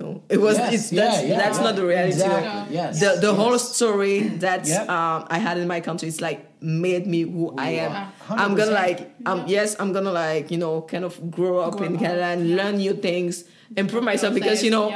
no 0.00 0.22
it 0.28 0.40
was 0.40 0.58
Yes, 0.58 0.74
it's, 0.74 0.92
yeah, 0.92 1.04
that's 1.04 1.22
yeah, 1.22 1.36
that's 1.36 1.58
yeah. 1.58 1.64
not 1.64 1.76
the 1.76 1.84
reality. 1.86 2.12
Exactly. 2.12 2.74
Yes. 2.74 2.98
the 3.00 3.10
the 3.20 3.28
yes. 3.32 3.36
whole 3.36 3.58
story 3.58 4.20
that 4.44 4.66
Yep. 4.66 4.88
um, 4.88 5.26
I 5.30 5.38
had 5.38 5.58
in 5.58 5.68
my 5.68 5.80
country 5.80 6.08
is 6.08 6.20
like 6.20 6.40
made 6.60 7.06
me 7.06 7.22
who, 7.22 7.54
I 7.56 7.70
am. 7.86 7.92
are. 7.92 8.12
I'm 8.30 8.54
gonna 8.56 8.72
100%. 8.72 8.74
like 8.74 9.00
um 9.26 9.44
yes 9.46 9.76
I'm 9.78 9.92
gonna 9.92 10.10
like 10.12 10.50
you 10.50 10.58
know 10.58 10.82
kind 10.82 11.04
of 11.04 11.14
grow 11.30 11.58
up 11.60 11.76
Grow 11.78 11.86
in 11.86 11.98
Canada 11.98 12.24
and 12.34 12.56
learn 12.56 12.78
new 12.78 12.94
things, 12.94 13.44
improve 13.76 14.02
myself 14.02 14.34
because 14.34 14.62
you 14.64 14.70
know 14.70 14.90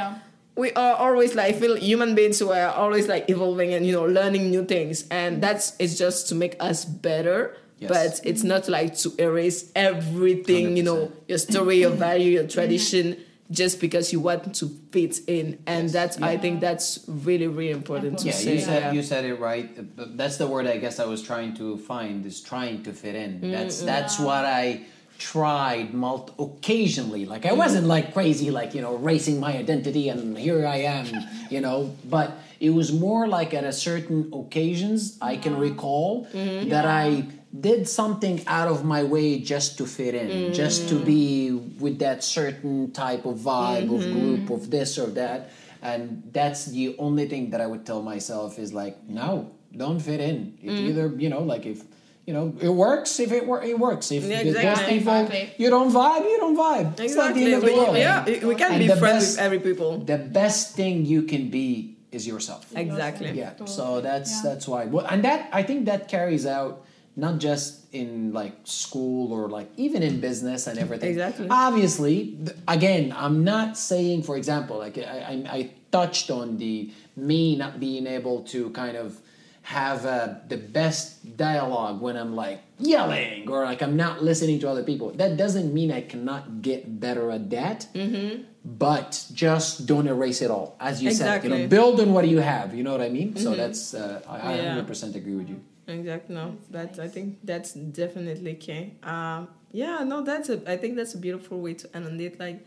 we 0.57 0.71
are 0.73 0.95
always 0.95 1.35
like 1.35 1.55
feel 1.55 1.75
human 1.77 2.15
beings 2.15 2.39
who 2.39 2.51
are 2.51 2.67
always 2.75 3.07
like 3.07 3.29
evolving 3.29 3.73
and 3.73 3.85
you 3.87 3.93
know 3.93 4.03
learning 4.05 4.49
new 4.51 4.65
things 4.65 5.07
and 5.09 5.41
that's 5.41 5.71
it's 5.79 5.95
just 5.97 6.27
to 6.29 6.35
make 6.35 6.55
us 6.59 6.83
better. 6.83 7.55
Yes. 7.79 7.89
But 8.19 8.27
it's 8.27 8.43
not 8.43 8.67
like 8.67 8.97
to 8.97 9.13
erase 9.17 9.71
everything, 9.75 10.75
you 10.75 10.83
know, 10.83 11.11
your 11.27 11.37
story, 11.37 11.79
your 11.79 11.91
value, 11.91 12.31
your 12.31 12.47
tradition, 12.57 13.17
just 13.51 13.79
because 13.79 14.13
you 14.13 14.19
want 14.19 14.53
to 14.55 14.67
fit 14.91 15.21
in. 15.27 15.59
And 15.65 15.83
Yes. 15.85 15.93
that's 15.93 16.21
I 16.21 16.37
think 16.37 16.59
that's 16.59 16.99
really, 17.07 17.47
really 17.47 17.71
important 17.71 18.19
to 18.19 18.31
say. 18.31 18.55
you 18.55 18.61
said 18.61 18.81
yeah. 18.83 18.91
you 18.91 19.01
said 19.01 19.25
it 19.25 19.39
right. 19.39 19.69
That's 20.17 20.37
the 20.37 20.47
word 20.47 20.67
I 20.67 20.77
guess 20.77 20.99
I 20.99 21.05
was 21.05 21.21
trying 21.21 21.53
to 21.55 21.77
find 21.77 22.25
is 22.25 22.41
trying 22.41 22.83
to 22.83 22.93
fit 22.93 23.15
in. 23.15 23.39
Mm, 23.39 23.51
that's 23.51 23.81
that's 23.81 24.19
what 24.19 24.45
I 24.45 24.81
tried 25.17 25.93
mult 25.93 26.33
occasionally. 26.39 27.25
Like 27.25 27.45
I 27.45 27.53
wasn't 27.53 27.87
like 27.87 28.13
crazy, 28.13 28.51
like 28.51 28.75
you 28.75 28.81
know, 28.81 28.95
racing 28.95 29.39
my 29.39 29.57
identity 29.57 30.09
and 30.09 30.37
here 30.37 30.65
I 30.65 30.77
am, 30.77 31.05
you 31.49 31.61
know. 31.61 31.95
But 32.05 32.31
it 32.59 32.71
was 32.71 32.91
more 32.91 33.27
like 33.27 33.53
at 33.53 33.63
a 33.63 33.73
certain 33.73 34.31
occasions 34.33 35.17
I 35.21 35.37
can 35.37 35.53
uh-huh. 35.53 35.61
recall 35.61 36.25
mm-hmm. 36.25 36.69
that 36.69 36.85
I 36.85 37.25
did 37.57 37.87
something 37.89 38.41
out 38.47 38.67
of 38.67 38.85
my 38.85 39.03
way 39.03 39.39
just 39.39 39.77
to 39.79 39.85
fit 39.85 40.13
in, 40.13 40.53
just 40.53 40.89
to 40.89 40.95
be 40.99 41.51
with 41.51 41.99
that 41.99 42.23
certain 42.23 42.91
type 42.91 43.25
of 43.25 43.37
vibe 43.37 43.93
of 43.95 44.01
mm-hmm. 44.01 44.13
group 44.13 44.49
of 44.49 44.69
this 44.69 44.97
or 44.99 45.07
that. 45.07 45.49
And 45.81 46.29
that's 46.31 46.65
the 46.65 46.95
only 46.97 47.27
thing 47.27 47.49
that 47.51 47.61
I 47.61 47.67
would 47.67 47.85
tell 47.85 48.01
myself 48.03 48.59
is 48.59 48.73
like, 48.73 49.03
no, 49.07 49.51
don't 49.75 49.99
fit 49.99 50.19
in. 50.19 50.57
It 50.61 50.69
mm. 50.69 50.89
either, 50.89 51.07
you 51.17 51.29
know, 51.29 51.41
like 51.41 51.65
if 51.65 51.83
you 52.25 52.33
know, 52.33 52.53
it 52.61 52.69
works. 52.69 53.19
If 53.19 53.31
it 53.31 53.47
work, 53.47 53.63
it 53.65 53.79
works. 53.79 54.11
If 54.11 54.23
Yeah, 54.23 54.41
if 54.41 54.53
those 54.53 54.55
exactly. 54.57 54.99
people 54.99 55.21
Exactly. 55.21 55.53
you 55.57 55.69
don't 55.71 55.91
vibe, 55.91 56.29
you 56.29 56.37
don't 56.37 56.55
vibe. 56.55 56.99
It's 56.99 57.15
not 57.15 57.33
the 57.33 57.41
Exactly. 57.41 57.45
end 57.45 57.53
of 57.55 57.69
the 57.69 57.75
world. 57.75 57.97
yeah, 57.97 58.45
we 58.45 58.53
can 58.53 58.73
And 58.73 58.79
be 58.79 58.87
friends 58.87 59.01
best- 59.01 59.37
with 59.37 59.45
every 59.45 59.59
people. 59.59 59.97
The 59.97 60.19
best 60.19 60.75
thing 60.75 61.07
you 61.07 61.23
can 61.23 61.49
be 61.49 61.97
is 62.11 62.27
yourself. 62.27 62.67
Exactly. 62.75 63.31
Yeah. 63.31 63.53
So 63.65 64.01
that's 64.01 64.29
Yeah. 64.31 64.41
that's 64.43 64.67
why. 64.67 64.85
Well, 64.85 65.07
and 65.09 65.23
that 65.23 65.49
I 65.51 65.63
think 65.63 65.85
that 65.85 66.07
carries 66.07 66.45
out 66.45 66.85
not 67.15 67.39
just 67.39 67.93
in 67.93 68.31
like 68.33 68.53
school 68.63 69.33
or 69.33 69.49
like 69.49 69.69
even 69.77 70.03
in 70.03 70.19
business 70.19 70.67
and 70.67 70.79
everything. 70.79 71.09
Exactly. 71.09 71.47
Obviously, 71.49 72.37
again, 72.67 73.13
I'm 73.15 73.43
not 73.43 73.77
saying, 73.77 74.23
for 74.23 74.37
example, 74.37 74.77
like 74.77 74.97
I, 74.97 75.01
I, 75.01 75.55
I 75.57 75.71
touched 75.91 76.29
on 76.29 76.57
the 76.57 76.91
me 77.15 77.55
not 77.55 77.79
being 77.79 78.07
able 78.07 78.43
to 78.43 78.69
kind 78.71 78.95
of 78.95 79.19
have 79.63 80.05
uh, 80.05 80.33
the 80.47 80.57
best 80.57 81.37
dialogue 81.37 82.01
when 82.01 82.15
I'm 82.15 82.35
like 82.35 82.61
yelling 82.79 83.47
or 83.49 83.65
like 83.65 83.81
I'm 83.83 83.95
not 83.95 84.23
listening 84.23 84.59
to 84.61 84.69
other 84.69 84.83
people. 84.83 85.11
That 85.11 85.37
doesn't 85.37 85.73
mean 85.73 85.91
I 85.91 86.01
cannot 86.01 86.61
get 86.61 86.99
better 86.99 87.29
at 87.31 87.49
that. 87.51 87.87
Mm-hmm. 87.93 88.43
But 88.65 89.25
just 89.33 89.85
don't 89.85 90.07
erase 90.07 90.41
it 90.41 90.51
all, 90.51 90.75
as 90.79 91.01
you 91.01 91.11
said. 91.11 91.43
You 91.43 91.49
know, 91.49 91.67
build 91.67 91.99
on 92.01 92.13
what 92.13 92.27
you 92.27 92.39
have. 92.39 92.73
You 92.75 92.83
know 92.83 92.91
what 92.91 93.01
I 93.01 93.09
mean? 93.09 93.35
So 93.35 93.55
that's 93.55 93.93
uh, 93.93 94.21
I, 94.27 94.53
I 94.53 94.55
Yeah. 94.57 94.81
100% 94.81 95.15
agree 95.15 95.35
with 95.35 95.49
you. 95.49 95.61
Exactly. 95.89 96.35
No, 96.35 96.55
That's 96.69 96.97
that's 96.97 96.99
I 96.99 97.07
think 97.07 97.39
that's 97.43 97.73
definitely 97.73 98.53
key. 98.55 98.93
Um, 99.03 99.47
yeah, 99.71 100.03
no, 100.03 100.21
that's 100.21 100.49
a. 100.49 100.61
I 100.71 100.77
think 100.77 100.95
that's 100.95 101.15
a 101.15 101.17
beautiful 101.17 101.59
way 101.59 101.73
to 101.75 101.95
end 101.95 102.21
it. 102.21 102.39
Like, 102.39 102.63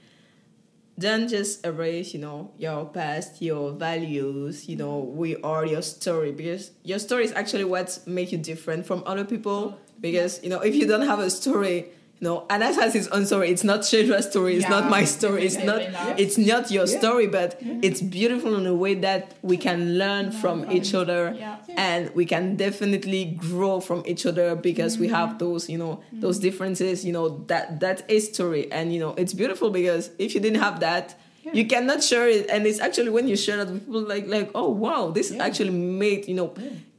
don't 0.99 1.29
just 1.29 1.64
erase, 1.64 2.12
you 2.14 2.20
know, 2.20 2.51
your 2.59 2.85
past, 2.87 3.41
your 3.41 3.73
values, 3.73 4.68
you 4.68 4.77
know, 4.77 4.99
we 4.99 5.37
are 5.43 5.64
your 5.64 5.83
story 5.83 6.33
because 6.33 6.73
your 6.83 6.99
story 6.99 7.25
is 7.25 7.33
actually 7.33 7.64
what 7.64 7.99
make 8.07 8.33
you 8.33 8.39
different 8.39 8.87
from 8.87 9.03
other 9.07 9.25
people. 9.25 9.79
Because 10.01 10.43
you 10.43 10.51
know, 10.51 10.61
if 10.61 10.75
you 10.75 10.87
don't 10.87 11.07
have 11.07 11.20
a 11.20 11.31
story, 11.31 11.87
know, 12.23 12.47
Anas 12.49 12.77
has 12.77 12.93
his 12.95 13.09
own 13.09 13.27
story. 13.27 13.51
It's 13.51 13.64
not 13.64 13.81
Shedra's 13.81 14.27
story. 14.27 14.57
It's 14.57 14.68
not 14.68 14.89
my 14.89 15.05
story. 15.05 15.45
It's 15.45 15.59
not. 15.59 15.81
It's 16.18 16.39
not 16.39 16.70
your 16.70 16.87
Yeah. 16.87 16.99
story, 16.99 17.27
but 17.27 17.61
it's 17.83 18.01
beautiful 18.01 18.55
in 18.57 18.66
a 18.66 18.75
way 18.75 18.95
that 18.95 19.35
we 19.43 19.57
can 19.57 19.99
learn 19.99 20.31
from 20.33 20.70
each 20.70 20.95
other 20.95 21.35
Yeah. 21.39 21.57
and 21.77 22.11
we 22.14 22.25
can 22.25 22.57
definitely 22.57 23.25
grow 23.51 23.81
from 23.81 24.03
each 24.07 24.25
other 24.27 24.55
because 24.55 24.99
we 24.99 25.07
Mm-hmm. 25.07 25.16
have 25.16 25.39
those 25.39 25.68
you 25.68 25.79
know 25.79 26.01
those 26.12 26.39
differences 26.39 27.05
you 27.05 27.12
know 27.12 27.27
that 27.49 27.81
that 27.81 27.99
is 28.09 28.29
story 28.29 28.70
and 28.70 28.93
you 28.95 29.01
know 29.01 29.12
it's 29.23 29.35
beautiful 29.35 29.70
because 29.70 30.11
if 30.18 30.35
you 30.35 30.41
didn't 30.41 30.61
have 30.68 30.81
that 30.81 31.14
you 31.53 31.64
cannot 31.66 32.03
share 32.05 32.29
it 32.29 32.49
and 32.49 32.66
it's 32.66 32.79
actually 32.81 33.11
when 33.11 33.27
you 33.27 33.37
share 33.37 33.59
it 33.61 33.68
people 33.87 34.03
like 34.14 34.27
like 34.29 34.49
oh 34.55 34.70
wow 34.70 35.11
this 35.11 35.31
Yeah. 35.33 35.45
actually 35.47 35.70
made 35.70 36.29
you 36.29 36.35
know 36.41 36.49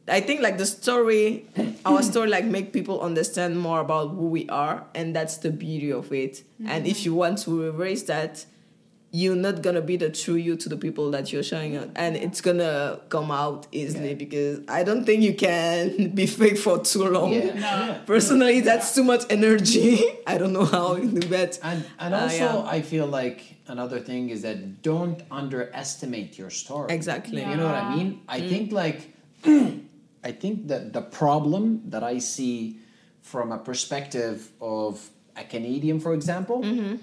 i 0.08 0.20
think 0.20 0.42
like 0.42 0.58
the 0.58 0.66
story 0.66 1.46
our 1.86 2.02
story 2.04 2.30
like 2.30 2.46
make 2.46 2.74
people 2.74 3.02
understand 3.02 3.60
more 3.60 3.80
about 3.80 4.10
who 4.10 4.28
we 4.28 4.48
are 4.50 4.86
and 4.96 5.16
that's 5.16 5.38
the 5.38 5.50
beauty 5.52 5.92
of 5.92 6.12
it 6.12 6.44
and 6.68 6.86
if 6.88 7.06
you 7.06 7.14
want 7.14 7.38
to 7.38 7.64
erase 7.68 8.04
that 8.04 8.46
you're 9.16 9.36
not 9.36 9.62
gonna 9.62 9.80
be 9.82 9.96
the 9.96 10.10
true 10.10 10.34
you 10.34 10.56
to 10.56 10.68
the 10.68 10.76
people 10.76 11.12
that 11.12 11.32
you're 11.32 11.44
showing 11.44 11.76
it 11.76 11.88
and 11.96 12.16
it's 12.16 12.42
gonna 12.42 13.00
come 13.10 13.30
out 13.32 13.68
easily 13.72 14.10
Yeah. 14.10 14.16
because 14.16 14.60
i 14.68 14.84
don't 14.84 15.06
think 15.06 15.22
you 15.24 15.36
can 15.36 16.10
be 16.16 16.26
fake 16.26 16.58
for 16.58 16.80
too 16.80 17.06
long 17.10 17.32
Yeah. 17.32 17.54
No. 17.54 18.02
personally 18.08 18.60
that's 18.62 18.94
too 18.96 19.04
much 19.04 19.24
energy 19.30 20.04
i 20.28 20.38
don't 20.40 20.52
know 20.52 20.66
how 20.66 20.96
you 20.96 21.10
do 21.12 21.28
that 21.30 21.60
And 21.64 21.86
and 22.00 22.14
Uh, 22.14 22.18
also, 22.24 22.36
yeah. 22.64 22.76
I 22.78 22.82
feel 22.82 23.06
like 23.06 23.40
another 23.68 24.00
thing 24.00 24.30
is 24.32 24.42
that 24.42 24.82
don't 24.82 25.22
underestimate 25.32 26.38
your 26.40 26.50
story. 26.50 26.88
exactly 26.94 27.40
Yeah. 27.42 27.52
You 27.52 27.58
know 27.58 27.68
what 27.68 27.76
I 27.84 27.96
mean? 27.96 28.20
I 28.28 28.40
think 28.52 28.72
like 28.72 29.00
I 30.24 30.32
think 30.32 30.68
that 30.68 30.94
the 30.94 31.02
problem 31.02 31.82
that 31.90 32.04
I 32.04 32.20
see 32.20 32.80
from 33.22 33.52
a 33.52 33.58
perspective 33.58 34.50
of 34.62 35.10
a 35.36 35.44
Canadian, 35.44 36.00
for 36.00 36.14
example, 36.14 36.62
Mm-hmm. 36.62 36.96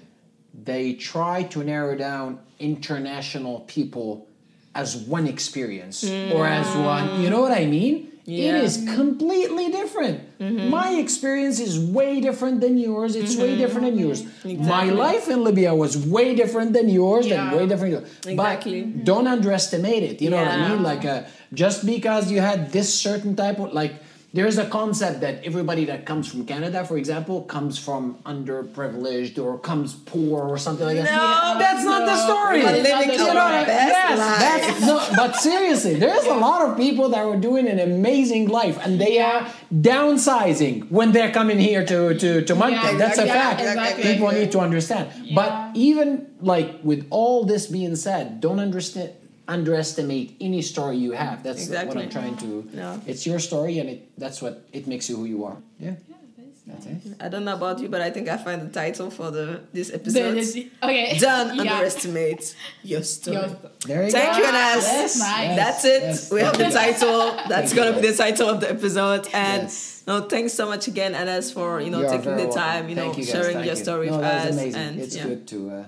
they 0.53 0.93
try 0.93 1.43
to 1.43 1.63
narrow 1.63 1.95
down 1.95 2.39
international 2.59 3.61
people 3.61 4.27
as 4.75 4.95
one 4.95 5.27
experience 5.27 6.03
or 6.03 6.45
as 6.47 6.67
one. 6.77 7.21
You 7.21 7.29
know 7.29 7.41
what 7.41 7.51
I 7.51 7.65
mean? 7.65 8.10
Yeah. 8.25 8.53
Mm-hmm. 8.53 8.55
It 8.57 8.63
is 8.63 8.95
completely 8.95 9.69
different. 9.71 10.21
My 10.39 10.91
experience 10.91 11.59
is 11.59 11.79
way 11.79 12.19
different 12.21 12.61
than 12.61 12.77
yours. 12.77 13.15
It's 13.15 13.35
way 13.35 13.57
different 13.57 13.87
than 13.87 13.97
yours. 13.99 14.23
My 14.45 14.85
life 14.85 15.27
in 15.27 15.43
Libya 15.43 15.73
was 15.73 15.97
way 15.97 16.35
different 16.35 16.73
than 16.73 16.89
yours, 16.89 17.27
Yeah. 17.27 17.49
and 17.49 17.57
way 17.57 17.67
different. 17.67 18.05
Exactly. 18.25 18.81
But 18.83 19.05
don't 19.05 19.27
underestimate 19.27 20.03
it. 20.03 20.21
You 20.21 20.29
know 20.29 20.37
what 20.37 20.47
I 20.47 20.69
mean? 20.69 20.83
Like 20.83 21.05
uh, 21.05 21.23
just 21.53 21.85
because 21.85 22.31
you 22.31 22.39
had 22.41 22.71
this 22.71 22.93
certain 22.93 23.35
type 23.35 23.59
of 23.59 23.73
like. 23.73 23.93
There's 24.33 24.57
a 24.57 24.65
concept 24.65 25.19
that 25.21 25.43
everybody 25.43 25.83
that 25.85 26.05
comes 26.05 26.31
from 26.31 26.45
Canada, 26.45 26.85
for 26.85 26.97
example, 26.97 27.41
comes 27.41 27.77
from 27.77 28.15
underprivileged 28.25 29.37
or 29.37 29.59
comes 29.59 29.93
poor 29.93 30.47
or 30.47 30.57
something 30.57 30.85
like 30.85 30.95
that. 30.95 31.03
No, 31.03 31.59
that's 31.59 31.83
not 31.83 32.05
the 32.05 32.15
story. 32.15 32.59
We're 32.59 32.71
not 32.71 32.75
living 32.75 33.07
the 33.09 33.17
story. 33.17 33.35
Yes, 33.35 34.39
that's 34.39 34.85
no, 34.85 35.05
but 35.17 35.35
seriously, 35.35 35.95
there's 35.95 36.23
a 36.23 36.35
lot 36.35 36.69
of 36.69 36.77
people 36.77 37.09
that 37.09 37.25
were 37.25 37.35
doing 37.35 37.67
an 37.67 37.79
amazing 37.79 38.47
life, 38.47 38.79
and 38.81 39.01
they 39.01 39.19
are 39.19 39.51
downsizing 39.73 40.89
when 40.89 41.11
they're 41.11 41.31
coming 41.31 41.59
here 41.59 41.85
to 41.85 42.17
to 42.17 42.41
to 42.45 42.55
Moncton. 42.55 42.93
Yeah, 42.93 42.97
That's 42.97 43.17
a 43.17 43.25
fact. 43.25 43.59
Exactly. 43.59 44.03
People 44.03 44.31
need 44.31 44.53
to 44.53 44.59
understand. 44.59 45.11
Yeah. 45.25 45.35
But 45.35 45.75
even 45.75 46.27
like 46.39 46.79
with 46.83 47.05
all 47.09 47.43
this 47.43 47.67
being 47.67 47.97
said, 47.97 48.39
don't 48.39 48.59
understand 48.59 49.11
underestimate 49.55 50.27
any 50.47 50.61
story 50.61 50.97
you 51.05 51.11
have. 51.23 51.43
That's 51.43 51.69
what 51.69 51.97
I'm 51.97 52.09
trying 52.17 52.37
to. 52.45 52.49
Yeah. 52.73 52.97
It's 53.11 53.23
your 53.29 53.39
story, 53.49 53.73
and 53.81 53.87
it 53.93 53.99
that's 54.23 54.39
what 54.41 54.53
it 54.77 54.83
makes 54.91 55.05
you 55.09 55.15
who 55.19 55.25
you 55.25 55.39
are. 55.49 55.57
Yeah, 55.79 55.95
Yeah, 56.09 56.15
that's 56.37 56.61
that's 56.69 56.85
nice. 56.85 57.05
it. 57.05 57.17
i 57.25 57.27
don't 57.31 57.45
know 57.49 57.55
about 57.61 57.77
you 57.81 57.87
but 57.95 58.01
i 58.07 58.09
think 58.15 58.25
i 58.35 58.37
find 58.47 58.59
the 58.65 58.71
title 58.83 59.09
for 59.17 59.27
the 59.37 59.45
this 59.77 59.89
episode 59.99 60.35
the- 60.55 60.69
okay. 60.87 61.17
don't 61.27 61.49
Yeah. 61.55 61.61
underestimate 61.73 62.43
your 62.91 63.03
story 63.13 63.37
Your- 63.37 63.57
There 63.89 64.03
you 64.05 64.11
Thank 64.17 64.31
go. 64.33 64.37
you, 64.39 64.45
Anas. 64.53 64.85
Yes, 64.97 65.11
nice. 65.19 65.55
That's 65.61 65.83
it. 65.95 66.01
Yes. 66.07 66.31
We 66.33 66.39
have 66.47 66.55
the 66.63 66.69
title. 66.83 67.19
That's 67.53 67.71
gonna 67.77 67.95
be 67.99 68.07
the 68.13 68.17
title 68.25 68.47
of 68.53 68.57
the 68.63 68.69
episode. 68.77 69.23
And 69.47 69.63
Yes. 69.63 70.03
no, 70.09 70.13
thanks 70.33 70.53
so 70.59 70.65
much 70.73 70.83
again, 70.93 71.11
Anas, 71.21 71.47
for 71.57 71.67
you 71.85 71.89
know 71.93 72.01
You 72.03 72.09
taking 72.13 72.29
very 72.29 72.41
the 72.45 72.49
welcome. 72.53 72.69
time, 72.73 72.83
you 72.89 72.95
know, 72.99 73.07
you 73.17 73.23
sharing 73.35 73.57
thank 73.57 73.69
your 73.69 73.77
you. 73.79 73.85
story 73.87 74.07
no, 74.09 74.17
with 74.17 74.25
us. 74.35 74.51
amazing. 74.53 74.81
And 74.83 74.93
it's 75.03 75.15
yeah. 75.17 75.27
good 75.31 75.41
to 75.53 75.57
uh, 75.77 75.85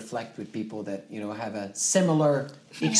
reflect 0.00 0.36
with 0.38 0.48
people 0.52 0.82
that 0.90 1.00
you 1.14 1.20
know 1.22 1.32
have 1.44 1.54
a 1.64 1.66
similar 1.74 2.34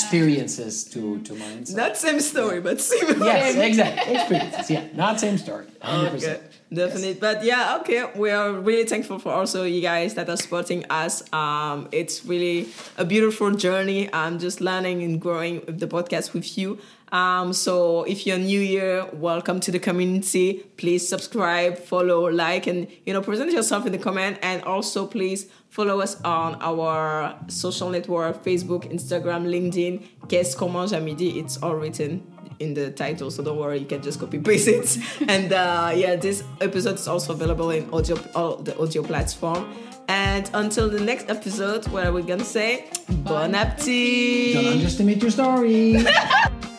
experiences 0.04 0.84
to 0.92 1.18
to 1.26 1.34
mine. 1.34 1.66
so- 1.66 1.76
Not 1.76 1.96
same 1.96 2.20
story, 2.20 2.60
but 2.60 2.80
similar. 2.80 3.26
yes, 3.26 3.56
exactly. 3.70 4.14
Experiences. 4.14 4.70
Yeah, 4.70 4.84
not 4.94 5.20
same 5.20 5.38
story. 5.38 5.66
100%. 5.82 6.14
Okay, 6.16 6.40
definitely. 6.72 7.14
But 7.26 7.44
yeah, 7.44 7.78
okay, 7.80 8.00
we 8.22 8.30
are 8.30 8.52
really 8.68 8.86
thankful 8.92 9.18
for 9.18 9.32
also 9.32 9.64
you 9.64 9.80
guys 9.82 10.14
that 10.14 10.28
are 10.28 10.36
supporting 10.44 10.84
us. 11.02 11.14
Um, 11.32 11.88
it's 11.92 12.24
really 12.24 12.68
a 12.96 13.04
beautiful 13.04 13.50
journey. 13.66 14.08
I'm 14.12 14.38
just 14.38 14.60
learning 14.60 15.02
and 15.02 15.20
growing 15.20 15.54
with 15.66 15.78
the 15.80 15.86
podcast 15.88 16.32
with 16.32 16.56
you. 16.58 16.78
Um, 17.12 17.52
so 17.52 18.02
if 18.04 18.26
you're 18.26 18.38
new 18.52 18.60
here, 18.60 19.06
welcome 19.12 19.60
to 19.60 19.70
the 19.70 19.78
community. 19.78 20.64
Please 20.76 21.06
subscribe, 21.14 21.78
follow, 21.78 22.20
like, 22.28 22.66
and 22.66 22.88
you 23.06 23.12
know, 23.14 23.22
present 23.22 23.52
yourself 23.52 23.86
in 23.86 23.92
the 23.92 23.98
comment. 24.08 24.38
And 24.42 24.62
also, 24.64 25.06
please 25.06 25.46
follow 25.74 26.00
us 26.00 26.22
on 26.22 26.56
our 26.60 27.34
social 27.48 27.90
network: 27.90 28.44
Facebook, 28.44 28.90
Instagram, 28.92 29.44
LinkedIn. 29.44 30.00
Qu'est-ce 30.28 30.56
qu'on 30.56 30.70
mange 30.70 30.92
à 30.92 31.00
midi? 31.00 31.38
It's 31.38 31.58
all 31.62 31.74
written 31.74 32.22
in 32.60 32.74
the 32.74 32.90
title, 32.92 33.30
so 33.30 33.42
don't 33.42 33.58
worry, 33.58 33.80
you 33.80 33.86
can 33.86 34.00
just 34.00 34.20
copy 34.20 34.38
paste 34.38 34.68
it. 34.68 34.98
and 35.28 35.52
uh, 35.52 35.92
yeah, 35.94 36.14
this 36.14 36.44
episode 36.60 36.94
is 36.94 37.08
also 37.08 37.32
available 37.32 37.70
in 37.70 37.92
audio 37.92 38.16
all 38.34 38.56
the 38.56 38.78
audio 38.78 39.02
platform. 39.02 39.66
And 40.06 40.48
until 40.54 40.88
the 40.88 41.00
next 41.00 41.28
episode, 41.28 41.88
where 41.88 42.12
we're 42.12 42.22
gonna 42.22 42.44
say 42.44 42.86
bon 43.08 43.54
appetit. 43.54 44.54
Don't 44.54 44.72
underestimate 44.74 45.22
your 45.22 45.30
story. 45.30 46.04